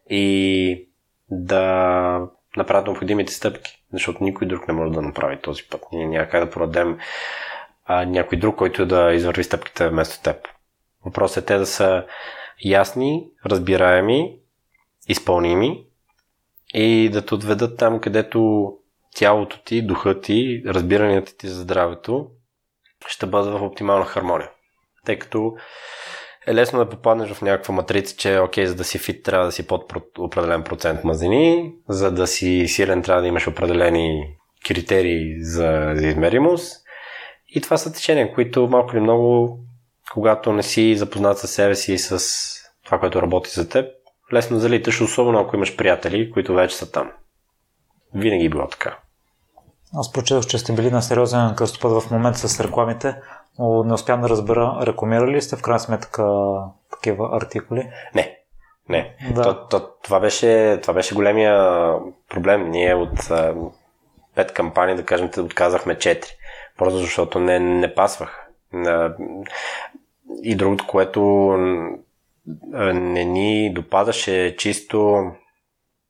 и 0.10 0.90
да 1.32 2.22
направят 2.60 2.86
необходимите 2.86 3.34
стъпки, 3.34 3.84
защото 3.94 4.24
никой 4.24 4.48
друг 4.48 4.68
не 4.68 4.74
може 4.74 4.92
да 4.92 5.02
направи 5.02 5.42
този 5.42 5.64
път. 5.64 5.82
Ние 5.92 6.08
няма 6.08 6.30
как 6.30 6.46
да 6.46 6.52
продадем 6.52 7.00
а, 7.86 8.06
някой 8.06 8.38
друг, 8.38 8.56
който 8.56 8.86
да 8.86 9.14
извърви 9.14 9.44
стъпките 9.44 9.90
вместо 9.90 10.24
теб. 10.24 10.36
Въпросът 11.06 11.44
е 11.44 11.46
те 11.46 11.58
да 11.58 11.66
са 11.66 12.06
ясни, 12.66 13.28
разбираеми, 13.46 14.38
изпълними 15.08 15.86
и 16.74 17.10
да 17.14 17.26
те 17.26 17.36
отведат 17.36 17.78
там, 17.78 18.02
където 18.02 18.72
тялото 19.16 19.64
ти, 19.64 19.82
духът 19.82 20.24
ти, 20.24 20.64
разбиранията 20.66 21.38
ти 21.38 21.48
за 21.48 21.62
здравето 21.62 22.28
ще 23.08 23.26
бъдат 23.26 23.60
в 23.60 23.64
оптимална 23.64 24.06
хармония. 24.06 24.50
Тъй 25.06 25.20
като 25.20 25.56
е 26.50 26.54
лесно 26.56 26.80
да 26.80 26.90
попаднеш 26.90 27.32
в 27.32 27.42
някаква 27.42 27.74
матрица, 27.74 28.16
че 28.18 28.40
окей, 28.40 28.66
за 28.66 28.76
да 28.76 28.84
си 28.84 28.98
фит 28.98 29.24
трябва 29.24 29.46
да 29.46 29.52
си 29.52 29.68
под 29.68 29.94
определен 30.18 30.64
процент 30.64 31.04
мазнини, 31.04 31.74
за 31.90 32.12
да 32.12 32.28
си 32.28 32.66
силен 32.68 33.02
трябва 33.04 33.22
да 33.22 33.28
имаш 33.28 33.48
определени 33.48 34.36
критерии 34.68 35.44
за, 35.44 35.92
за 35.96 36.08
измеримост. 36.08 36.84
И 37.50 37.62
това 37.62 37.78
са 37.78 37.94
течения, 37.94 38.34
които 38.34 38.68
малко 38.68 38.96
или 38.96 39.02
много, 39.02 39.60
когато 40.14 40.54
не 40.54 40.64
си 40.64 40.96
запознат 40.96 41.38
с 41.38 41.48
себе 41.48 41.76
си 41.76 41.94
и 41.94 41.98
с 41.98 42.20
това, 42.86 43.00
което 43.00 43.22
работи 43.22 43.50
за 43.50 43.70
теб, 43.70 43.86
лесно 44.34 44.60
залиташ, 44.60 45.02
особено 45.02 45.40
ако 45.40 45.56
имаш 45.56 45.76
приятели, 45.76 46.32
които 46.32 46.54
вече 46.54 46.76
са 46.76 46.92
там. 46.92 47.12
Винаги 48.16 48.46
е 48.46 48.50
било 48.50 48.68
така. 48.68 48.98
Аз 49.94 50.12
прочетох, 50.12 50.46
че 50.46 50.58
сте 50.58 50.74
били 50.74 50.92
на 50.92 51.02
сериозен 51.02 51.56
кръстопът 51.56 52.04
в 52.04 52.12
момента 52.12 52.40
с 52.40 52.60
рекламите, 52.60 53.16
но 53.60 53.84
не 53.84 53.94
успявам 53.94 54.22
да 54.22 54.30
разбера, 54.30 54.80
рекламирали 54.82 55.32
ли 55.32 55.42
сте 55.42 55.56
в 55.56 55.62
крайна 55.62 55.80
сметка 55.80 56.26
такива 56.92 57.30
артикули? 57.38 57.90
Не. 58.16 58.38
Не. 58.90 59.16
Да. 59.36 59.42
То, 59.42 59.68
то, 59.68 59.90
това, 60.04 60.20
беше, 60.20 60.80
това 60.82 60.94
беше 60.94 61.16
големия 61.16 61.94
проблем. 62.30 62.70
Ние 62.70 62.96
от 62.96 63.32
а, 63.32 63.56
пет 64.36 64.54
кампании, 64.54 64.96
да 64.96 65.06
кажем, 65.06 65.30
отказахме 65.40 65.98
четири. 65.98 66.32
Просто 66.78 66.98
защото 66.98 67.40
не, 67.40 67.60
не 67.60 67.96
пасвах. 67.96 68.50
И 70.44 70.56
другото, 70.56 70.88
което 70.88 71.22
не 72.94 73.26
ни 73.26 73.74
допадаше 73.74 74.56
чисто 74.56 75.24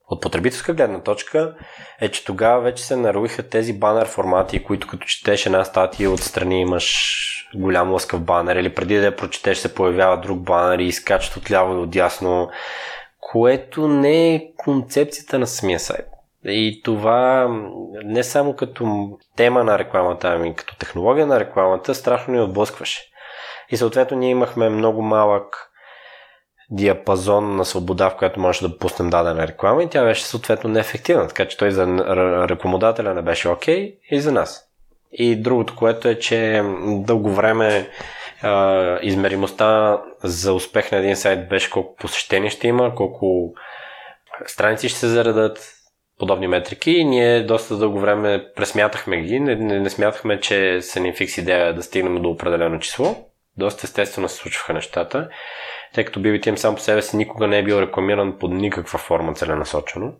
от 0.10 0.22
потребителска 0.22 0.74
гледна 0.74 1.02
точка 1.02 1.56
е, 2.02 2.10
че 2.10 2.26
тогава 2.26 2.62
вече 2.62 2.84
се 2.84 2.96
наруиха 2.96 3.50
тези 3.50 3.80
банер 3.80 4.08
формати, 4.08 4.64
които 4.64 4.88
като 4.88 5.08
четеш 5.08 5.46
една 5.46 5.64
статия 5.64 6.12
отстрани 6.12 6.62
имаш 6.62 7.26
голям 7.56 7.92
лъскав 7.92 8.22
банер 8.22 8.56
или 8.56 8.76
преди 8.76 8.98
да 8.98 9.06
я 9.06 9.16
прочетеш 9.16 9.58
се 9.58 9.76
появява 9.76 10.18
друг 10.18 10.40
банер 10.40 10.80
и 10.80 10.84
изкачат 10.84 11.36
от 11.36 11.52
ляво 11.52 11.74
и 11.74 11.78
от 11.78 11.90
дясно, 11.90 12.50
което 13.20 13.88
не 13.88 14.36
е 14.36 14.54
концепцията 14.58 15.40
на 15.40 15.48
самия 15.48 15.80
сайт. 15.80 16.06
И 16.46 16.82
това 16.84 17.48
не 18.06 18.24
само 18.24 18.56
като 18.56 19.10
тема 19.36 19.64
на 19.64 19.80
рекламата, 19.80 20.28
ами 20.28 20.56
като 20.56 20.78
технология 20.78 21.28
на 21.28 21.40
рекламата, 21.40 21.96
страшно 21.96 22.34
ни 22.34 22.42
отблъскваше. 22.42 23.02
И 23.70 23.78
съответно 23.78 24.18
ние 24.18 24.30
имахме 24.30 24.70
много 24.70 25.02
малък 25.02 25.69
диапазон 26.72 27.56
на 27.56 27.66
свобода, 27.66 28.10
в 28.10 28.16
която 28.16 28.40
може 28.40 28.68
да 28.68 28.78
пуснем 28.78 29.10
дадена 29.10 29.48
реклама 29.48 29.84
и 29.84 29.90
тя 29.90 30.04
беше 30.04 30.26
съответно 30.26 30.70
неефективна, 30.70 31.28
така 31.28 31.48
че 31.48 31.58
той 31.58 31.72
за 31.72 31.88
рекламодателя 32.50 33.14
не 33.14 33.22
беше 33.22 33.50
окей 33.50 33.76
okay, 33.76 33.98
и 34.12 34.20
за 34.20 34.32
нас. 34.32 34.66
И 35.12 35.36
другото, 35.36 35.76
което 35.76 36.08
е, 36.08 36.20
че 36.20 36.64
дълго 36.88 37.32
време 37.32 37.90
а, 38.42 39.00
измеримостта 39.02 40.02
за 40.24 40.54
успех 40.54 40.92
на 40.92 40.98
един 40.98 41.16
сайт 41.16 41.50
беше 41.50 41.70
колко 41.70 41.96
посещения 41.96 42.52
ще 42.52 42.68
има, 42.68 42.96
колко 42.96 43.54
страници 44.46 44.90
ще 44.90 45.00
се 45.00 45.08
заредат, 45.08 45.80
подобни 46.20 46.48
метрики 46.48 46.92
и 46.92 47.06
ние 47.06 47.44
доста 47.44 47.78
дълго 47.78 48.00
време 48.00 48.46
пресмятахме 48.56 49.22
ги, 49.22 49.40
не, 49.40 49.56
не, 49.56 49.80
не 49.80 49.90
смятахме, 49.90 50.40
че 50.40 50.82
са 50.82 51.00
ни 51.00 51.14
фикс 51.14 51.38
идея 51.38 51.74
да 51.74 51.84
стигнем 51.84 52.22
до 52.22 52.30
определено 52.30 52.80
число. 52.80 53.16
Доста 53.60 53.82
естествено 53.88 54.30
се 54.30 54.36
случваха 54.36 54.74
нещата 54.74 55.30
тъй 55.94 56.06
като 56.06 56.20
BBTM 56.20 56.56
сам 56.56 56.76
по 56.76 56.82
себе 56.82 57.02
си 57.02 57.18
никога 57.18 57.48
не 57.48 57.58
е 57.58 57.64
бил 57.64 57.76
рекламиран 57.76 58.38
под 58.40 58.52
никаква 58.52 59.00
форма 59.00 59.34
целенасочено. 59.34 60.14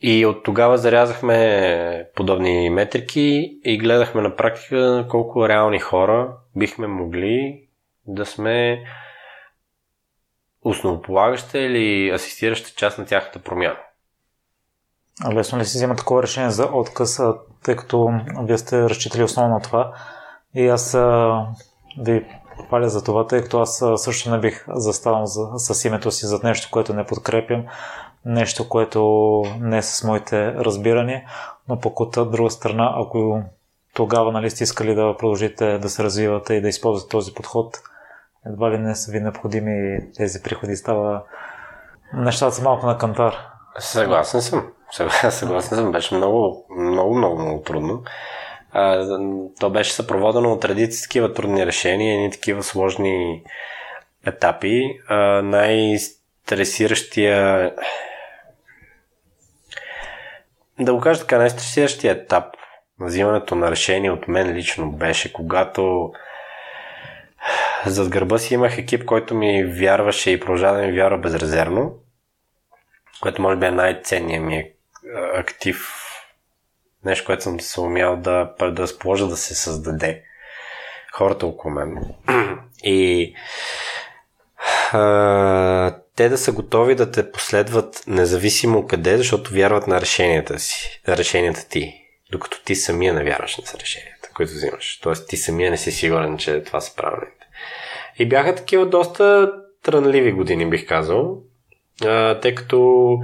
И 0.00 0.26
от 0.26 0.44
тогава 0.44 0.78
зарязахме 0.78 2.08
подобни 2.14 2.70
метрики 2.70 3.58
и 3.64 3.78
гледахме 3.78 4.22
на 4.22 4.36
практика 4.36 5.06
колко 5.10 5.48
реални 5.48 5.78
хора 5.78 6.32
бихме 6.56 6.86
могли 6.86 7.64
да 8.06 8.26
сме 8.26 8.84
основополагаща 10.62 11.58
или 11.58 12.10
асистираща 12.10 12.70
част 12.76 12.98
на 12.98 13.06
тяхната 13.06 13.38
промяна. 13.38 13.78
А 15.24 15.34
лесно 15.34 15.58
ли 15.58 15.64
си 15.64 15.78
взема 15.78 15.96
такова 15.96 16.22
решение 16.22 16.50
за 16.50 16.64
отказ, 16.72 17.20
тъй 17.64 17.76
като 17.76 18.10
вие 18.42 18.58
сте 18.58 18.82
разчитали 18.82 19.22
основно 19.22 19.54
на 19.54 19.60
това 19.60 19.92
и 20.54 20.68
аз 20.68 20.96
ви 21.98 22.26
паля 22.70 22.88
за 22.88 23.04
това, 23.04 23.26
тъй 23.26 23.42
като 23.42 23.60
аз 23.60 23.84
също 23.96 24.30
не 24.30 24.38
бих 24.38 24.64
заставал 24.68 25.26
за, 25.26 25.48
с 25.56 25.84
името 25.84 26.10
си 26.10 26.26
за 26.26 26.40
нещо, 26.44 26.68
което 26.70 26.94
не 26.94 27.06
подкрепям, 27.06 27.64
нещо, 28.24 28.68
което 28.68 29.42
не 29.60 29.78
е 29.78 29.82
с 29.82 30.04
моите 30.04 30.52
разбирания, 30.52 31.22
но 31.68 31.80
пък 31.80 32.00
от 32.00 32.10
друга 32.10 32.50
страна, 32.50 32.94
ако 32.96 33.42
тогава 33.94 34.32
нали, 34.32 34.50
сте 34.50 34.64
искали 34.64 34.94
да 34.94 35.16
продължите 35.18 35.78
да 35.78 35.88
се 35.88 36.04
развивате 36.04 36.54
и 36.54 36.60
да 36.60 36.68
използвате 36.68 37.10
този 37.10 37.34
подход, 37.34 37.80
едва 38.46 38.70
ли 38.70 38.78
не 38.78 38.94
са 38.94 39.12
ви 39.12 39.20
необходими 39.20 40.00
тези 40.16 40.42
приходи. 40.42 40.76
Става 40.76 41.22
нещата 42.14 42.52
са 42.52 42.62
малко 42.62 42.86
на 42.86 42.98
кантар. 42.98 43.36
Съгласен 43.78 44.42
съм. 44.42 44.66
Съгласен 45.30 45.78
съм. 45.78 45.92
Беше 45.92 46.14
много, 46.14 46.66
много, 46.78 47.14
много, 47.14 47.42
много 47.42 47.62
трудно. 47.62 48.02
А, 48.72 49.06
то 49.60 49.70
беше 49.70 49.92
съпроводено 49.92 50.52
от 50.52 50.64
редици 50.64 51.02
такива 51.02 51.34
трудни 51.34 51.66
решения, 51.66 52.14
едни 52.14 52.30
такива 52.30 52.62
сложни 52.62 53.42
етапи. 54.26 55.00
А, 55.08 55.42
най-стресиращия 55.42 57.72
да 60.80 60.94
го 60.94 61.00
кажа 61.00 61.20
така, 61.20 61.38
най-стресиращия 61.38 62.12
етап 62.12 62.44
на 63.00 63.06
взимането 63.06 63.54
на 63.54 63.70
решение 63.70 64.10
от 64.10 64.28
мен 64.28 64.52
лично 64.52 64.92
беше, 64.92 65.32
когато 65.32 66.12
зад 67.86 68.08
гърба 68.08 68.38
си 68.38 68.54
имах 68.54 68.78
екип, 68.78 69.04
който 69.04 69.34
ми 69.34 69.64
вярваше 69.64 70.30
и 70.30 70.40
продължава 70.40 70.76
да 70.76 70.86
ми 70.86 70.92
вярва 70.92 71.18
безрезервно, 71.18 71.94
което 73.20 73.42
може 73.42 73.56
би 73.56 73.66
е 73.66 73.70
най-ценният 73.70 74.44
ми 74.44 74.70
актив 75.34 75.99
нещо, 77.04 77.26
което 77.26 77.42
съм 77.42 77.60
се 77.60 77.80
умял 77.80 78.16
да 78.16 78.54
предразположа 78.58 79.26
да 79.26 79.36
се 79.36 79.54
създаде 79.54 80.22
хората 81.12 81.46
около 81.46 81.74
мен. 81.74 82.14
И 82.84 83.34
а, 84.92 85.96
те 86.16 86.28
да 86.28 86.38
са 86.38 86.52
готови 86.52 86.94
да 86.94 87.10
те 87.10 87.32
последват 87.32 88.04
независимо 88.06 88.86
къде, 88.86 89.16
защото 89.16 89.54
вярват 89.54 89.86
на 89.86 90.00
решенията 90.00 90.58
си, 90.58 91.00
решенията 91.08 91.68
ти, 91.68 91.94
докато 92.32 92.64
ти 92.64 92.74
самия 92.74 93.14
не 93.14 93.24
вярваш 93.24 93.56
на 93.56 93.80
решенията, 93.80 94.28
които 94.34 94.52
взимаш. 94.52 95.00
Тоест 95.02 95.28
ти 95.28 95.36
самия 95.36 95.70
не 95.70 95.76
си 95.76 95.92
сигурен, 95.92 96.38
че 96.38 96.62
това 96.62 96.80
са 96.80 96.96
правилните. 96.96 97.46
И 98.18 98.28
бяха 98.28 98.54
такива 98.54 98.86
доста 98.86 99.52
трънливи 99.82 100.32
години, 100.32 100.70
бих 100.70 100.88
казал, 100.88 101.38
а, 102.04 102.40
тъй 102.40 102.54
като 102.54 103.18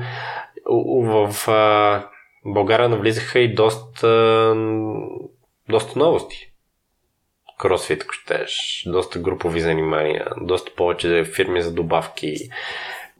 в 0.66 1.48
а, 1.48 2.08
България 2.46 2.88
навлизаха 2.88 3.38
и 3.38 3.54
доста, 3.54 4.54
доста 5.68 5.98
новости. 5.98 6.52
Кросфит, 7.58 8.02
ако 8.02 8.12
щеш, 8.12 8.82
доста 8.86 9.18
групови 9.18 9.60
занимания, 9.60 10.26
доста 10.40 10.74
повече 10.74 11.24
фирми 11.24 11.62
за 11.62 11.74
добавки. 11.74 12.36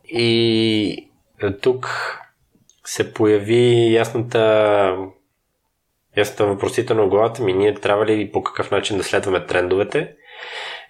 И 0.05 1.11
тук 1.62 1.89
се 2.85 3.12
появи 3.12 3.95
ясната 3.95 4.97
ясната 6.17 6.47
въпросителна 6.47 7.03
в 7.03 7.09
главата 7.09 7.43
ми, 7.43 7.53
ние 7.53 7.75
трябва 7.75 8.07
ли 8.07 8.33
по 8.33 8.43
какъв 8.43 8.71
начин 8.71 8.97
да 8.97 9.05
следваме 9.05 9.47
трендовете 9.47 10.15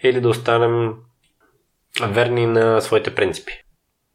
или 0.03 0.21
да 0.21 0.29
останем 0.29 0.95
верни 2.03 2.47
на 2.47 2.81
своите 2.81 3.15
принципи. 3.15 3.53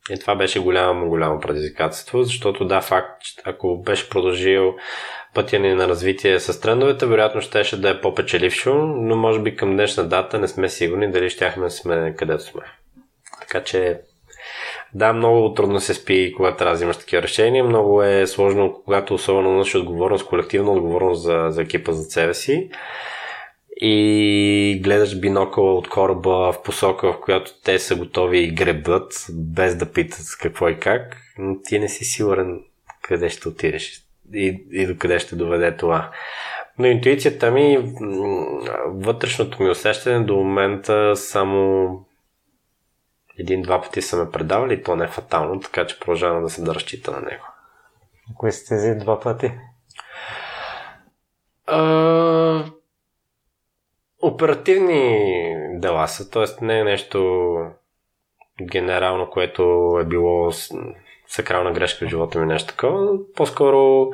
И 0.09 0.19
това 0.19 0.35
беше 0.35 0.59
голямо, 0.59 1.07
голямо 1.07 1.39
предизвикателство, 1.39 2.23
защото 2.23 2.65
да, 2.65 2.81
факт, 2.81 3.21
ако 3.45 3.81
беше 3.81 4.09
продължил 4.09 4.73
пътя 5.33 5.59
ни 5.59 5.73
на 5.73 5.87
развитие 5.87 6.39
с 6.39 6.61
трендовете, 6.61 7.05
вероятно 7.05 7.41
щеше 7.41 7.81
да 7.81 7.89
е 7.89 8.01
по-печелившо, 8.01 8.73
но 8.75 9.15
може 9.15 9.39
би 9.39 9.55
към 9.55 9.71
днешна 9.71 10.03
дата 10.03 10.39
не 10.39 10.47
сме 10.47 10.69
сигурни 10.69 11.11
дали 11.11 11.29
щяхме 11.29 11.63
да 11.63 11.69
сме 11.69 12.15
където 12.17 12.43
сме. 12.43 12.61
Така 13.39 13.63
че 13.63 13.99
да, 14.93 15.13
много 15.13 15.53
трудно 15.53 15.79
се 15.79 15.93
спи, 15.93 16.33
когато 16.37 16.57
трябва 16.57 16.71
да 16.71 16.75
взимаш 16.75 16.97
такива 16.97 17.21
решения. 17.21 17.63
Много 17.63 18.03
е 18.03 18.27
сложно, 18.27 18.81
когато 18.85 19.13
особено 19.13 19.51
носиш 19.51 19.75
отговорност, 19.75 20.25
колективна 20.25 20.71
отговорност 20.71 21.21
за, 21.21 21.45
за 21.49 21.61
екипа 21.61 21.91
за 21.91 22.03
себе 22.03 22.33
си 22.33 22.69
и 23.81 24.79
гледаш 24.83 25.19
бинокъл 25.19 25.77
от 25.77 25.89
кораба 25.89 26.51
в 26.51 26.63
посока, 26.63 27.13
в 27.13 27.21
която 27.21 27.51
те 27.63 27.79
са 27.79 27.95
готови 27.95 28.39
и 28.39 28.51
гребат, 28.51 29.25
без 29.29 29.75
да 29.75 29.91
питат 29.91 30.25
какво 30.39 30.69
и 30.69 30.79
как, 30.79 31.17
ти 31.63 31.79
не 31.79 31.89
си 31.89 32.05
сигурен 32.05 32.63
къде 33.01 33.29
ще 33.29 33.49
отидеш 33.49 34.03
и, 34.33 34.65
и 34.71 34.87
до 34.87 34.97
къде 34.97 35.19
ще 35.19 35.35
доведе 35.35 35.77
това. 35.77 36.11
Но 36.79 36.87
интуицията 36.87 37.51
ми, 37.51 37.93
вътрешното 38.85 39.63
ми 39.63 39.69
усещане 39.69 40.25
до 40.25 40.35
момента 40.35 41.15
само 41.15 41.89
един-два 43.39 43.81
пъти 43.81 44.01
са 44.01 44.17
ме 44.17 44.31
предавали 44.31 44.73
и 44.73 44.83
то 44.83 44.95
не 44.95 45.03
е 45.03 45.07
фатално, 45.07 45.59
така 45.59 45.87
че 45.87 45.99
продължавам 45.99 46.43
да 46.43 46.49
се 46.49 46.61
да 46.61 46.75
разчита 46.75 47.11
на 47.11 47.19
него. 47.19 47.43
Кои 48.37 48.51
сте 48.51 48.67
тези 48.67 48.95
два 48.99 49.19
пъти? 49.19 49.51
А, 51.67 52.70
оперативни 54.21 55.55
дела 55.79 56.07
са, 56.07 56.29
т.е. 56.29 56.65
не 56.65 56.79
е 56.79 56.83
нещо 56.83 57.55
генерално, 58.61 59.29
което 59.29 59.63
е 60.01 60.05
било 60.05 60.51
сакрална 61.27 61.71
грешка 61.71 62.05
в 62.05 62.09
живота 62.09 62.39
ми, 62.39 62.45
нещо 62.45 62.67
такова. 62.67 63.17
По-скоро 63.35 64.11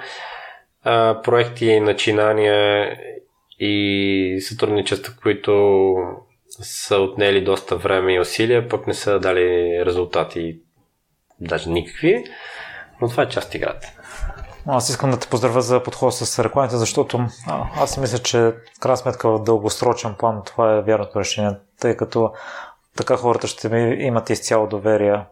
а, 0.84 1.22
проекти, 1.22 1.80
начинания 1.80 2.98
и 3.60 4.38
сътрудничества, 4.42 5.14
които 5.22 5.94
са 6.50 6.98
отнели 6.98 7.44
доста 7.44 7.76
време 7.76 8.14
и 8.14 8.20
усилия, 8.20 8.70
пък 8.70 8.88
не 8.88 8.94
са 8.94 9.20
дали 9.20 9.86
резултати, 9.86 10.60
даже 11.40 11.70
никакви, 11.70 12.24
но 13.02 13.10
това 13.10 13.24
е 13.24 13.30
част 13.30 13.48
от 13.48 13.56
играта. 13.56 13.97
Аз 14.68 14.90
искам 14.90 15.12
да 15.12 15.20
те 15.20 15.28
поздравя 15.30 15.62
за 15.62 15.84
подхода 15.84 16.12
с 16.12 16.44
рекламите, 16.44 16.76
защото 16.78 17.20
аз 17.76 17.98
мисля, 17.98 18.18
че 18.18 18.40
в 18.78 18.80
крайна 18.80 18.98
сметка 18.98 19.30
в 19.30 19.44
дългосрочен 19.44 20.16
план 20.20 20.42
това 20.46 20.74
е 20.74 20.82
вярното 20.82 21.20
решение, 21.20 21.52
тъй 21.80 21.98
като 21.98 22.32
така 22.98 23.18
хората 23.18 23.48
ще 23.48 23.70
ми 23.70 24.04
имат 24.04 24.30
изцяло 24.30 24.68
доверие. 24.68 25.26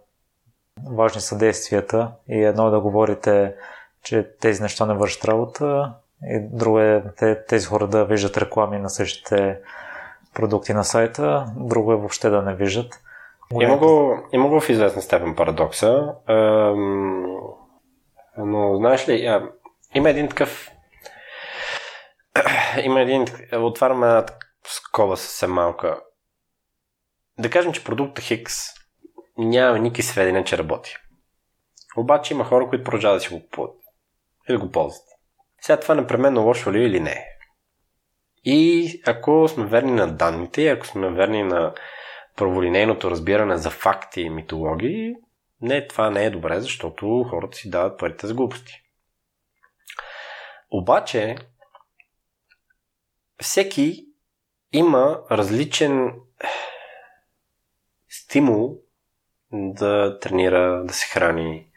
Важни 0.91 1.21
са 1.21 1.37
действията 1.37 2.11
и 2.29 2.43
едно 2.43 2.67
е 2.67 2.71
да 2.71 2.79
говорите, 2.79 3.55
че 4.03 4.29
тези 4.41 4.61
неща 4.61 4.85
не 4.85 4.93
вършат 4.93 5.25
работа 5.25 5.93
и 6.23 6.39
друго 6.51 6.79
е 6.79 7.03
тези 7.47 7.65
хора 7.65 7.87
да 7.87 8.05
виждат 8.05 8.37
реклами 8.37 8.79
на 8.79 8.89
същите 8.89 9.59
продукти 10.33 10.73
на 10.73 10.83
сайта, 10.83 11.45
друго 11.55 11.91
е 11.91 11.95
въобще 11.95 12.29
да 12.29 12.41
не 12.41 12.55
виждат. 12.55 13.01
Има 13.61 13.77
го, 13.77 14.17
има 14.31 14.49
го 14.49 14.59
в 14.59 14.69
известна 14.69 15.01
степен 15.01 15.35
парадокса 15.35 16.13
Но 18.37 18.77
знаеш 18.77 19.09
ли, 19.09 19.25
а, 19.25 19.51
има 19.93 20.09
един 20.09 20.29
такъв 20.29 20.71
има 22.83 23.01
един, 23.01 23.25
отваряме 23.53 24.07
една 24.07 24.25
скоба 24.67 25.17
съвсем 25.17 25.51
малка. 25.51 26.01
Да 27.39 27.49
кажем, 27.49 27.73
че 27.73 27.83
продукта 27.83 28.21
Хикс 28.21 28.55
няма 29.37 29.79
никакви 29.79 30.03
сведения, 30.03 30.43
че 30.43 30.57
работи. 30.57 30.95
Обаче 31.97 32.33
има 32.33 32.43
хора, 32.43 32.69
които 32.69 32.83
продължават 32.83 33.17
да 33.17 33.21
си 33.21 33.33
го 33.33 33.41
купуват 33.41 33.75
и 34.49 34.53
да 34.53 34.59
го 34.59 34.71
ползват. 34.71 35.05
Сега 35.61 35.79
това 35.79 35.95
непременно 35.95 36.43
лошо 36.43 36.71
ли 36.71 36.85
или 36.85 36.99
не 36.99 37.25
И 38.43 39.01
ако 39.07 39.47
сме 39.47 39.65
верни 39.65 39.91
на 39.91 40.07
данните, 40.07 40.67
ако 40.69 40.87
сме 40.87 41.09
верни 41.09 41.43
на 41.43 41.73
праволинейното 42.35 43.11
разбиране 43.11 43.57
за 43.57 43.69
факти 43.69 44.21
и 44.21 44.29
митологии, 44.29 45.13
не, 45.61 45.87
това 45.87 46.09
не 46.09 46.25
е 46.25 46.29
добре, 46.29 46.59
защото 46.59 47.25
хората 47.29 47.57
си 47.57 47.69
дават 47.69 47.99
парите 47.99 48.27
за 48.27 48.33
глупости. 48.33 48.81
Обаче, 50.71 51.37
всеки 53.41 54.07
има 54.71 55.21
различен 55.31 56.13
стимул 58.09 58.77
да 59.51 60.19
тренира, 60.19 60.83
да 60.85 60.93
се 60.93 61.07
храни. 61.07 61.67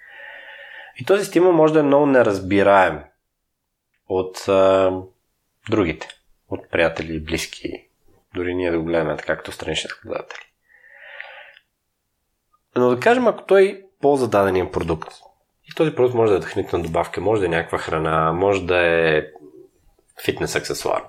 И 1.01 1.05
този 1.05 1.25
стимул 1.25 1.53
може 1.53 1.73
да 1.73 1.81
е 1.81 1.83
много 1.83 2.07
неразбираем 2.07 3.05
от 4.09 4.49
а, 4.49 4.93
другите, 5.71 6.09
от 6.49 6.71
приятели 6.71 7.25
близки. 7.25 7.89
Дори 8.35 8.55
ние 8.55 8.71
да 8.71 8.79
го 8.79 8.85
гледаме 8.85 9.17
така, 9.17 9.35
както 9.35 9.53
странични 9.53 9.91
наблюдатели. 10.05 10.48
Но 12.79 12.91
да 12.91 13.01
кажем, 13.01 13.27
ако 13.27 13.43
той 13.43 13.85
ползва 14.01 14.29
дадения 14.29 14.73
продукт, 14.73 15.09
и 15.71 15.75
този 15.77 15.95
продукт 15.95 16.15
може 16.15 16.33
да 16.33 16.39
е 16.39 16.41
хранителна 16.41 16.85
добавка, 16.85 17.21
може 17.21 17.41
да 17.41 17.47
е 17.47 17.51
някаква 17.51 17.79
храна, 17.79 18.33
може 18.33 18.67
да 18.67 18.77
е 18.79 19.23
фитнес 20.25 20.57
аксесуар. 20.57 21.03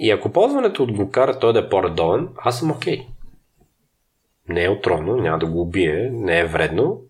И 0.00 0.10
ако 0.10 0.32
ползването 0.32 0.82
от 0.82 0.92
го 0.92 1.10
кара 1.10 1.38
той 1.38 1.52
да 1.52 1.58
е 1.58 1.68
по-редовен, 1.68 2.28
аз 2.38 2.58
съм 2.58 2.70
окей. 2.70 2.98
Okay. 2.98 3.06
Не 4.48 4.64
е 4.64 4.68
отровно, 4.68 5.16
няма 5.16 5.38
да 5.38 5.46
го 5.46 5.60
убие, 5.60 6.10
не 6.12 6.38
е 6.38 6.46
вредно. 6.46 7.00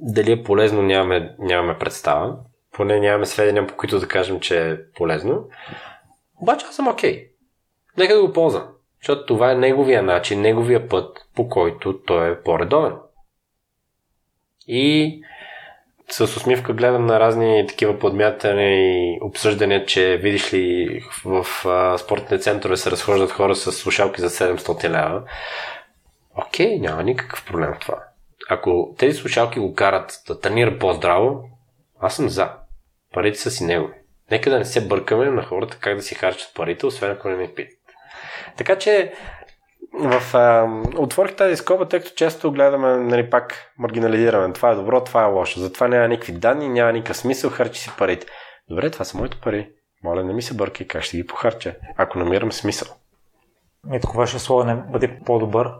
Дали 0.00 0.32
е 0.32 0.42
полезно, 0.42 0.82
нямаме, 0.82 1.34
нямаме 1.38 1.78
представа. 1.78 2.36
Поне 2.72 3.00
нямаме 3.00 3.26
сведения, 3.26 3.66
по 3.66 3.76
които 3.76 4.00
да 4.00 4.08
кажем, 4.08 4.40
че 4.40 4.70
е 4.70 4.76
полезно. 4.92 5.48
Обаче 6.42 6.66
аз 6.68 6.76
съм 6.76 6.88
окей. 6.88 7.14
Okay. 7.14 7.30
Нека 7.96 8.14
да 8.14 8.26
го 8.26 8.32
ползвам. 8.32 8.68
Защото 9.00 9.26
това 9.26 9.50
е 9.50 9.54
неговия 9.54 10.02
начин, 10.02 10.40
неговия 10.40 10.88
път, 10.88 11.18
по 11.34 11.48
който 11.48 11.98
той 11.98 12.30
е 12.30 12.42
по-редовен. 12.42 12.94
И 14.66 15.20
с 16.10 16.20
усмивка 16.20 16.72
гледам 16.72 17.06
на 17.06 17.20
разни 17.20 17.66
такива 17.68 17.98
подмятания 17.98 18.70
и 18.70 19.18
обсъждания, 19.22 19.86
че 19.86 20.16
видиш 20.16 20.54
ли 20.54 21.00
в, 21.24 21.44
в 21.64 21.98
спортните 21.98 22.38
центрове 22.38 22.76
се 22.76 22.90
разхождат 22.90 23.30
хора 23.30 23.56
с 23.56 23.72
слушалки 23.72 24.20
за 24.20 24.30
700 24.30 24.88
лева. 24.88 25.22
Окей, 26.36 26.78
няма 26.78 27.02
никакъв 27.02 27.44
проблем 27.46 27.74
в 27.74 27.78
това. 27.78 28.04
Ако 28.48 28.94
тези 28.98 29.18
слушалки 29.18 29.58
го 29.58 29.74
карат 29.74 30.22
да 30.26 30.40
тренира 30.40 30.78
по-здраво, 30.78 31.50
аз 32.00 32.16
съм 32.16 32.28
за. 32.28 32.50
Парите 33.14 33.38
са 33.38 33.50
си 33.50 33.64
негови. 33.64 33.94
Нека 34.30 34.50
да 34.50 34.58
не 34.58 34.64
се 34.64 34.88
бъркаме 34.88 35.30
на 35.30 35.42
хората 35.42 35.78
как 35.80 35.96
да 35.96 36.02
си 36.02 36.14
харчат 36.14 36.54
парите, 36.54 36.86
освен 36.86 37.10
ако 37.10 37.28
не 37.28 37.36
ми 37.36 37.54
питат. 37.54 37.77
Така 38.58 38.78
че 38.78 39.12
в, 39.92 40.34
а, 40.34 40.68
отворих 40.96 41.36
тази 41.36 41.56
скоба, 41.56 41.88
тъй 41.88 42.00
като 42.00 42.14
често 42.14 42.52
гледаме, 42.52 42.96
нали, 42.96 43.30
пак 43.30 43.72
маргинализираме. 43.78 44.52
Това 44.52 44.70
е 44.70 44.74
добро, 44.74 45.04
това 45.04 45.22
е 45.22 45.26
лошо. 45.26 45.60
Затова 45.60 45.88
няма 45.88 46.08
никакви 46.08 46.32
данни, 46.32 46.68
няма 46.68 46.92
никакъв 46.92 47.16
смисъл, 47.16 47.50
харчи 47.50 47.80
си 47.80 47.90
парите. 47.98 48.26
Добре, 48.70 48.90
това 48.90 49.04
са 49.04 49.18
моите 49.18 49.36
пари. 49.42 49.70
Моля, 50.04 50.24
не 50.24 50.32
ми 50.32 50.42
се 50.42 50.54
бъркай, 50.54 50.86
как 50.86 51.02
ще 51.02 51.16
ги 51.16 51.26
похарча, 51.26 51.74
ако 51.96 52.18
намирам 52.18 52.52
смисъл. 52.52 52.88
И 53.92 54.00
това 54.00 54.26
ще 54.26 54.38
слово 54.38 54.64
не 54.64 54.74
бъде 54.74 55.18
по-добър. 55.26 55.70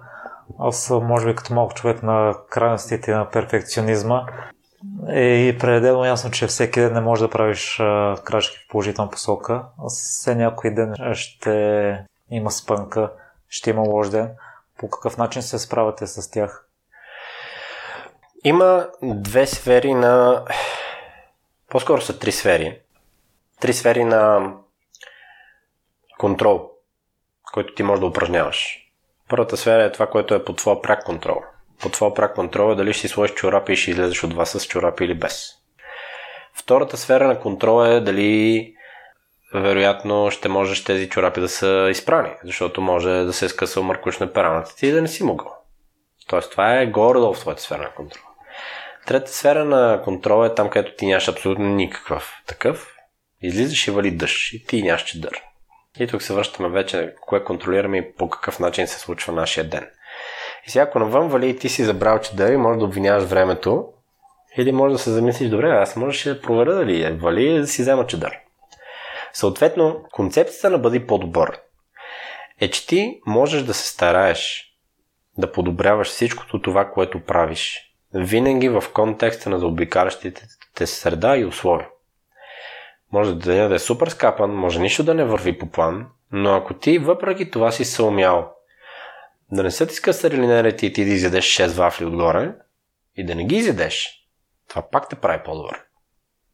Аз, 0.59 0.91
може 0.91 1.27
би, 1.27 1.35
като 1.35 1.55
малко 1.55 1.75
човек 1.75 2.03
на 2.03 2.35
крайностите 2.51 3.15
на 3.15 3.31
перфекционизма, 3.31 4.27
е 5.09 5.25
и 5.25 5.59
пределно 5.59 6.05
ясно, 6.05 6.31
че 6.31 6.47
всеки 6.47 6.81
ден 6.81 6.93
не 6.93 7.01
можеш 7.01 7.23
да 7.23 7.31
правиш 7.31 7.77
крачки 8.25 8.57
в 8.57 8.69
положителна 8.71 9.11
посока. 9.11 9.65
Все 9.89 10.35
някой 10.35 10.75
ден 10.75 10.95
ще 11.13 12.05
има 12.31 12.51
спънка, 12.51 13.13
ще 13.49 13.71
има 13.71 13.83
лош 13.83 14.09
ден. 14.09 14.31
По 14.79 14.91
какъв 14.91 15.17
начин 15.17 15.43
се 15.43 15.59
справяте 15.59 16.07
с 16.07 16.31
тях? 16.31 16.69
Има 18.45 18.89
две 19.03 19.47
сфери 19.47 19.95
на... 19.95 20.45
По-скоро 21.71 22.01
са 22.01 22.19
три 22.19 22.33
сфери. 22.33 22.81
Три 23.61 23.73
сфери 23.73 24.05
на 24.05 24.53
контрол, 26.19 26.71
който 27.53 27.75
ти 27.75 27.83
можеш 27.83 28.01
да 28.01 28.07
упражняваш. 28.07 28.89
Първата 29.29 29.57
сфера 29.57 29.85
е 29.85 29.93
това, 29.93 30.07
което 30.07 30.35
е 30.35 30.45
по 30.45 30.53
твоя 30.53 30.83
прак 30.83 31.05
контрол. 31.05 31.43
По 31.81 31.89
твоя 31.89 32.15
прак 32.15 32.35
контрол 32.35 32.73
е 32.73 32.75
дали 32.75 32.93
ще 32.93 33.01
си 33.01 33.09
сложиш 33.09 33.35
чорапи 33.35 33.73
и 33.73 33.77
ще 33.77 33.91
излезеш 33.91 34.25
от 34.25 34.35
вас 34.35 34.51
с 34.51 34.67
чорапи 34.67 35.05
или 35.05 35.15
без. 35.15 35.55
Втората 36.55 36.97
сфера 36.97 37.27
на 37.27 37.41
контрол 37.41 37.87
е 37.87 38.01
дали 38.01 38.75
вероятно 39.55 40.31
ще 40.31 40.49
можеш 40.49 40.85
тези 40.85 41.09
чорапи 41.09 41.41
да 41.41 41.49
са 41.49 41.89
изпрани, 41.91 42.31
защото 42.45 42.81
може 42.81 43.09
да 43.09 43.33
се 43.33 43.45
е 43.45 43.49
скъсал 43.49 43.83
мъркуш 43.83 44.19
на 44.19 44.33
пераната 44.33 44.75
ти 44.77 44.87
и 44.87 44.93
да 44.93 45.03
не 45.03 45.09
си 45.09 45.25
могъл. 45.25 45.53
Тоест 46.29 46.51
това 46.51 46.81
е 46.81 46.87
горе-долу 46.87 47.35
в 47.35 47.41
твоята 47.41 47.63
сфера 47.63 47.83
на 47.83 47.91
контрол. 47.91 48.23
Трета 49.07 49.33
сфера 49.33 49.65
на 49.65 50.03
контрол 50.05 50.47
е 50.47 50.55
там, 50.55 50.71
където 50.71 50.97
ти 50.97 51.07
нямаш 51.07 51.29
абсолютно 51.29 51.65
никакъв 51.65 52.33
такъв. 52.47 52.95
Излизаш 53.43 53.89
и 53.89 53.91
вали 53.91 54.11
дъжд 54.11 54.53
и 54.53 54.67
ти 54.67 54.83
нямаш 54.83 55.05
чедър. 55.05 55.43
И 56.01 56.07
тук 56.07 56.23
се 56.23 56.35
връщаме 56.35 56.69
вече 56.69 57.15
кое 57.21 57.45
контролираме 57.45 57.99
и 57.99 58.13
по 58.15 58.31
какъв 58.31 58.59
начин 58.59 58.87
се 58.87 58.99
случва 58.99 59.33
нашия 59.33 59.69
ден. 59.69 59.87
И 60.67 60.71
сега 60.71 60.83
ако 60.83 60.99
навън 60.99 61.29
вали 61.29 61.49
и 61.49 61.57
ти 61.57 61.69
си 61.69 61.85
забрал 61.85 62.21
чедър 62.21 62.53
и 62.53 62.57
можеш 62.57 62.79
да 62.79 62.85
обвиняваш 62.85 63.25
времето, 63.25 63.89
или 64.57 64.73
може 64.73 64.93
да 64.93 64.99
се 64.99 65.11
замислиш, 65.11 65.51
добре, 65.51 65.71
аз 65.71 65.97
може 65.97 66.35
да 66.35 66.41
проверя 66.41 66.75
дали 66.75 67.03
е 67.03 67.13
вали 67.13 67.59
да 67.59 67.67
си 67.67 67.83
взема 67.83 68.07
чедър. 68.07 68.39
Съответно, 69.39 70.05
концепцията 70.13 70.71
на 70.71 70.79
бъди 70.79 71.07
по-добър 71.07 71.61
е, 72.61 72.71
че 72.71 72.87
ти 72.87 73.21
можеш 73.27 73.63
да 73.63 73.75
се 73.75 73.89
стараеш 73.89 74.73
да 75.37 75.53
подобряваш 75.53 76.09
всичкото 76.09 76.63
това, 76.63 76.91
което 76.91 77.25
правиш, 77.25 77.95
винаги 78.15 78.69
в 78.69 78.85
контекста 78.95 79.51
на 79.51 79.59
заобикалящите 79.59 80.47
те 80.75 80.87
среда 80.87 81.37
и 81.37 81.45
условия. 81.45 81.89
Може 83.13 83.35
да 83.35 83.75
е 83.75 83.79
супер 83.79 84.09
скапан, 84.09 84.51
може 84.51 84.81
нищо 84.81 85.05
да 85.05 85.15
не 85.15 85.25
върви 85.25 85.59
по 85.59 85.71
план, 85.71 86.07
но 86.33 86.55
ако 86.55 86.75
ти 86.75 86.99
въпреки 86.99 87.51
това 87.51 87.73
си 87.73 87.85
се 87.85 88.03
умял 88.03 88.53
да 89.53 89.63
не 89.63 89.71
са 89.71 89.87
ти 89.87 89.95
скъсали 89.95 90.47
нерeti 90.47 90.87
и 90.87 90.93
ти 90.93 91.05
да 91.05 91.11
изядеш 91.11 91.45
6 91.45 91.67
вафли 91.69 92.05
отгоре 92.05 92.55
и 93.17 93.27
да 93.27 93.35
не 93.35 93.45
ги 93.45 93.57
изядеш, 93.57 94.29
това 94.69 94.83
пак 94.91 95.09
те 95.09 95.17
прави 95.17 95.43
по-добър. 95.45 95.88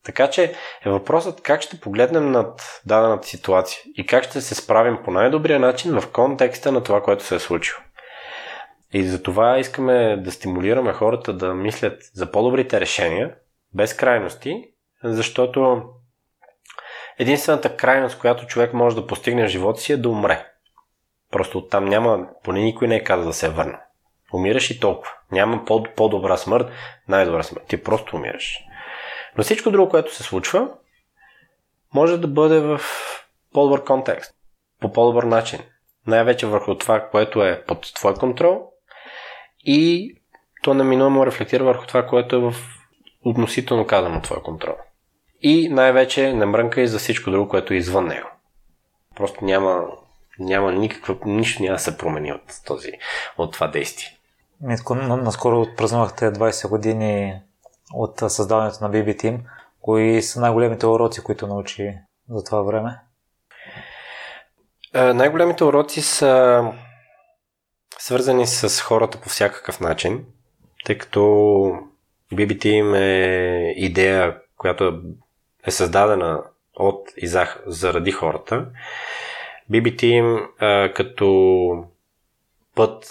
Така 0.05 0.31
че 0.31 0.55
е 0.85 0.91
въпросът 0.91 1.43
как 1.43 1.63
ще 1.63 1.81
погледнем 1.81 2.31
над 2.31 2.81
дадената 2.87 3.29
ситуация 3.29 3.81
и 3.97 4.07
как 4.07 4.25
ще 4.25 4.41
се 4.41 4.55
справим 4.55 4.99
по 5.05 5.11
най-добрия 5.11 5.61
начин 5.61 6.01
в 6.01 6.13
контекста 6.13 6.73
на 6.73 6.83
това, 6.83 7.03
което 7.03 7.25
се 7.25 7.35
е 7.35 7.39
случило. 7.39 7.79
И 8.93 9.03
за 9.03 9.23
това 9.23 9.59
искаме 9.59 10.17
да 10.17 10.33
стимулираме 10.33 10.93
хората 10.93 11.33
да 11.33 11.55
мислят 11.55 12.03
за 12.15 12.31
по-добрите 12.31 12.81
решения, 12.81 13.35
без 13.75 13.95
крайности, 13.95 14.65
защото 15.05 15.83
единствената 17.19 17.77
крайност, 17.77 18.19
която 18.19 18.47
човек 18.47 18.73
може 18.73 18.97
да 18.97 19.07
постигне 19.07 19.45
в 19.45 19.51
живота 19.51 19.81
си 19.81 19.93
е 19.93 19.97
да 19.97 20.09
умре. 20.09 20.47
Просто 21.31 21.59
оттам 21.59 21.85
няма, 21.85 22.27
поне 22.45 22.61
никой 22.61 22.89
не 22.89 22.97
е 22.97 23.05
казал 23.05 23.27
да 23.27 23.33
се 23.33 23.49
върне. 23.49 23.79
Умираш 24.33 24.71
и 24.71 24.81
толкова. 24.81 25.13
Няма 25.33 25.65
по-добра 25.97 26.37
смърт, 26.37 26.69
най-добра 27.09 27.43
смърт. 27.43 27.65
Ти 27.67 27.83
просто 27.83 28.17
умираш. 28.17 28.65
Но 29.39 29.45
всичко 29.45 29.71
друго, 29.71 29.91
което 29.91 30.15
се 30.15 30.23
случва, 30.23 30.69
може 31.95 32.19
да 32.19 32.29
бъде 32.29 32.61
в 32.61 32.81
по-добър 33.53 33.85
контекст, 33.85 34.35
по 34.81 34.93
по-добър 34.93 35.23
начин. 35.23 35.61
Най-вече 36.07 36.47
върху 36.47 36.75
това, 36.75 37.09
което 37.11 37.43
е 37.43 37.65
под 37.67 37.95
твой 37.95 38.15
контрол 38.15 38.71
и 39.61 40.15
то 40.63 40.75
неминуемо 40.75 41.27
рефлектира 41.27 41.65
върху 41.65 41.87
това, 41.87 42.07
което 42.07 42.37
е 42.37 42.39
в 42.39 42.55
относително 43.25 43.87
казано 43.87 44.21
твой 44.21 44.43
контрол. 44.43 44.75
И 45.41 45.69
най-вече 45.69 46.33
не 46.33 46.47
мрънкай 46.47 46.87
за 46.87 46.99
всичко 46.99 47.31
друго, 47.31 47.49
което 47.49 47.75
е 47.75 47.77
извън 47.77 48.07
него. 48.07 48.29
Просто 49.17 49.45
няма, 49.45 49.85
няма 50.39 50.73
никаква, 50.73 51.17
нищо 51.27 51.63
няма 51.63 51.75
да 51.75 51.79
се 51.79 51.99
промени 51.99 52.33
от, 52.33 52.43
този, 52.67 52.93
от 53.39 53.53
това 53.53 53.69
действие. 53.69 54.09
Наскоро 54.61 55.61
отпразнувахте 55.61 56.25
20 56.25 56.69
години 56.69 57.41
от 57.93 58.19
създаването 58.29 58.85
на 58.85 58.91
BB 58.91 59.23
Team. 59.23 59.41
Кои 59.81 60.23
са 60.23 60.41
най-големите 60.41 60.87
уроци, 60.87 61.23
които 61.23 61.47
научи 61.47 61.95
за 62.29 62.45
това 62.45 62.63
време? 62.63 63.01
Най-големите 64.95 65.65
уроци 65.65 66.03
са 66.03 66.65
свързани 67.99 68.47
с 68.47 68.81
хората 68.81 69.21
по 69.21 69.29
всякакъв 69.29 69.81
начин, 69.81 70.25
тъй 70.85 70.99
като 70.99 71.21
BB 72.33 72.59
Team 72.59 72.97
е 72.97 73.73
идея, 73.77 74.41
която 74.57 75.03
е 75.67 75.71
създадена 75.71 76.43
от 76.77 77.09
и 77.17 77.27
за, 77.27 77.47
заради 77.67 78.13
хората. 78.13 78.67
BB 79.71 79.97
Team 79.97 80.49
а, 80.59 80.93
като 80.95 81.85
път, 82.75 83.07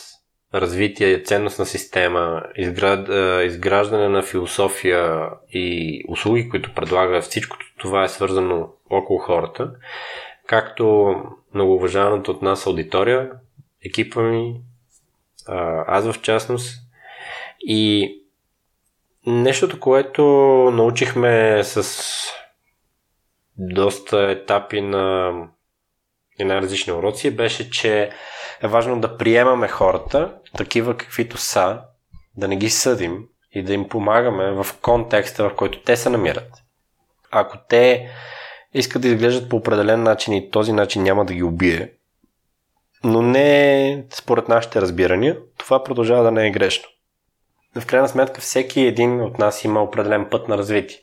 развитие, 0.53 1.23
ценностна 1.23 1.65
система, 1.65 2.43
изград, 2.55 3.09
а, 3.09 3.43
изграждане 3.43 4.09
на 4.09 4.23
философия 4.23 5.29
и 5.49 6.03
услуги, 6.07 6.49
които 6.49 6.73
предлага, 6.73 7.21
всичкото 7.21 7.65
това 7.77 8.03
е 8.03 8.09
свързано 8.09 8.69
около 8.89 9.19
хората, 9.19 9.71
както 10.47 11.15
многоуважаваната 11.53 12.31
от 12.31 12.41
нас 12.41 12.67
аудитория, 12.67 13.31
екипа 13.85 14.21
ми, 14.21 14.61
аз 15.87 16.11
в 16.11 16.21
частност. 16.21 16.79
И 17.59 18.13
нещото, 19.25 19.79
което 19.79 20.23
научихме 20.73 21.63
с 21.63 22.03
доста 23.57 24.31
етапи 24.31 24.81
на, 24.81 25.33
и 26.39 26.43
на 26.43 26.61
различни 26.61 26.93
уроци, 26.93 27.35
беше, 27.35 27.69
че 27.69 28.09
е 28.61 28.67
важно 28.67 29.01
да 29.01 29.17
приемаме 29.17 29.67
хората, 29.67 30.33
такива 30.57 30.97
каквито 30.97 31.37
са, 31.37 31.81
да 32.37 32.47
не 32.47 32.55
ги 32.55 32.69
съдим 32.69 33.27
и 33.51 33.63
да 33.63 33.73
им 33.73 33.89
помагаме 33.89 34.51
в 34.51 34.67
контекста, 34.81 35.49
в 35.49 35.55
който 35.55 35.81
те 35.81 35.97
се 35.97 36.09
намират. 36.09 36.63
Ако 37.31 37.57
те 37.69 38.09
искат 38.73 39.01
да 39.01 39.07
изглеждат 39.07 39.49
по 39.49 39.55
определен 39.55 40.03
начин 40.03 40.33
и 40.33 40.51
този 40.51 40.73
начин 40.73 41.03
няма 41.03 41.25
да 41.25 41.33
ги 41.33 41.43
убие, 41.43 41.91
но 43.03 43.21
не 43.21 44.05
според 44.09 44.47
нашите 44.47 44.81
разбирания, 44.81 45.37
това 45.57 45.83
продължава 45.83 46.23
да 46.23 46.31
не 46.31 46.47
е 46.47 46.51
грешно. 46.51 46.89
В 47.75 47.85
крайна 47.85 48.09
сметка 48.09 48.41
всеки 48.41 48.81
един 48.81 49.21
от 49.21 49.39
нас 49.39 49.63
има 49.63 49.83
определен 49.83 50.29
път 50.29 50.47
на 50.47 50.57
развитие. 50.57 50.97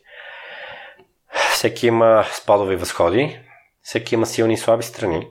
Всеки 1.53 1.87
има 1.87 2.25
спадови 2.33 2.77
възходи, 2.77 3.41
всеки 3.83 4.15
има 4.15 4.27
силни 4.27 4.55
и 4.55 4.57
слаби 4.57 4.83
страни. 4.83 5.29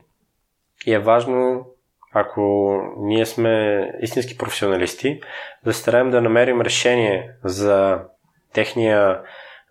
И 0.85 0.93
е 0.93 0.99
важно, 0.99 1.65
ако 2.13 2.73
ние 2.97 3.25
сме 3.25 3.83
истински 4.01 4.37
професионалисти, 4.37 5.21
да 5.65 5.73
стараем 5.73 6.11
да 6.11 6.21
намерим 6.21 6.61
решение 6.61 7.31
за 7.43 7.99
техния 8.53 9.21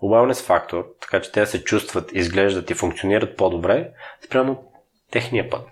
wellness 0.02 0.46
фактор, 0.46 0.86
така 1.00 1.20
че 1.20 1.32
те 1.32 1.46
се 1.46 1.64
чувстват, 1.64 2.10
изглеждат 2.12 2.70
и 2.70 2.74
функционират 2.74 3.36
по-добре, 3.36 3.90
спрямо 4.24 4.64
техния 5.10 5.50
път, 5.50 5.66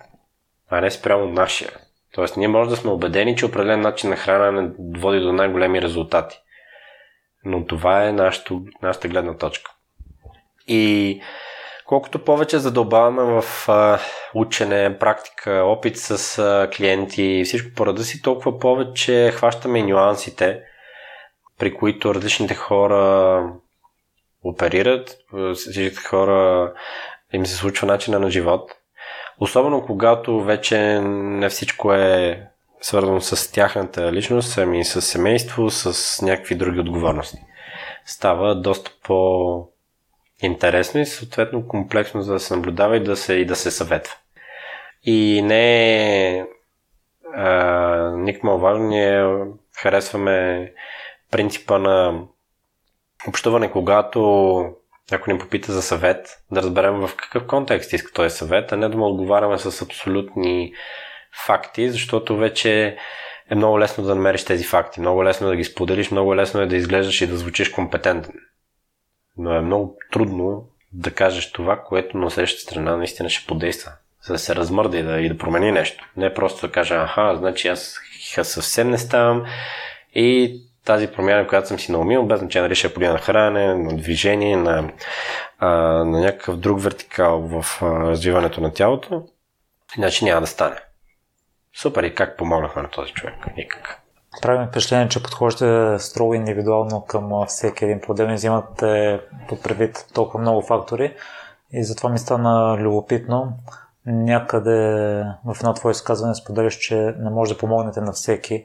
а 0.70 0.80
не 0.80 0.90
спрямо 0.90 1.26
нашия. 1.26 1.70
Тоест, 2.14 2.36
ние 2.36 2.48
може 2.48 2.70
да 2.70 2.76
сме 2.76 2.90
убедени, 2.90 3.36
че 3.36 3.46
определен 3.46 3.80
начин 3.80 4.10
на 4.10 4.16
хранене 4.16 4.70
води 4.96 5.20
до 5.20 5.32
най-големи 5.32 5.82
резултати. 5.82 6.38
Но 7.44 7.66
това 7.66 8.04
е 8.04 8.12
нашата, 8.12 8.54
нашата 8.82 9.08
гледна 9.08 9.36
точка. 9.36 9.72
И 10.66 11.20
колкото 11.86 12.24
повече 12.24 12.58
задълбаваме 12.58 13.22
в 13.22 13.68
а, 13.68 13.98
учене, 14.34 14.98
практика, 14.98 15.50
опит 15.50 15.96
с 15.96 16.38
а, 16.38 16.70
клиенти 16.76 17.22
и 17.22 17.44
всичко 17.44 17.68
по 17.76 17.86
рода 17.86 18.04
си, 18.04 18.22
толкова 18.22 18.58
повече 18.58 19.32
хващаме 19.34 19.82
нюансите, 19.82 20.62
при 21.58 21.74
които 21.74 22.14
различните 22.14 22.54
хора 22.54 23.42
оперират, 24.44 25.18
всички 25.54 25.96
хора 25.96 26.72
им 27.32 27.46
се 27.46 27.56
случва 27.56 27.86
начина 27.86 28.18
на 28.18 28.30
живот. 28.30 28.72
Особено 29.40 29.86
когато 29.86 30.40
вече 30.40 31.00
не 31.02 31.48
всичко 31.48 31.92
е 31.92 32.42
свързано 32.80 33.20
с 33.20 33.52
тяхната 33.52 34.12
личност, 34.12 34.58
ами 34.58 34.84
с 34.84 35.02
семейство, 35.02 35.70
с 35.70 36.22
някакви 36.22 36.54
други 36.54 36.80
отговорности. 36.80 37.38
Става 38.04 38.54
доста 38.54 38.90
по 39.02 39.68
интересно 40.42 41.00
и 41.00 41.06
съответно 41.06 41.68
комплексно 41.68 42.22
за 42.22 42.32
да 42.32 42.40
се 42.40 42.56
наблюдава 42.56 42.96
и 42.96 43.04
да 43.04 43.16
се, 43.16 43.34
и 43.34 43.44
да 43.44 43.56
се 43.56 43.70
съветва. 43.70 44.14
И 45.02 45.42
не 45.42 46.38
е 46.38 46.44
никакво 48.16 48.58
важно, 48.58 48.84
ние 48.84 49.36
харесваме 49.76 50.72
принципа 51.30 51.78
на 51.78 52.22
общуване, 53.28 53.70
когато 53.70 54.20
ако 55.12 55.32
ни 55.32 55.38
попита 55.38 55.72
за 55.72 55.82
съвет, 55.82 56.42
да 56.52 56.62
разберем 56.62 56.94
в 56.94 57.10
какъв 57.16 57.46
контекст 57.46 57.92
иска 57.92 58.12
този 58.12 58.36
съвет, 58.36 58.72
а 58.72 58.76
не 58.76 58.88
да 58.88 58.96
му 58.96 59.06
отговаряме 59.06 59.58
с 59.58 59.82
абсолютни 59.82 60.74
факти, 61.46 61.90
защото 61.90 62.36
вече 62.36 62.96
е 63.50 63.54
много 63.54 63.80
лесно 63.80 64.04
да 64.04 64.14
намериш 64.14 64.44
тези 64.44 64.64
факти, 64.64 65.00
много 65.00 65.24
лесно 65.24 65.46
е 65.46 65.50
да 65.50 65.56
ги 65.56 65.64
споделиш, 65.64 66.10
много 66.10 66.36
лесно 66.36 66.60
е 66.60 66.66
да 66.66 66.76
изглеждаш 66.76 67.20
и 67.20 67.26
да 67.26 67.36
звучиш 67.36 67.68
компетентен. 67.68 68.32
Но 69.38 69.54
е 69.54 69.60
много 69.60 69.96
трудно 70.12 70.68
да 70.92 71.10
кажеш 71.10 71.52
това, 71.52 71.82
което 71.82 72.18
на 72.18 72.30
следващата 72.30 72.62
страна 72.62 72.96
наистина 72.96 73.30
ще 73.30 73.46
подейства, 73.46 73.92
за 74.22 74.32
да 74.32 74.38
се 74.38 74.54
размърда 74.54 74.98
и 74.98 75.02
да, 75.02 75.20
и 75.20 75.28
да 75.28 75.38
промени 75.38 75.72
нещо. 75.72 76.08
Не 76.16 76.34
просто 76.34 76.66
да 76.66 76.72
кажа, 76.72 76.94
аха, 76.94 77.36
значи 77.36 77.68
аз 77.68 78.00
съвсем 78.42 78.90
не 78.90 78.98
ставам 78.98 79.44
и 80.14 80.60
тази 80.84 81.06
промяна, 81.06 81.46
която 81.46 81.68
съм 81.68 81.78
си 81.78 81.92
наумил, 81.92 82.26
без 82.26 82.38
значение 82.38 82.68
дали 82.68 82.74
ще 82.74 82.92
е 83.00 83.08
на 83.08 83.18
хранене, 83.18 83.74
на 83.74 83.96
движение, 83.96 84.56
на, 84.56 84.90
а, 85.58 85.68
на 86.04 86.20
някакъв 86.20 86.56
друг 86.56 86.82
вертикал 86.82 87.40
в 87.40 87.82
а, 87.82 87.86
развиването 87.86 88.60
на 88.60 88.72
тялото, 88.72 89.28
иначе 89.98 90.24
няма 90.24 90.40
да 90.40 90.46
стане. 90.46 90.76
Супер, 91.76 92.02
и 92.02 92.14
как 92.14 92.36
помогнахме 92.36 92.82
на 92.82 92.90
този 92.90 93.12
човек? 93.12 93.34
Никак. 93.56 94.05
Правим 94.42 94.68
впечатление, 94.68 95.08
че 95.08 95.22
подхождате 95.22 96.04
строго 96.04 96.34
индивидуално 96.34 97.00
към 97.00 97.46
всеки 97.46 97.84
един 97.84 98.00
подем 98.00 98.30
и 98.30 98.34
взимате 98.34 99.20
под 99.48 99.62
предвид 99.62 100.06
толкова 100.14 100.40
много 100.40 100.62
фактори 100.62 101.14
и 101.72 101.84
затова 101.84 102.10
ми 102.10 102.18
стана 102.18 102.76
любопитно. 102.78 103.52
Някъде 104.06 104.80
в 105.44 105.56
едно 105.60 105.74
твое 105.74 105.92
изказване 105.92 106.34
споделяш, 106.34 106.74
че 106.74 106.96
не 107.18 107.30
може 107.30 107.52
да 107.52 107.58
помогнете 107.58 108.00
на 108.00 108.12
всеки, 108.12 108.64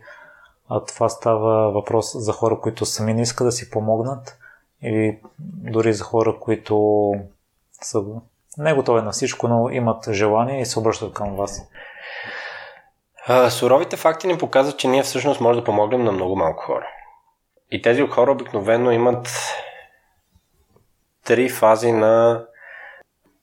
а 0.69 0.85
това 0.85 1.09
става 1.09 1.71
въпрос 1.71 2.17
за 2.17 2.31
хора, 2.31 2.59
които 2.61 2.85
сами 2.85 3.13
не 3.13 3.21
искат 3.21 3.47
да 3.47 3.51
си 3.51 3.69
помогнат 3.69 4.37
или 4.81 5.19
дори 5.39 5.93
за 5.93 6.03
хора, 6.03 6.35
които 6.39 7.13
са 7.81 8.03
не 8.57 8.73
готови 8.73 9.01
на 9.01 9.11
всичко, 9.11 9.47
но 9.47 9.69
имат 9.69 10.11
желание 10.11 10.61
и 10.61 10.65
се 10.65 10.79
обръщат 10.79 11.13
към 11.13 11.35
вас. 11.35 11.67
Суровите 13.49 13.97
факти 13.97 14.27
ни 14.27 14.37
показват, 14.37 14.79
че 14.79 14.87
ние 14.87 15.03
всъщност 15.03 15.41
може 15.41 15.59
да 15.59 15.65
помогнем 15.65 16.03
на 16.03 16.11
много 16.11 16.35
малко 16.35 16.63
хора. 16.63 16.87
И 17.71 17.81
тези 17.81 18.01
хора 18.01 18.31
обикновено 18.31 18.91
имат 18.91 19.29
три 21.25 21.49
фази 21.49 21.91
на 21.91 22.45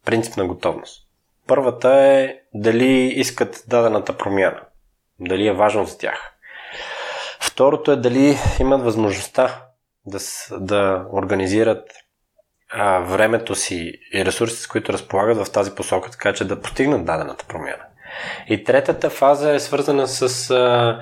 принцип 0.04 0.36
на 0.36 0.46
готовност. 0.46 1.06
Първата 1.46 1.94
е 1.94 2.34
дали 2.54 2.92
искат 3.06 3.64
дадената 3.68 4.16
промяна, 4.16 4.60
дали 5.20 5.46
е 5.46 5.52
важно 5.52 5.84
за 5.84 5.98
тях. 5.98 6.32
Второто 7.40 7.92
е 7.92 7.96
дали 7.96 8.36
имат 8.60 8.82
възможността 8.82 9.62
да, 10.06 10.18
да 10.60 11.06
организират 11.12 11.90
а, 12.70 12.98
времето 12.98 13.54
си 13.54 13.92
и 14.14 14.24
ресурсите, 14.24 14.62
с 14.62 14.66
които 14.66 14.92
разполагат 14.92 15.46
в 15.46 15.52
тази 15.52 15.74
посока, 15.74 16.10
така 16.10 16.32
че 16.32 16.44
да 16.44 16.60
постигнат 16.60 17.04
дадената 17.04 17.44
промяна. 17.48 17.84
И 18.48 18.64
третата 18.64 19.10
фаза 19.10 19.54
е 19.54 19.60
свързана 19.60 20.08
с 20.08 20.50
а, 20.50 21.00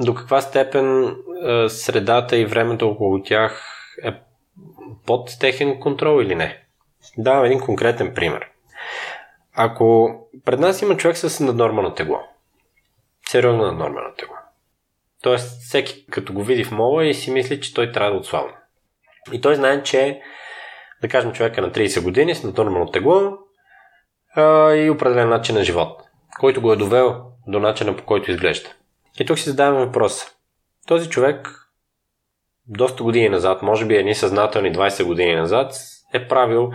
до 0.00 0.14
каква 0.14 0.40
степен 0.40 1.16
а, 1.44 1.68
средата 1.68 2.36
и 2.36 2.46
времето 2.46 2.88
около 2.88 3.22
тях 3.22 3.64
е 4.04 4.12
под 5.06 5.30
техен 5.40 5.80
контрол 5.80 6.22
или 6.22 6.34
не. 6.34 6.58
Давам 7.18 7.44
един 7.44 7.60
конкретен 7.60 8.14
пример. 8.14 8.46
Ако 9.54 10.18
пред 10.44 10.60
нас 10.60 10.82
има 10.82 10.96
човек 10.96 11.16
с 11.16 11.40
наднормално 11.40 11.94
тегло, 11.94 12.20
сериозно 13.28 13.62
наднормално 13.62 14.14
тегло, 14.18 14.34
Тоест, 15.24 15.60
всеки 15.60 16.06
като 16.10 16.32
го 16.32 16.42
види 16.42 16.64
в 16.64 16.70
мола 16.70 17.04
и 17.04 17.14
си 17.14 17.30
мисли, 17.30 17.60
че 17.60 17.74
той 17.74 17.92
трябва 17.92 18.10
да 18.10 18.16
отслабне. 18.16 18.52
И 19.32 19.40
той 19.40 19.54
знае, 19.54 19.82
че, 19.82 20.20
да 21.02 21.08
кажем, 21.08 21.32
човек 21.32 21.58
е 21.58 21.60
на 21.60 21.70
30 21.70 22.02
години 22.02 22.34
с 22.34 22.42
натурмално 22.42 22.90
тегло 22.90 23.32
а, 24.34 24.72
и 24.74 24.90
определен 24.90 25.28
начин 25.28 25.54
на 25.54 25.64
живот, 25.64 26.02
който 26.40 26.60
го 26.60 26.72
е 26.72 26.76
довел 26.76 27.22
до 27.46 27.60
начина 27.60 27.96
по 27.96 28.04
който 28.04 28.30
изглежда. 28.30 28.68
И 29.20 29.26
тук 29.26 29.38
си 29.38 29.48
задаваме 29.48 29.86
въпроса. 29.86 30.26
Този 30.86 31.10
човек 31.10 31.60
доста 32.66 33.02
години 33.02 33.28
назад, 33.28 33.62
може 33.62 33.86
би 33.86 33.96
едни 33.96 34.14
съзнателни 34.14 34.74
20 34.74 35.04
години 35.04 35.34
назад, 35.34 35.72
е 36.12 36.28
правил 36.28 36.72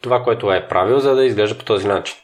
това, 0.00 0.22
което 0.22 0.52
е 0.52 0.68
правил, 0.68 0.98
за 0.98 1.14
да 1.14 1.24
изглежда 1.24 1.58
по 1.58 1.64
този 1.64 1.86
начин. 1.86 2.16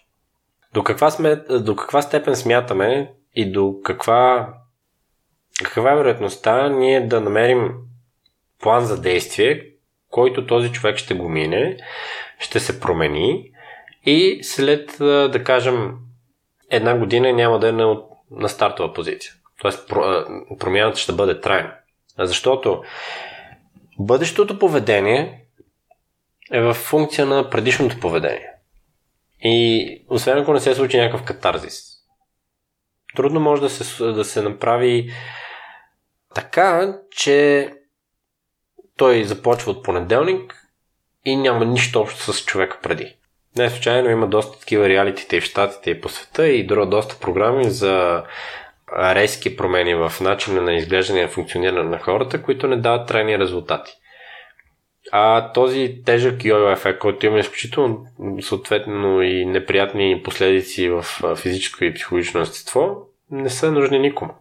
До 0.75 0.85
каква, 0.85 1.11
сме, 1.11 1.37
до 1.37 1.77
каква 1.77 2.03
степен 2.03 2.37
смятаме 2.37 3.13
и 3.35 3.53
до 3.53 3.75
каква 3.85 4.49
каква 5.65 5.93
е 5.93 5.97
вероятността 5.97 6.69
ние 6.69 7.07
да 7.07 7.21
намерим 7.21 7.75
план 8.61 8.85
за 8.85 9.01
действие, 9.01 9.67
който 10.11 10.47
този 10.47 10.73
човек 10.73 10.97
ще 10.97 11.15
го 11.15 11.29
мине, 11.29 11.77
ще 12.39 12.61
се 12.61 12.81
промени 12.81 13.51
и 14.07 14.39
след, 14.43 14.97
да 14.99 15.45
кажем, 15.45 15.95
една 16.71 16.99
година 16.99 17.33
няма 17.33 17.59
да 17.59 17.69
е 17.69 17.73
на, 17.73 18.01
на 18.31 18.49
стартова 18.49 18.95
позиция. 18.95 19.33
Тоест 19.61 19.89
промяната 20.59 20.99
ще 20.99 21.13
бъде 21.13 21.41
трайна. 21.41 21.75
Защото 22.19 22.83
бъдещото 23.99 24.59
поведение 24.59 25.45
е 26.53 26.61
в 26.61 26.75
функция 26.75 27.27
на 27.27 27.51
предишното 27.51 28.01
поведение. 28.01 28.51
И 29.41 30.05
освен 30.09 30.39
ако 30.39 30.53
не 30.53 30.61
се 30.61 30.75
случи 30.75 30.97
някакъв 30.97 31.25
катарзис, 31.25 31.83
трудно 33.17 33.41
може 33.41 33.63
да 33.63 33.71
се, 33.71 34.05
да 34.05 34.25
се 34.25 34.43
направи 34.43 35.13
така, 36.35 36.99
че 37.11 37.69
той 38.97 39.25
започва 39.25 39.73
от 39.73 39.85
понеделник 39.85 40.69
и 41.25 41.37
няма 41.37 41.65
нищо 41.65 42.01
общо 42.01 42.33
с 42.33 42.45
човека 42.45 42.79
преди. 42.83 43.18
Не 43.59 43.71
случайно 43.71 44.11
има 44.11 44.27
доста 44.27 44.59
такива 44.59 44.89
реалитите 44.89 45.37
и 45.37 45.41
в 45.41 45.45
Штатите 45.45 45.91
и 45.91 46.01
по 46.01 46.09
света 46.09 46.49
и 46.49 46.67
доста 46.67 47.21
програми 47.21 47.71
за 47.71 48.23
резки 48.99 49.57
промени 49.57 49.95
в 49.95 50.13
начина 50.21 50.63
на 50.63 50.75
изглеждане 50.75 51.21
и 51.21 51.29
функциониране 51.29 51.83
на 51.83 51.99
хората, 51.99 52.43
които 52.43 52.69
не 52.69 52.77
дават 52.77 53.09
трайни 53.09 53.39
резултати. 53.39 53.93
А 55.13 55.53
този 55.53 56.03
тежък 56.07 56.45
йо 56.45 56.71
ефект, 56.71 56.99
който 56.99 57.27
има 57.27 57.39
изключително 57.39 58.07
съответно 58.41 59.23
и 59.23 59.47
неприятни 59.47 60.23
последици 60.25 60.89
в 60.89 61.05
физическо 61.37 61.85
и 61.85 61.95
психологично 61.95 62.41
естество, 62.41 62.97
не 63.31 63.51
са 63.51 63.73
нужни 63.73 63.99
никому. 63.99 64.35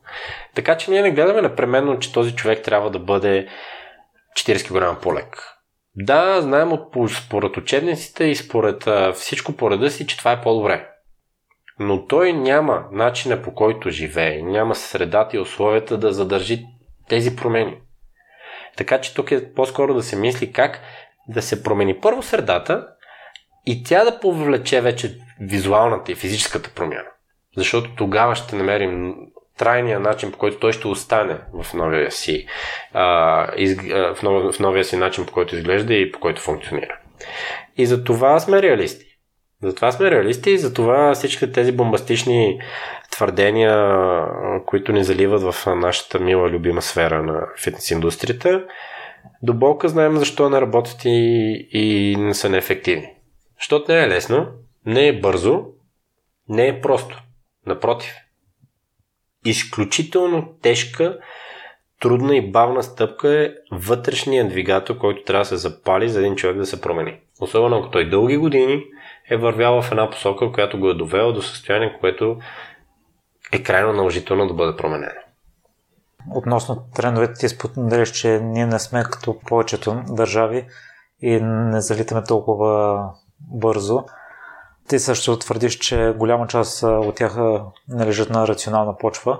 Така 0.55 0.77
че 0.77 0.91
ние 0.91 1.01
не 1.01 1.11
гледаме 1.11 1.41
непременно, 1.41 1.99
че 1.99 2.13
този 2.13 2.35
човек 2.35 2.63
трябва 2.63 2.89
да 2.89 2.99
бъде 2.99 3.47
40 4.39 4.95
кг 4.95 5.01
по-лек. 5.01 5.56
Да, 5.99 6.41
знаем 6.41 6.73
от, 6.73 7.11
според 7.11 7.57
учебниците 7.57 8.23
и 8.23 8.35
според 8.35 8.87
всичко 9.15 9.53
по 9.53 9.71
реда 9.71 9.91
си, 9.91 10.07
че 10.07 10.17
това 10.17 10.31
е 10.31 10.41
по-добре. 10.41 10.89
Но 11.79 12.05
той 12.05 12.33
няма 12.33 12.85
начина 12.91 13.41
по 13.41 13.53
който 13.53 13.89
живее, 13.89 14.41
няма 14.41 14.75
средата 14.75 15.37
и 15.37 15.39
условията 15.39 15.97
да 15.97 16.13
задържи 16.13 16.65
тези 17.09 17.35
промени. 17.35 17.77
Така 18.77 19.01
че 19.01 19.13
тук 19.13 19.31
е 19.31 19.53
по-скоро 19.53 19.93
да 19.93 20.03
се 20.03 20.15
мисли 20.15 20.53
как 20.53 20.79
да 21.27 21.41
се 21.41 21.63
промени 21.63 21.99
първо 21.99 22.23
средата 22.23 22.87
и 23.65 23.83
тя 23.83 24.03
да 24.03 24.19
повлече 24.19 24.81
вече 24.81 25.17
визуалната 25.41 26.11
и 26.11 26.15
физическата 26.15 26.69
промяна. 26.75 27.09
Защото 27.57 27.95
тогава 27.95 28.35
ще 28.35 28.55
намерим 28.55 29.15
трайния 29.57 29.99
начин, 29.99 30.31
по 30.31 30.37
който 30.37 30.59
той 30.59 30.73
ще 30.73 30.87
остане 30.87 31.37
в 31.53 31.73
новия 31.73 32.11
си, 32.11 32.47
а, 32.93 33.47
из, 33.55 33.77
а, 33.93 34.15
в, 34.15 34.23
нов, 34.23 34.55
в 34.55 34.59
новия 34.59 34.83
си 34.83 34.97
начин, 34.97 35.25
по 35.25 35.33
който 35.33 35.55
изглежда 35.55 35.93
и 35.93 36.11
по 36.11 36.19
който 36.19 36.41
функционира. 36.41 36.99
И 37.77 37.85
за 37.85 38.03
това 38.03 38.39
сме 38.39 38.61
реалисти. 38.61 39.05
Затова 39.63 39.91
сме 39.91 40.11
реалисти 40.11 40.51
и 40.51 40.57
затова 40.57 41.13
всички 41.13 41.51
тези 41.51 41.71
бомбастични 41.71 42.59
твърдения, 43.11 43.99
които 44.65 44.91
ни 44.91 45.03
заливат 45.03 45.41
в 45.41 45.75
нашата 45.75 46.19
мила 46.19 46.49
любима 46.49 46.81
сфера 46.81 47.23
на 47.23 47.47
фитнес 47.63 47.91
индустрията, 47.91 48.63
до 49.41 49.53
болка 49.53 49.89
знаем 49.89 50.17
защо 50.17 50.49
не 50.49 50.61
работят 50.61 51.05
и, 51.05 51.67
и 51.71 52.15
не 52.15 52.33
са 52.33 52.49
неефективни. 52.49 53.13
Защото 53.59 53.91
не 53.91 54.03
е 54.03 54.07
лесно, 54.07 54.47
не 54.85 55.07
е 55.07 55.19
бързо, 55.19 55.65
не 56.49 56.67
е 56.67 56.81
просто. 56.81 57.23
Напротив. 57.65 58.13
Изключително 59.49 60.53
тежка, 60.61 61.17
трудна 61.99 62.35
и 62.35 62.51
бавна 62.51 62.83
стъпка 62.83 63.29
е 63.29 63.49
вътрешният 63.71 64.49
двигател, 64.49 64.97
който 64.97 65.23
трябва 65.23 65.41
да 65.41 65.45
се 65.45 65.57
запали 65.57 66.09
за 66.09 66.19
един 66.19 66.35
човек 66.35 66.57
да 66.57 66.65
се 66.65 66.81
промени. 66.81 67.19
Особено 67.41 67.77
ако 67.77 67.89
той 67.89 68.09
дълги 68.09 68.37
години 68.37 68.83
е 69.29 69.37
вървял 69.37 69.81
в 69.81 69.91
една 69.91 70.09
посока, 70.09 70.51
която 70.51 70.79
го 70.79 70.89
е 70.89 70.93
довела 70.93 71.33
до 71.33 71.41
състояние, 71.41 71.97
което 71.99 72.37
е 73.51 73.63
крайно 73.63 73.93
наложително 73.93 74.47
да 74.47 74.53
бъде 74.53 74.77
променено. 74.77 75.21
Относно 76.35 76.85
трендовете 76.95 77.33
ти 77.33 77.49
споделиш, 77.49 78.11
че 78.11 78.39
ние 78.39 78.65
не 78.65 78.79
сме 78.79 79.03
като 79.03 79.39
повечето 79.39 80.01
държави 80.09 80.65
и 81.21 81.39
не 81.41 81.81
залитаме 81.81 82.23
толкова 82.23 83.03
бързо. 83.39 84.03
Ти 84.87 84.99
също 84.99 85.39
твърдиш, 85.39 85.77
че 85.77 86.15
голяма 86.17 86.47
част 86.47 86.83
от 86.83 87.15
тях 87.15 87.37
не 87.89 88.05
лежат 88.05 88.29
на 88.29 88.47
рационална 88.47 88.97
почва, 88.97 89.39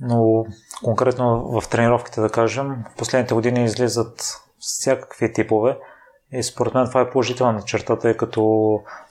но 0.00 0.44
конкретно 0.84 1.60
в 1.60 1.68
тренировките, 1.68 2.20
да 2.20 2.30
кажем, 2.30 2.84
в 2.94 2.96
последните 2.96 3.34
години 3.34 3.64
излизат 3.64 4.42
всякакви 4.58 5.32
типове. 5.32 5.78
И 6.32 6.42
според 6.42 6.74
мен 6.74 6.86
това 6.86 7.00
е 7.00 7.10
положителна 7.10 7.62
черта, 7.62 7.96
тъй 7.98 8.16
като 8.16 8.42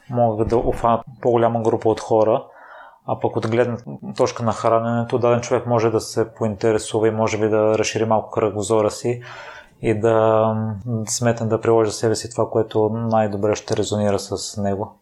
могат 0.10 0.48
да 0.48 0.58
офанат 0.58 1.02
по-голяма 1.22 1.62
група 1.62 1.90
от 1.90 2.00
хора, 2.00 2.46
а 3.08 3.20
пък 3.20 3.36
от 3.36 3.48
гледна 3.48 3.78
точка 4.18 4.44
на 4.44 4.54
храненето, 4.54 5.20
даден 5.20 5.42
човек 5.42 5.66
може 5.66 5.90
да 5.90 6.00
се 6.00 6.34
поинтересува 6.34 7.08
и 7.08 7.12
може 7.12 7.38
би 7.38 7.50
да 7.50 7.78
разшири 7.78 8.06
малко 8.06 8.32
кръгозора 8.32 8.92
си 8.92 9.22
и 9.82 10.00
да 10.00 10.46
сметне 11.08 11.48
да 11.48 11.62
приложи 11.62 11.92
себе 11.92 12.16
си 12.16 12.32
това, 12.32 12.50
което 12.50 12.90
най-добре 12.90 13.56
ще 13.56 13.78
резонира 13.78 14.20
с 14.20 14.62
него. 14.62 15.00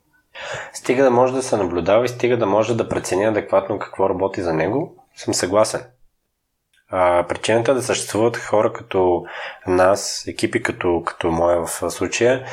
Стига 0.73 1.03
да 1.03 1.11
може 1.11 1.33
да 1.33 1.43
се 1.43 1.57
наблюдава 1.57 2.05
и 2.05 2.07
стига 2.07 2.37
да 2.37 2.45
може 2.45 2.77
да 2.77 2.89
прецени 2.89 3.25
адекватно 3.25 3.79
какво 3.79 4.09
работи 4.09 4.41
за 4.41 4.53
него, 4.53 4.95
съм 5.15 5.33
съгласен. 5.33 5.81
А, 6.89 7.25
причината 7.27 7.73
да 7.73 7.81
съществуват 7.81 8.37
хора 8.37 8.73
като 8.73 9.25
нас, 9.67 10.27
екипи 10.27 10.63
като, 10.63 11.03
като 11.05 11.31
моя 11.31 11.65
в 11.65 11.91
случая, 11.91 12.45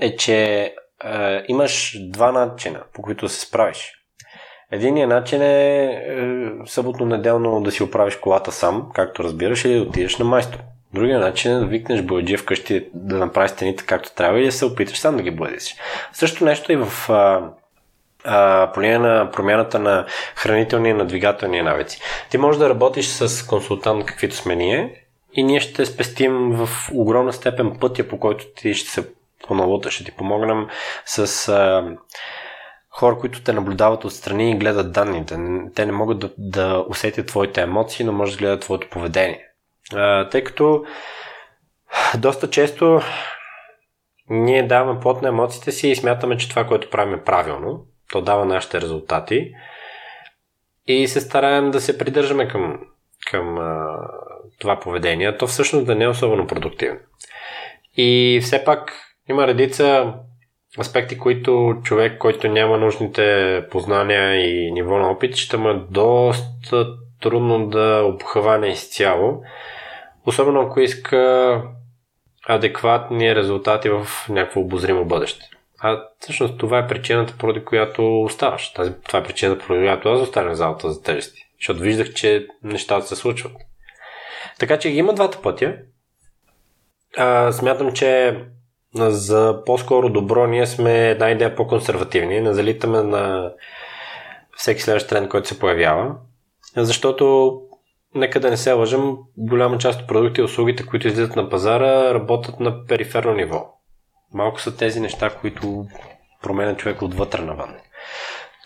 е, 0.00 0.16
че 0.16 0.74
а, 1.00 1.42
имаш 1.48 1.96
два 2.00 2.32
начина, 2.32 2.82
по 2.92 3.02
които 3.02 3.28
се 3.28 3.40
справиш. 3.40 3.92
Единият 4.70 5.10
начин 5.10 5.42
е, 5.42 5.84
е 5.84 6.22
съботно-неделно 6.66 7.62
да 7.62 7.72
си 7.72 7.82
оправиш 7.82 8.16
колата 8.16 8.52
сам, 8.52 8.90
както 8.94 9.24
разбираш, 9.24 9.64
или 9.64 9.74
да 9.74 9.82
отидеш 9.82 10.18
на 10.18 10.24
майстор. 10.24 10.58
Другия 10.96 11.18
начин 11.18 11.52
е 11.52 11.58
да 11.58 11.66
викнеш 11.66 12.02
бояджия 12.02 12.38
вкъщи 12.38 12.88
да 12.94 13.16
направи 13.16 13.48
стените 13.48 13.84
както 13.86 14.14
трябва 14.14 14.40
и 14.40 14.44
да 14.44 14.52
се 14.52 14.64
опиташ 14.64 14.98
сам 14.98 15.16
да 15.16 15.22
ги 15.22 15.30
бъдеш. 15.30 15.76
Също 16.12 16.44
нещо 16.44 16.72
и 16.72 16.76
в 16.76 17.10
а, 17.10 17.50
а, 18.24 18.70
по 18.74 18.80
на 18.80 19.30
промяната 19.32 19.78
на 19.78 20.06
хранителния 20.36 20.90
и 20.90 20.94
на 20.94 21.04
двигателния 21.04 21.64
навици. 21.64 22.00
Ти 22.30 22.38
можеш 22.38 22.58
да 22.58 22.68
работиш 22.68 23.06
с 23.06 23.46
консултант, 23.46 24.06
каквито 24.06 24.36
сме 24.36 24.56
ние, 24.56 25.04
и 25.32 25.42
ние 25.42 25.60
ще 25.60 25.86
спестим 25.86 26.50
в 26.50 26.68
огромна 26.92 27.32
степен 27.32 27.76
пътя, 27.80 28.08
по 28.08 28.18
който 28.18 28.44
ти 28.56 28.74
ще 28.74 28.90
се 28.90 29.08
поновота, 29.48 29.90
ще 29.90 30.04
ти 30.04 30.12
помогнем 30.12 30.66
с 31.04 31.48
а, 31.48 31.84
хора, 32.90 33.18
които 33.18 33.42
те 33.42 33.52
наблюдават 33.52 34.04
отстрани 34.04 34.50
и 34.50 34.58
гледат 34.58 34.92
данните. 34.92 35.38
Те 35.74 35.86
не 35.86 35.92
могат 35.92 36.18
да, 36.18 36.30
да 36.38 36.84
усетят 36.88 37.26
твоите 37.26 37.60
емоции, 37.60 38.06
но 38.06 38.12
може 38.12 38.32
да 38.32 38.38
гледат 38.38 38.60
твоето 38.60 38.88
поведение. 38.90 39.45
Тъй 40.30 40.44
като 40.44 40.84
доста 42.18 42.50
често 42.50 43.00
ние 44.30 44.66
даваме 44.66 45.00
плод 45.00 45.22
на 45.22 45.28
емоциите 45.28 45.72
си 45.72 45.88
и 45.88 45.96
смятаме, 45.96 46.36
че 46.36 46.48
това, 46.48 46.66
което 46.66 46.90
правим 46.90 47.14
е 47.14 47.24
правилно. 47.24 47.84
То 48.12 48.20
дава 48.20 48.44
нашите 48.44 48.80
резултати. 48.80 49.52
И 50.86 51.08
се 51.08 51.20
стараем 51.20 51.70
да 51.70 51.80
се 51.80 51.98
придържаме 51.98 52.48
към, 52.48 52.80
към 53.30 53.58
а, 53.58 53.98
това 54.58 54.80
поведение. 54.80 55.36
То 55.36 55.46
всъщност 55.46 55.86
да 55.86 55.94
не 55.94 56.04
е 56.04 56.08
особено 56.08 56.46
продуктивно. 56.46 56.98
И 57.96 58.40
все 58.42 58.64
пак 58.64 58.92
има 59.28 59.46
редица 59.46 60.14
аспекти, 60.78 61.18
които 61.18 61.76
човек, 61.84 62.18
който 62.18 62.48
няма 62.48 62.78
нужните 62.78 63.64
познания 63.70 64.36
и 64.36 64.72
ниво 64.72 64.98
на 64.98 65.10
опит, 65.10 65.36
ще 65.36 65.56
му 65.56 65.68
е 65.68 65.82
доста 65.90 66.86
трудно 67.20 67.66
да 67.68 68.02
обхване 68.04 68.68
изцяло. 68.68 69.42
Особено 70.26 70.60
ако 70.60 70.80
иска 70.80 71.62
адекватни 72.48 73.34
резултати 73.34 73.88
в 73.88 74.06
някакво 74.28 74.60
обозримо 74.60 75.04
бъдеще. 75.04 75.50
А 75.78 76.02
всъщност 76.20 76.58
това 76.58 76.78
е 76.78 76.86
причината, 76.86 77.34
поради 77.38 77.64
която 77.64 78.22
оставаш. 78.22 78.72
Тази, 78.72 78.92
това 79.06 79.18
е 79.18 79.24
причината, 79.24 79.66
поради 79.66 79.82
която 79.82 80.08
аз 80.08 80.20
останах 80.20 80.54
залата 80.54 80.92
за 80.92 81.02
тежести. 81.02 81.46
Защото 81.60 81.80
виждах, 81.80 82.14
че 82.14 82.46
нещата 82.62 83.06
се 83.06 83.16
случват. 83.16 83.52
Така 84.58 84.78
че 84.78 84.88
има 84.88 85.14
двата 85.14 85.42
пътя. 85.42 85.76
А, 87.16 87.52
смятам, 87.52 87.92
че 87.92 88.40
за 88.94 89.62
по-скоро 89.66 90.08
добро 90.08 90.46
ние 90.46 90.66
сме 90.66 91.10
една 91.10 91.30
идея 91.30 91.56
по-консервативни. 91.56 92.40
Не 92.40 92.54
залитаме 92.54 93.02
на 93.02 93.52
всеки 94.56 94.82
следващ 94.82 95.08
тренд, 95.08 95.28
който 95.28 95.48
се 95.48 95.58
появява. 95.58 96.14
Защото 96.76 97.52
нека 98.16 98.40
да 98.40 98.50
не 98.50 98.56
се 98.56 98.72
лъжим, 98.72 99.16
голяма 99.36 99.78
част 99.78 100.00
от 100.00 100.08
продукти 100.08 100.40
и 100.40 100.44
услугите, 100.44 100.86
които 100.86 101.08
излизат 101.08 101.36
на 101.36 101.50
пазара, 101.50 102.14
работят 102.14 102.60
на 102.60 102.84
периферно 102.84 103.34
ниво. 103.34 103.66
Малко 104.34 104.60
са 104.60 104.76
тези 104.76 105.00
неща, 105.00 105.30
които 105.30 105.86
променят 106.42 106.78
човек 106.78 107.02
отвътре 107.02 107.42
навън. 107.42 107.74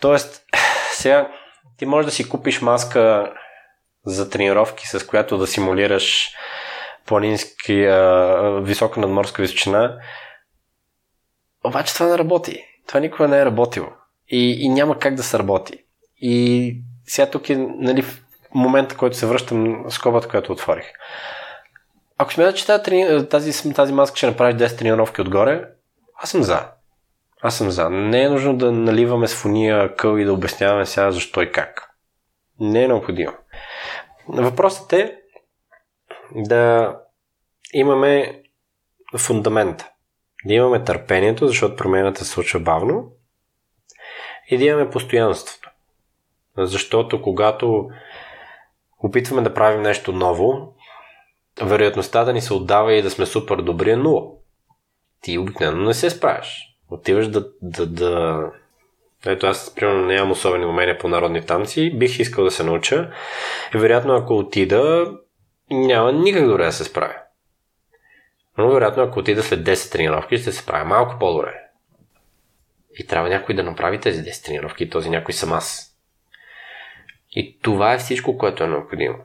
Тоест, 0.01 0.43
сега 0.91 1.31
ти 1.77 1.85
можеш 1.85 2.05
да 2.05 2.11
си 2.11 2.29
купиш 2.29 2.61
маска 2.61 3.33
за 4.05 4.29
тренировки, 4.29 4.87
с 4.87 5.07
която 5.07 5.37
да 5.37 5.47
симулираш 5.47 6.29
планински, 7.05 7.83
а, 7.83 8.59
висока 8.63 8.99
надморска 8.99 9.41
височина. 9.41 9.97
Обаче 11.63 11.93
това 11.93 12.05
не 12.07 12.17
работи. 12.17 12.65
Това 12.87 12.99
никога 12.99 13.27
не 13.27 13.39
е 13.39 13.45
работило. 13.45 13.87
И, 14.27 14.51
и 14.65 14.69
няма 14.69 14.99
как 14.99 15.15
да 15.15 15.23
се 15.23 15.39
работи. 15.39 15.77
И 16.17 16.75
сега 17.05 17.29
тук 17.29 17.49
е 17.49 17.55
нали, 17.57 18.05
момента, 18.53 18.97
който 18.97 19.17
се 19.17 19.25
връщам, 19.25 19.85
скобата, 19.89 20.27
която 20.27 20.51
отворих. 20.51 20.85
ако 22.17 22.33
смяташ, 22.33 22.59
че 22.59 22.65
тази, 22.65 23.27
тази, 23.29 23.73
тази 23.73 23.93
маска 23.93 24.17
ще 24.17 24.27
направиш 24.27 24.55
10 24.55 24.77
тренировки 24.77 25.21
отгоре, 25.21 25.63
аз 26.15 26.29
съм 26.29 26.43
за. 26.43 26.67
Аз 27.41 27.57
съм 27.57 27.71
за. 27.71 27.89
Не 27.89 28.23
е 28.23 28.29
нужно 28.29 28.57
да 28.57 28.71
наливаме 28.71 29.27
с 29.27 29.35
фония 29.35 29.95
къл 29.95 30.17
и 30.17 30.25
да 30.25 30.33
обясняваме 30.33 30.85
сега 30.85 31.11
защо 31.11 31.41
и 31.41 31.51
как. 31.51 31.89
Не 32.59 32.83
е 32.83 32.87
необходимо. 32.87 33.33
Въпросът 34.27 34.93
е 34.93 35.17
да 36.35 36.95
имаме 37.73 38.41
фундамента. 39.17 39.89
Да 40.45 40.53
имаме 40.53 40.83
търпението, 40.83 41.47
защото 41.47 41.75
промената 41.75 42.25
се 42.25 42.31
случва 42.31 42.59
бавно. 42.59 43.11
И 44.49 44.57
да 44.57 44.63
имаме 44.63 44.89
постоянството. 44.89 45.71
Защото 46.57 47.21
когато 47.21 47.89
опитваме 49.03 49.41
да 49.41 49.53
правим 49.53 49.81
нещо 49.81 50.11
ново, 50.11 50.73
вероятността 51.61 52.23
да 52.23 52.33
ни 52.33 52.41
се 52.41 52.53
отдава 52.53 52.93
и 52.93 53.01
да 53.01 53.11
сме 53.11 53.25
супер 53.25 53.55
добри 53.55 53.91
е 53.91 53.95
нула. 53.95 54.31
Ти 55.21 55.37
обикновено 55.37 55.83
не 55.83 55.93
се 55.93 56.09
справяш. 56.09 56.75
Отиваш 56.89 57.27
да, 57.27 57.47
да, 57.61 57.85
да... 57.85 58.45
Ето 59.25 59.47
аз, 59.47 59.75
примерно, 59.75 60.05
нямам 60.05 60.31
особени 60.31 60.65
умения 60.65 60.97
по 60.97 61.07
народни 61.07 61.45
танци, 61.45 61.97
бих 61.97 62.19
искал 62.19 62.43
да 62.43 62.51
се 62.51 62.63
науча. 62.63 63.11
И 63.75 63.77
вероятно, 63.77 64.15
ако 64.15 64.37
отида, 64.37 65.11
няма 65.71 66.11
никак 66.11 66.47
добре 66.47 66.65
да 66.65 66.71
се 66.71 66.83
справя. 66.83 67.15
Но 68.57 68.71
вероятно, 68.71 69.03
ако 69.03 69.19
отида 69.19 69.43
след 69.43 69.59
10 69.59 69.91
тренировки, 69.91 70.37
ще 70.37 70.51
се 70.51 70.61
справя 70.61 70.85
малко 70.85 71.15
по-добре. 71.19 71.61
И 72.99 73.07
трябва 73.07 73.29
някой 73.29 73.55
да 73.55 73.63
направи 73.63 73.99
тези 73.99 74.23
10 74.23 74.45
тренировки 74.45 74.89
този 74.89 75.09
някой 75.09 75.33
съм 75.33 75.53
аз. 75.53 75.90
И 77.31 77.59
това 77.61 77.93
е 77.93 77.97
всичко, 77.97 78.37
което 78.37 78.63
е 78.63 78.67
необходимо. 78.67 79.17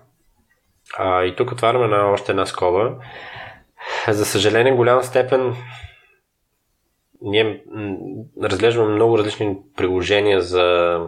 А, 0.98 1.24
и 1.24 1.36
тук 1.36 1.52
отваряме 1.52 1.86
на 1.86 2.10
още 2.10 2.32
една 2.32 2.46
скоба. 2.46 2.96
За 4.08 4.24
съжаление, 4.24 4.72
голяма 4.72 5.02
степен 5.02 5.56
ние 7.22 7.62
разглеждаме 8.42 8.94
много 8.94 9.18
различни 9.18 9.56
приложения 9.76 10.40
за, 10.40 10.98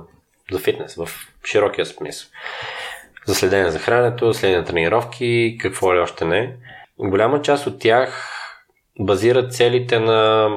за 0.53 0.59
фитнес 0.59 0.95
в 0.95 1.09
широкия 1.45 1.87
смисъл. 1.87 2.31
За 3.27 3.35
следение 3.35 3.71
за 3.71 3.79
храненето, 3.79 4.35
следение 4.35 4.59
на 4.59 4.65
тренировки, 4.65 5.59
какво 5.61 5.95
ли 5.95 5.99
още 5.99 6.25
не. 6.25 6.57
Голяма 6.99 7.43
част 7.43 7.67
от 7.67 7.79
тях 7.79 8.35
базират 9.01 9.53
целите 9.53 10.01
на, 10.01 10.51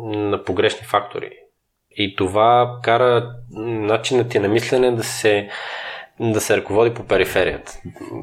на 0.00 0.44
погрешни 0.44 0.86
фактори. 0.86 1.30
И 1.96 2.16
това 2.16 2.78
кара 2.82 3.34
начинът 3.56 4.28
ти 4.28 4.38
на 4.38 4.48
мислене 4.48 4.90
да 4.90 5.04
се, 5.04 5.48
да 6.20 6.40
се 6.40 6.56
ръководи 6.56 6.94
по 6.94 7.06
периферията. 7.06 7.78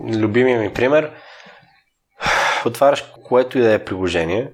Любимия 0.07 0.59
ми 0.59 0.73
пример 0.73 1.11
отваряш 2.65 3.11
което 3.23 3.57
и 3.57 3.61
да 3.61 3.73
е 3.73 3.85
приложение 3.85 4.51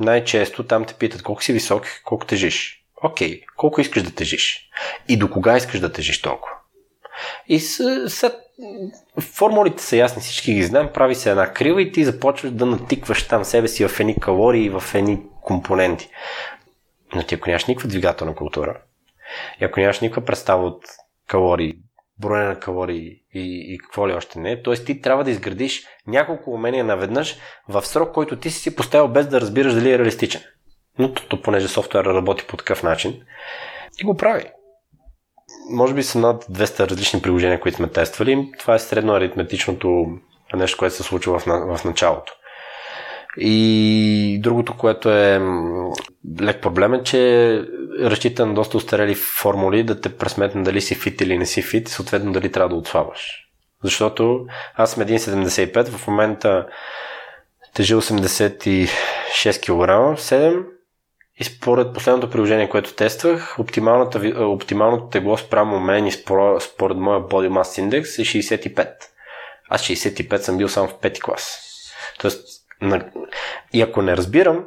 най-често 0.00 0.66
там 0.66 0.84
те 0.84 0.94
питат 0.94 1.22
колко 1.22 1.42
си 1.42 1.52
висок, 1.52 1.86
колко 2.04 2.26
тежиш. 2.26 2.82
Окей, 3.02 3.40
колко 3.56 3.80
искаш 3.80 4.02
да 4.02 4.14
тежиш? 4.14 4.70
И 5.08 5.16
до 5.16 5.30
кога 5.30 5.56
искаш 5.56 5.80
да 5.80 5.92
тежиш 5.92 6.22
толкова? 6.22 6.54
И 7.48 7.60
с, 7.60 8.08
с, 8.10 8.32
формулите 9.20 9.82
са 9.82 9.96
ясни, 9.96 10.22
всички 10.22 10.54
ги 10.54 10.62
знаем, 10.62 10.88
прави 10.94 11.14
се 11.14 11.30
една 11.30 11.52
крива 11.52 11.82
и 11.82 11.92
ти 11.92 12.04
започваш 12.04 12.52
да 12.52 12.66
натикваш 12.66 13.28
там 13.28 13.44
себе 13.44 13.68
си 13.68 13.88
в 13.88 14.00
едни 14.00 14.20
калории 14.20 14.70
в 14.70 14.84
едни 14.94 15.22
компоненти. 15.42 16.08
Но 17.16 17.22
ти 17.22 17.34
ако 17.34 17.48
нямаш 17.48 17.64
никаква 17.64 17.88
двигателна 17.88 18.34
култура, 18.34 18.80
и 19.60 19.64
ако 19.64 19.80
нямаш 19.80 20.00
никаква 20.00 20.24
представа 20.24 20.66
от 20.66 20.84
калории, 21.28 21.74
броя 22.18 22.48
на 22.48 22.60
калории 22.60 23.22
и, 23.34 23.74
и 23.74 23.78
какво 23.78 24.08
ли 24.08 24.12
още 24.12 24.38
не. 24.38 24.62
Т.е. 24.62 24.74
ти 24.74 25.00
трябва 25.00 25.24
да 25.24 25.30
изградиш 25.30 25.82
няколко 26.06 26.50
умения 26.50 26.84
наведнъж 26.84 27.36
в 27.68 27.86
срок, 27.86 28.14
който 28.14 28.36
ти 28.36 28.50
си 28.50 28.76
поставил 28.76 29.08
без 29.08 29.26
да 29.26 29.40
разбираш 29.40 29.74
дали 29.74 29.92
е 29.92 29.98
реалистичен. 29.98 30.42
Но 30.98 31.14
то, 31.14 31.42
понеже 31.42 31.68
софтуер 31.68 32.04
работи 32.04 32.46
по 32.46 32.56
такъв 32.56 32.82
начин 32.82 33.22
и 34.00 34.04
го 34.04 34.16
прави. 34.16 34.44
Може 35.70 35.94
би 35.94 36.02
са 36.02 36.18
над 36.18 36.44
200 36.44 36.90
различни 36.90 37.22
приложения, 37.22 37.60
които 37.60 37.76
сме 37.76 37.88
тествали. 37.88 38.50
Това 38.58 38.74
е 38.74 38.78
средно 38.78 39.12
аритметичното 39.12 40.06
нещо, 40.54 40.78
което 40.78 40.94
се 40.94 41.02
случва 41.02 41.38
в, 41.38 41.44
в 41.76 41.84
началото. 41.84 42.32
И 43.38 44.38
другото, 44.42 44.76
което 44.76 45.10
е 45.10 45.40
лек 46.40 46.62
проблем 46.62 46.94
е, 46.94 47.02
че 47.02 47.62
разчита 48.00 48.46
на 48.46 48.54
доста 48.54 48.76
устарели 48.76 49.14
формули 49.14 49.82
да 49.82 50.00
те 50.00 50.16
пресметне 50.16 50.62
дали 50.62 50.80
си 50.80 50.94
фит 50.94 51.20
или 51.20 51.38
не 51.38 51.46
си 51.46 51.62
фит 51.62 51.88
съответно 51.88 52.32
дали 52.32 52.52
трябва 52.52 52.68
да 52.68 52.74
отслабваш. 52.74 53.42
Защото 53.84 54.46
аз 54.74 54.90
съм 54.90 55.02
1,75, 55.02 55.88
в 55.88 56.06
момента 56.06 56.66
тежи 57.74 57.94
86 57.94 58.88
кг, 59.60 60.20
7 60.20 60.64
и 61.38 61.44
според 61.44 61.94
последното 61.94 62.30
приложение, 62.30 62.68
което 62.68 62.94
тествах, 62.94 63.56
оптималното 63.58 65.08
тегло 65.10 65.36
спрямо 65.36 65.80
мен 65.80 66.06
и 66.06 66.12
според, 66.12 66.62
според 66.62 66.96
моя 66.96 67.20
Body 67.20 67.48
Mass 67.48 67.82
Index 67.82 68.22
е 68.22 68.24
65. 68.24 68.88
Аз 69.68 69.82
65 69.82 70.36
съм 70.36 70.58
бил 70.58 70.68
само 70.68 70.88
в 70.88 70.98
пети 70.98 71.20
клас. 71.20 71.58
Тоест, 72.18 72.55
и 73.72 73.82
ако 73.82 74.02
не 74.02 74.16
разбирам, 74.16 74.66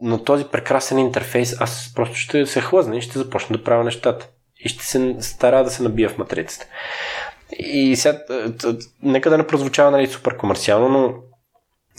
но 0.00 0.24
този 0.24 0.44
прекрасен 0.44 0.98
интерфейс, 0.98 1.60
аз 1.60 1.92
просто 1.94 2.16
ще 2.16 2.46
се 2.46 2.60
хлъзна 2.60 2.96
и 2.96 3.02
ще 3.02 3.18
започна 3.18 3.56
да 3.56 3.64
правя 3.64 3.84
нещата. 3.84 4.28
И 4.64 4.68
ще 4.68 4.84
се 4.84 5.16
стара 5.20 5.64
да 5.64 5.70
се 5.70 5.82
набия 5.82 6.08
в 6.08 6.18
матрицата. 6.18 6.66
И 7.50 7.96
сега, 7.96 8.18
нека 9.02 9.30
да 9.30 9.38
не 9.38 9.46
прозвучава 9.46 9.90
нали, 9.90 10.06
супер 10.06 10.36
комерциално, 10.36 10.88
но 10.88 11.14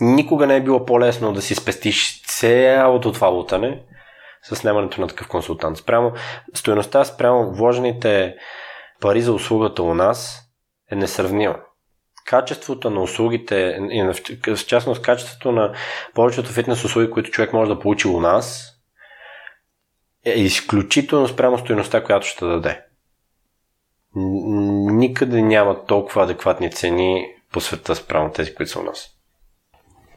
никога 0.00 0.46
не 0.46 0.56
е 0.56 0.62
било 0.62 0.84
по-лесно 0.84 1.32
да 1.32 1.42
си 1.42 1.54
спестиш 1.54 2.22
цялото 2.26 3.12
това 3.12 3.28
лутане 3.28 3.82
с 4.42 4.56
снимането 4.56 5.00
на 5.00 5.08
такъв 5.08 5.28
консултант. 5.28 5.78
Спрямо 5.78 6.12
стоеността, 6.54 7.04
спрямо 7.04 7.54
вложените 7.54 8.34
пари 9.00 9.22
за 9.22 9.32
услугата 9.32 9.82
у 9.82 9.94
нас 9.94 10.42
е 10.90 10.96
несравнима 10.96 11.56
качеството 12.28 12.90
на 12.90 13.02
услугите, 13.02 13.78
и 13.90 14.02
в 14.46 14.66
частност 14.66 15.02
качеството 15.02 15.52
на 15.52 15.72
повечето 16.14 16.52
фитнес 16.52 16.84
услуги, 16.84 17.10
които 17.10 17.30
човек 17.30 17.52
може 17.52 17.70
да 17.70 17.78
получи 17.78 18.08
у 18.08 18.20
нас, 18.20 18.74
е 20.24 20.30
изключително 20.30 21.28
спрямо 21.28 21.58
стоеността, 21.58 22.04
която 22.04 22.26
ще 22.26 22.46
даде. 22.46 22.80
Никъде 24.14 25.42
няма 25.42 25.84
толкова 25.86 26.22
адекватни 26.22 26.72
цени 26.72 27.26
по 27.52 27.60
света 27.60 27.94
спрямо 27.96 28.30
тези, 28.30 28.54
които 28.54 28.72
са 28.72 28.80
у 28.80 28.82
нас. 28.82 29.08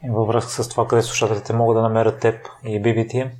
И 0.04 0.10
във 0.10 0.28
връзка 0.28 0.50
с 0.50 0.68
това, 0.68 0.86
къде 0.86 1.02
слушателите 1.02 1.52
могат 1.52 1.76
да 1.76 1.82
намерят 1.82 2.20
теб 2.20 2.48
и 2.64 2.82
BBT? 2.82 3.30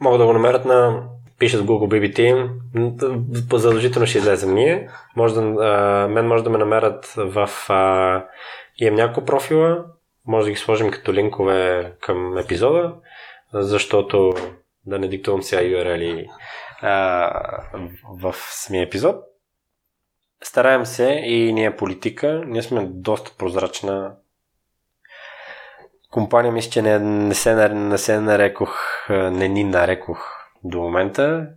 Могат 0.00 0.20
да 0.20 0.26
го 0.26 0.32
намерят 0.32 0.64
на 0.64 1.02
пишат 1.40 1.66
Google 1.66 1.88
BBT, 1.88 2.48
задължително 3.56 4.06
ще 4.06 4.18
излезем 4.18 4.54
ние. 4.54 4.88
Може 5.16 5.34
да, 5.34 5.40
а, 5.40 6.08
мен 6.08 6.26
може 6.26 6.44
да 6.44 6.50
ме 6.50 6.58
намерят 6.58 7.06
в... 7.16 7.50
А, 7.68 8.24
имам 8.78 8.94
няколко 8.94 9.24
профила, 9.26 9.84
може 10.26 10.44
да 10.44 10.50
ги 10.50 10.56
сложим 10.56 10.90
като 10.90 11.12
линкове 11.12 11.92
към 12.00 12.38
епизода, 12.38 12.94
защото 13.54 14.34
да 14.86 14.98
не 14.98 15.08
диктувам 15.08 15.42
сега 15.42 15.62
URL 15.62 16.30
а, 16.82 17.30
в 18.20 18.34
самия 18.36 18.82
епизод. 18.82 19.16
Стараем 20.42 20.86
се 20.86 21.22
и 21.24 21.52
ние 21.52 21.76
политика. 21.76 22.42
Ние 22.46 22.62
сме 22.62 22.86
доста 22.86 23.32
прозрачна 23.38 24.12
компания. 26.10 26.52
Мисля, 26.52 26.70
че 26.70 26.82
не, 26.82 26.98
не, 26.98 27.34
се, 27.34 27.68
не 27.68 27.98
се 27.98 28.20
нарекох, 28.20 28.78
не 29.10 29.48
ни 29.48 29.64
нарекох 29.64 30.39
до 30.64 30.78
момента 30.78 31.48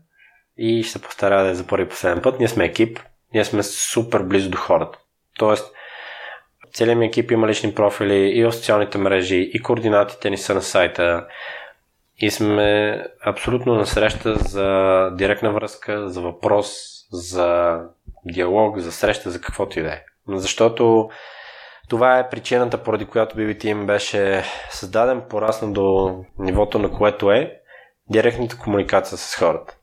и 0.57 0.83
ще 0.83 0.91
се 0.91 1.01
постаря 1.01 1.43
да 1.43 1.49
е 1.49 1.55
за 1.55 1.67
първи 1.67 1.89
последен 1.89 2.21
път. 2.21 2.39
Ние 2.39 2.47
сме 2.47 2.65
екип, 2.65 2.99
ние 3.33 3.45
сме 3.45 3.63
супер 3.63 4.21
близо 4.21 4.49
до 4.49 4.57
хората. 4.57 4.99
Тоест, 5.37 5.73
целият 6.73 6.99
ми 6.99 7.05
екип 7.05 7.31
има 7.31 7.47
лични 7.47 7.73
профили 7.73 8.39
и 8.39 8.43
в 8.43 8.51
социалните 8.51 8.97
мрежи, 8.97 9.49
и 9.53 9.61
координатите 9.61 10.29
ни 10.29 10.37
са 10.37 10.53
на 10.53 10.61
сайта. 10.61 11.27
И 12.17 12.31
сме 12.31 13.03
абсолютно 13.25 13.75
на 13.75 13.85
среща 13.85 14.35
за 14.35 15.09
директна 15.13 15.51
връзка, 15.51 16.09
за 16.09 16.21
въпрос, 16.21 16.69
за 17.11 17.79
диалог, 18.25 18.79
за 18.79 18.91
среща, 18.91 19.31
за 19.31 19.41
каквото 19.41 19.79
и 19.79 19.83
да 19.83 19.89
е. 19.89 20.03
Защото 20.27 21.09
това 21.89 22.19
е 22.19 22.29
причината, 22.29 22.83
поради 22.83 23.05
която 23.05 23.35
BBT 23.35 23.65
им 23.65 23.85
беше 23.85 24.43
създаден, 24.69 25.21
порасна 25.29 25.73
до 25.73 26.15
нивото, 26.39 26.79
на 26.79 26.91
което 26.91 27.31
е 27.31 27.62
директната 28.09 28.57
комуникация 28.57 29.17
с 29.17 29.35
хората. 29.35 29.77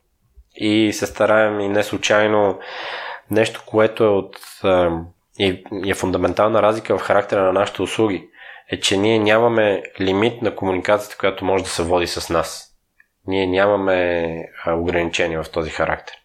И 0.55 0.93
се 0.93 1.05
стараем 1.05 1.59
и 1.59 1.67
не 1.67 1.83
случайно 1.83 2.59
нещо, 3.31 3.63
което 3.65 4.03
е 4.03 4.07
от 4.07 4.37
и, 5.39 5.63
е 5.87 5.93
фундаментална 5.93 6.61
разлика 6.61 6.97
в 6.97 7.01
характера 7.01 7.43
на 7.43 7.53
нашите 7.53 7.81
услуги, 7.81 8.29
е, 8.71 8.79
че 8.79 8.97
ние 8.97 9.19
нямаме 9.19 9.83
лимит 9.99 10.41
на 10.41 10.55
комуникацията, 10.55 11.17
която 11.17 11.45
може 11.45 11.63
да 11.63 11.69
се 11.69 11.83
води 11.83 12.07
с 12.07 12.29
нас. 12.29 12.77
Ние 13.27 13.47
нямаме 13.47 14.35
ограничения 14.67 15.43
в 15.43 15.51
този 15.51 15.69
характер. 15.69 16.15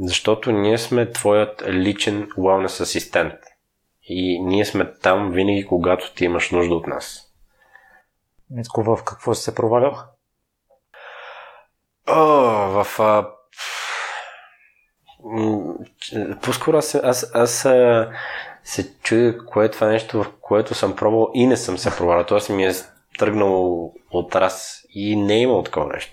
Защото 0.00 0.52
ние 0.52 0.78
сме 0.78 1.10
твоят 1.10 1.62
личен 1.68 2.28
wellness 2.38 2.80
асистент. 2.80 3.34
И 4.02 4.40
ние 4.42 4.64
сме 4.64 4.92
там 5.02 5.30
винаги, 5.30 5.66
когато 5.66 6.14
ти 6.14 6.24
имаш 6.24 6.50
нужда 6.50 6.74
от 6.74 6.86
нас. 6.86 7.32
Митко, 8.50 8.82
в 8.82 9.04
какво 9.04 9.34
си 9.34 9.42
се 9.42 9.54
провалял? 9.54 9.96
О, 12.08 12.84
в... 12.84 13.00
А... 13.00 13.28
По-скоро 16.42 16.76
аз, 16.76 16.94
аз, 16.94 17.30
аз 17.34 17.64
а, 17.64 18.10
се 18.64 18.94
чудя 19.02 19.44
кое 19.46 19.64
е 19.64 19.70
това 19.70 19.86
нещо, 19.86 20.22
в 20.22 20.32
което 20.40 20.74
съм 20.74 20.96
пробвал 20.96 21.30
и 21.34 21.46
не 21.46 21.56
съм 21.56 21.78
се 21.78 21.96
провалял. 21.96 22.26
Тоест 22.26 22.48
ми 22.48 22.66
е 22.66 22.72
тръгнал 23.18 23.84
от 24.10 24.36
раз 24.36 24.82
и 24.94 25.16
не 25.16 25.34
е 25.34 25.40
имал 25.40 25.62
такова 25.62 25.92
нещо. 25.92 26.12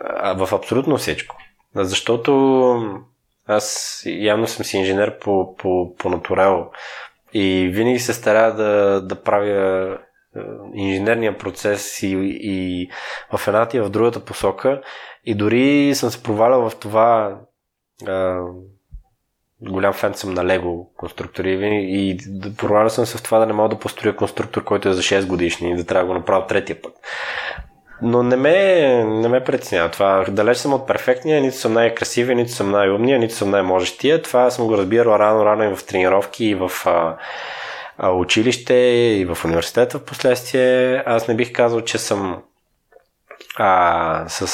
А, 0.00 0.46
в 0.46 0.52
абсолютно 0.52 0.96
всичко. 0.96 1.36
Защото 1.74 2.74
аз 3.46 4.02
явно 4.06 4.46
съм 4.46 4.64
си 4.64 4.76
инженер 4.76 5.18
по, 5.18 5.56
по, 5.56 5.94
по 5.98 6.08
натурал 6.08 6.70
и 7.32 7.70
винаги 7.72 7.98
се 7.98 8.12
старая 8.12 8.54
да, 8.54 9.00
да 9.00 9.22
правя 9.22 9.98
инженерния 10.74 11.38
процес 11.38 12.02
и, 12.02 12.08
и 12.42 12.88
в 13.36 13.48
едната 13.48 13.76
и 13.76 13.80
в 13.80 13.90
другата 13.90 14.24
посока. 14.24 14.82
И 15.24 15.34
дори 15.34 15.94
съм 15.94 16.10
се 16.10 16.22
провалял 16.22 16.70
в 16.70 16.76
това. 16.76 17.38
А, 18.06 18.40
голям 19.60 19.92
фен 19.92 20.14
съм 20.14 20.34
на 20.34 20.44
Лего 20.44 20.92
конструктори 20.96 21.58
и 21.72 22.16
провалял 22.56 22.90
съм 22.90 23.06
се 23.06 23.18
в 23.18 23.22
това 23.22 23.38
да 23.38 23.46
не 23.46 23.52
мога 23.52 23.68
да 23.68 23.78
построя 23.78 24.16
конструктор, 24.16 24.64
който 24.64 24.88
е 24.88 24.92
за 24.92 25.02
6 25.02 25.26
годишни 25.26 25.70
и 25.70 25.76
да 25.76 25.84
трябва 25.84 26.04
да 26.04 26.12
го 26.12 26.18
направя 26.18 26.46
третия 26.46 26.82
път. 26.82 26.94
Но 28.02 28.22
не 28.22 28.36
ме, 28.36 29.04
не 29.04 29.28
ме 29.28 29.44
притеснява 29.44 29.90
това. 29.90 30.24
Далеч 30.28 30.56
съм 30.56 30.72
от 30.72 30.86
перфектния, 30.86 31.40
нито 31.40 31.56
съм 31.56 31.72
най-красивия, 31.72 32.36
нито 32.36 32.52
съм 32.52 32.70
най-умния, 32.70 33.18
нито 33.18 33.34
съм 33.34 33.50
най-можещия. 33.50 34.22
Това 34.22 34.50
съм 34.50 34.66
го 34.66 34.78
разбирал 34.78 35.18
рано-рано 35.18 35.64
и 35.64 35.76
в 35.76 35.86
тренировки, 35.86 36.44
и 36.44 36.54
в 36.54 36.70
а, 36.86 37.16
училище, 38.10 38.74
и 39.20 39.24
в 39.24 39.38
университета 39.44 39.98
в 39.98 40.04
последствие. 40.04 41.02
Аз 41.06 41.28
не 41.28 41.36
бих 41.36 41.52
казал, 41.52 41.80
че 41.80 41.98
съм 41.98 42.42
а, 43.56 44.24
с 44.28 44.48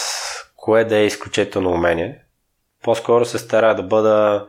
кое 0.57 0.84
да 0.84 0.96
е 0.96 1.07
изключително 1.07 1.70
умение. 1.70 2.24
По-скоро 2.82 3.24
се 3.24 3.38
стара 3.38 3.74
да 3.74 3.82
бъда 3.82 4.46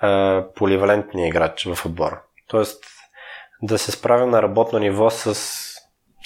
а, 0.00 0.44
поливалентния 0.54 1.28
играч 1.28 1.68
в 1.74 1.86
отбора. 1.86 2.22
Тоест 2.48 2.84
да 3.62 3.78
се 3.78 3.92
справя 3.92 4.26
на 4.26 4.42
работно 4.42 4.78
ниво 4.78 5.10
с 5.10 5.38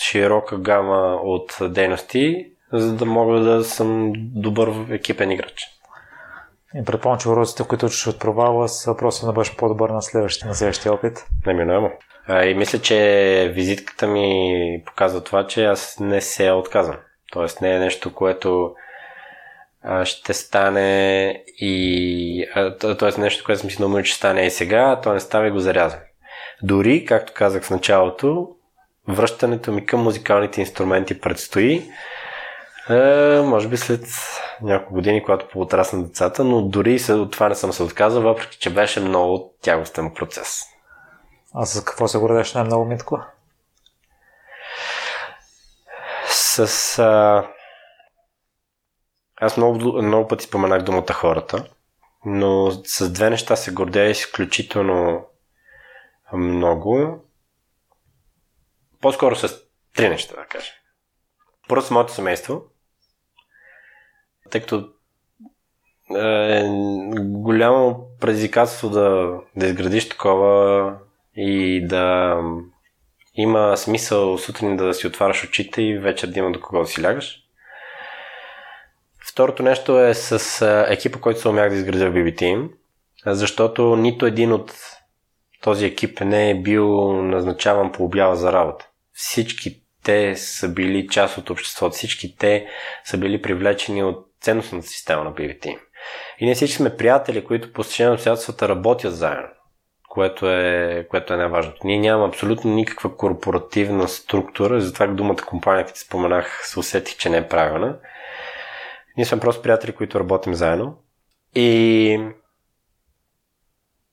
широка 0.03 0.59
гама 0.59 1.18
от 1.22 1.57
дейности, 1.61 2.51
за 2.72 2.93
да 2.93 3.05
мога 3.05 3.41
да 3.41 3.64
съм 3.64 4.12
добър 4.16 4.74
екипен 4.91 5.31
играч. 5.31 5.76
И 6.81 6.85
предполагам, 6.85 7.20
че 7.20 7.29
уроците, 7.29 7.64
които 7.68 7.87
учиш 7.87 8.07
от 8.07 8.20
провала, 8.20 8.68
са 8.68 8.97
просто 8.97 9.27
да 9.27 9.33
бъдеш 9.33 9.57
по-добър 9.57 9.91
на 9.91 10.03
следващия, 10.03 10.49
на 10.49 10.55
следващия 10.55 10.93
опит. 10.93 11.27
Неминуемо. 11.47 11.91
И 12.45 12.55
мисля, 12.55 12.79
че 12.79 13.51
визитката 13.55 14.07
ми 14.07 14.83
показва 14.87 15.24
това, 15.24 15.47
че 15.47 15.64
аз 15.64 15.97
не 16.01 16.20
се 16.20 16.51
отказвам. 16.51 16.97
Тоест 17.33 17.61
не 17.61 17.74
е 17.74 17.79
нещо, 17.79 18.14
което 18.14 18.74
ще 20.05 20.35
стане 20.35 21.43
и... 21.59 22.47
Тоест 22.99 23.18
нещо, 23.18 23.45
което 23.45 23.61
съм 23.61 23.70
си 23.70 23.77
думал, 23.77 24.03
че 24.03 24.14
стане 24.14 24.47
и 24.47 24.51
сега, 24.51 25.01
то 25.01 25.12
не 25.12 25.20
става 25.20 25.47
и 25.47 25.51
го 25.51 25.59
зарязвам. 25.59 26.01
Дори, 26.62 27.05
както 27.05 27.33
казах 27.37 27.62
в 27.62 27.70
началото, 27.70 28.49
връщането 29.09 29.72
ми 29.72 29.87
към 29.87 30.03
музикалните 30.03 30.61
инструменти 30.61 31.20
предстои. 31.20 31.83
Е, 32.91 33.41
може 33.41 33.68
би 33.68 33.76
след 33.76 34.07
няколко 34.62 34.95
години, 34.95 35.22
когато 35.22 35.49
поотрасна 35.49 36.05
децата, 36.05 36.45
но 36.45 36.62
дори 36.62 37.01
от 37.09 37.32
това 37.32 37.49
не 37.49 37.55
съм 37.55 37.72
се 37.72 37.82
отказал, 37.82 38.22
въпреки 38.22 38.59
че 38.59 38.74
беше 38.74 39.01
много 39.01 39.55
тягостен 39.62 40.14
процес. 40.14 40.62
А 41.55 41.66
с 41.66 41.84
какво 41.84 42.09
се 42.09 42.18
гордеш 42.18 42.55
най-много, 42.55 42.84
Митко? 42.84 43.20
С... 46.26 46.99
А... 46.99 47.47
Аз 49.41 49.57
много, 49.57 50.03
много 50.03 50.28
пъти 50.28 50.45
споменах 50.45 50.82
думата 50.82 51.12
хората, 51.12 51.64
но 52.24 52.70
с 52.70 53.12
две 53.12 53.30
неща 53.30 53.57
се 53.57 53.72
гордея 53.72 54.11
изключително 54.11 55.26
много. 56.32 57.24
По-скоро 59.01 59.37
с 59.37 59.62
три 59.97 60.09
неща, 60.09 60.37
да 60.37 60.47
кажа. 60.47 60.70
Първо 61.68 61.82
с 61.82 61.91
моето 61.91 62.12
семейство, 62.12 62.62
тъй 64.51 64.61
като 64.61 64.88
е 66.18 66.62
голямо 67.18 68.07
предизвикателство 68.20 68.90
да, 68.90 69.38
да 69.57 69.66
изградиш 69.66 70.09
такова 70.09 70.94
и 71.36 71.86
да 71.86 72.36
има 73.34 73.76
смисъл 73.76 74.38
сутрин 74.38 74.76
да 74.76 74.94
си 74.94 75.07
отваряш 75.07 75.44
очите 75.44 75.82
и 75.82 75.99
вечер 75.99 76.28
да 76.28 76.38
има 76.38 76.53
до 76.53 76.61
кого 76.61 76.80
да 76.80 76.86
си 76.86 77.03
лягаш. 77.03 77.42
Второто 79.28 79.62
нещо 79.62 80.01
е 80.01 80.14
с 80.14 80.66
екипа, 80.88 81.18
който 81.18 81.40
се 81.40 81.49
умях 81.49 81.70
да 81.70 81.76
изградя 81.76 82.11
в 82.11 82.14
BB 82.14 82.68
защото 83.26 83.97
нито 83.97 84.26
един 84.26 84.53
от 84.53 84.74
този 85.62 85.86
екип 85.86 86.20
не 86.20 86.51
е 86.51 86.55
бил 86.55 87.12
назначаван 87.22 87.92
по 87.92 88.05
обява 88.05 88.36
за 88.36 88.53
работа. 88.53 88.88
Всички 89.12 89.82
те 90.03 90.36
са 90.36 90.68
били 90.68 91.09
част 91.09 91.38
от 91.38 91.51
обществото, 91.51 91.97
всички 91.97 92.36
те 92.36 92.66
са 93.05 93.18
били 93.18 93.42
привлечени 93.42 94.03
от 94.03 94.26
ценностната 94.41 94.87
система 94.87 95.24
на 95.24 95.32
BBT. 95.32 95.78
И 96.39 96.45
ние 96.45 96.55
всички 96.55 96.76
сме 96.76 96.97
приятели, 96.97 97.45
които 97.45 97.72
по 97.72 97.84
стечение 97.84 98.09
на 98.09 98.14
обстоятелствата 98.14 98.68
работят 98.68 99.16
заедно, 99.16 99.49
което 100.09 100.51
е, 100.51 101.07
което 101.11 101.34
е 101.34 101.37
най-важното. 101.37 101.80
Ние 101.84 101.99
нямаме 101.99 102.28
абсолютно 102.28 102.74
никаква 102.74 103.16
корпоративна 103.16 104.09
структура, 104.09 104.80
затова 104.80 105.07
думата 105.07 105.37
компания, 105.47 105.87
като 105.87 105.99
споменах, 105.99 106.61
се 106.64 106.78
усетих, 106.78 107.16
че 107.16 107.30
не 107.30 107.37
е 107.37 107.49
правилна. 107.49 107.99
Ние 109.16 109.26
сме 109.26 109.41
просто 109.41 109.62
приятели, 109.62 109.93
които 109.93 110.20
работим 110.20 110.55
заедно. 110.55 110.99
И 111.55 112.20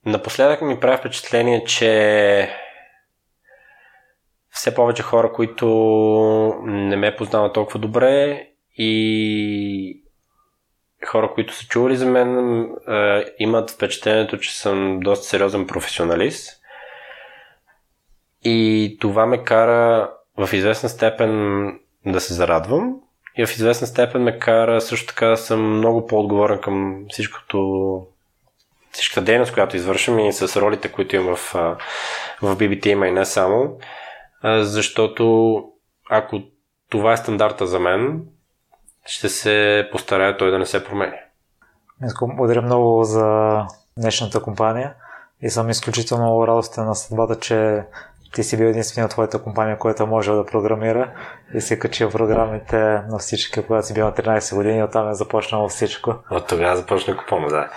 напоследък 0.06 0.62
ми 0.62 0.80
прави 0.80 0.98
впечатление, 0.98 1.64
че 1.64 2.50
все 4.50 4.76
повече 4.76 5.04
хора, 5.04 5.34
които 5.34 5.68
не 6.64 6.96
ме 6.96 7.16
познават 7.16 7.54
толкова 7.54 7.80
добре 7.80 8.48
и 8.78 10.03
хора, 11.06 11.32
които 11.34 11.54
са 11.54 11.68
чували 11.68 11.96
за 11.96 12.06
мен, 12.06 12.62
е, 12.88 13.26
имат 13.40 13.72
впечатлението, 13.72 14.38
че 14.38 14.60
съм 14.60 15.00
доста 15.00 15.26
сериозен 15.26 15.68
професионалист. 15.68 16.60
И 18.44 18.98
това 19.02 19.26
ме 19.26 19.44
кара 19.44 20.12
в 20.38 20.54
известна 20.54 20.90
степен 20.90 21.64
да 22.06 22.22
се 22.22 22.34
зарадвам 22.34 22.96
и 23.38 23.46
в 23.46 23.52
известна 23.52 23.88
степен 23.88 24.24
ме 24.24 24.40
кара 24.40 24.82
също 24.82 25.08
така 25.08 25.28
да 25.28 25.38
съм 25.38 25.78
много 25.78 26.08
по-отговорен 26.08 26.60
към 26.60 27.06
всичкото 27.10 28.08
всичката 28.92 29.22
дейност, 29.22 29.54
която 29.54 29.76
извършвам 29.76 30.20
и 30.20 30.34
с 30.34 30.62
ролите, 30.62 30.92
които 30.92 31.16
имам 31.16 31.36
в, 31.36 31.54
в 32.42 32.56
BBT 32.56 32.88
има 32.88 33.08
и 33.08 33.12
не 33.12 33.26
само, 33.26 33.78
защото 34.44 35.56
ако 36.10 36.42
това 36.90 37.14
е 37.14 37.18
стандарта 37.18 37.68
за 37.68 37.80
мен, 37.80 38.26
ще 39.06 39.30
се 39.30 39.88
постарая 39.92 40.38
той 40.38 40.52
да 40.52 40.60
не 40.60 40.66
се 40.66 40.84
промени. 40.84 41.16
Искам 42.06 42.36
благодаря 42.36 42.62
много 42.62 43.04
за 43.04 43.60
днешната 43.98 44.42
компания 44.42 44.94
и 45.42 45.50
съм 45.50 45.70
изключително 45.70 46.48
радостен 46.48 46.86
на 46.86 46.96
съдбата, 46.96 47.40
че 47.40 47.84
ти 48.34 48.44
си 48.44 48.58
бил 48.58 48.66
единствения 48.66 49.06
от 49.06 49.12
твоята 49.12 49.44
компания, 49.44 49.78
която 49.78 50.08
може 50.08 50.32
да 50.32 50.46
програмира 50.46 51.12
и 51.54 51.62
си 51.62 51.80
качил 51.80 52.10
програмите 52.10 52.78
на 53.10 53.18
всички, 53.20 53.64
когато 53.64 53.88
си 53.88 53.94
бил 53.94 54.06
на 54.06 54.12
13 54.12 54.56
години 54.56 54.78
и 54.78 54.84
оттам 54.84 55.10
е 55.10 55.14
започнало 55.14 55.68
всичко. 55.70 56.16
От 56.32 56.48
тогава 56.48 56.78
започна 56.78 57.18
купона, 57.18 57.48
да. 57.48 57.70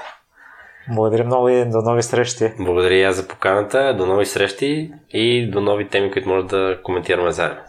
Благодаря 0.95 1.25
много 1.25 1.49
и 1.49 1.65
до 1.65 1.83
нови 1.83 2.03
срещи. 2.03 2.53
Благодаря 2.61 2.95
и 2.95 3.03
аз 3.03 3.17
за 3.17 3.29
поканата, 3.29 3.95
до 3.99 4.07
нови 4.07 4.27
срещи 4.27 4.93
и 5.11 5.51
до 5.51 5.61
нови 5.61 5.89
теми, 5.89 6.11
които 6.11 6.29
може 6.29 6.47
да 6.47 6.79
коментираме 6.83 7.33
заедно. 7.33 7.61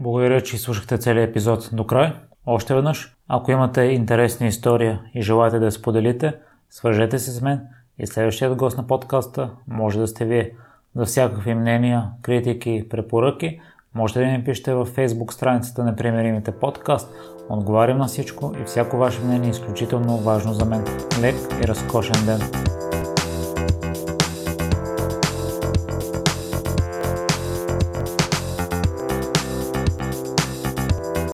Благодаря, 0.00 0.40
че 0.40 0.58
слушахте 0.58 0.98
целият 0.98 1.30
епизод 1.30 1.68
до 1.72 1.86
край. 1.86 2.12
Още 2.50 2.74
веднъж, 2.74 3.16
ако 3.28 3.50
имате 3.50 3.80
интересна 3.80 4.46
история 4.46 5.00
и 5.14 5.22
желаете 5.22 5.58
да 5.58 5.64
я 5.64 5.72
споделите, 5.72 6.34
свържете 6.70 7.18
се 7.18 7.30
с 7.30 7.42
мен 7.42 7.60
и 7.98 8.06
следващият 8.06 8.56
гост 8.56 8.76
на 8.76 8.86
подкаста 8.86 9.50
може 9.66 9.98
да 9.98 10.06
сте 10.06 10.24
вие. 10.24 10.50
За 10.96 11.04
всякакви 11.04 11.54
мнения, 11.54 12.04
критики, 12.22 12.86
препоръки, 12.90 13.60
можете 13.94 14.20
да 14.20 14.26
ни 14.26 14.44
пишете 14.44 14.74
във 14.74 14.96
Facebook 14.96 15.32
страницата 15.32 15.84
на 15.84 15.96
Примеримите 15.96 16.52
подкаст. 16.52 17.14
Отговарям 17.48 17.98
на 17.98 18.06
всичко 18.06 18.52
и 18.62 18.64
всяко 18.64 18.96
ваше 18.96 19.20
мнение 19.20 19.48
е 19.48 19.50
изключително 19.50 20.16
важно 20.16 20.52
за 20.52 20.64
мен. 20.64 20.84
Лек 21.20 21.36
и 21.64 21.68
разкошен 21.68 22.26
ден! 22.26 22.77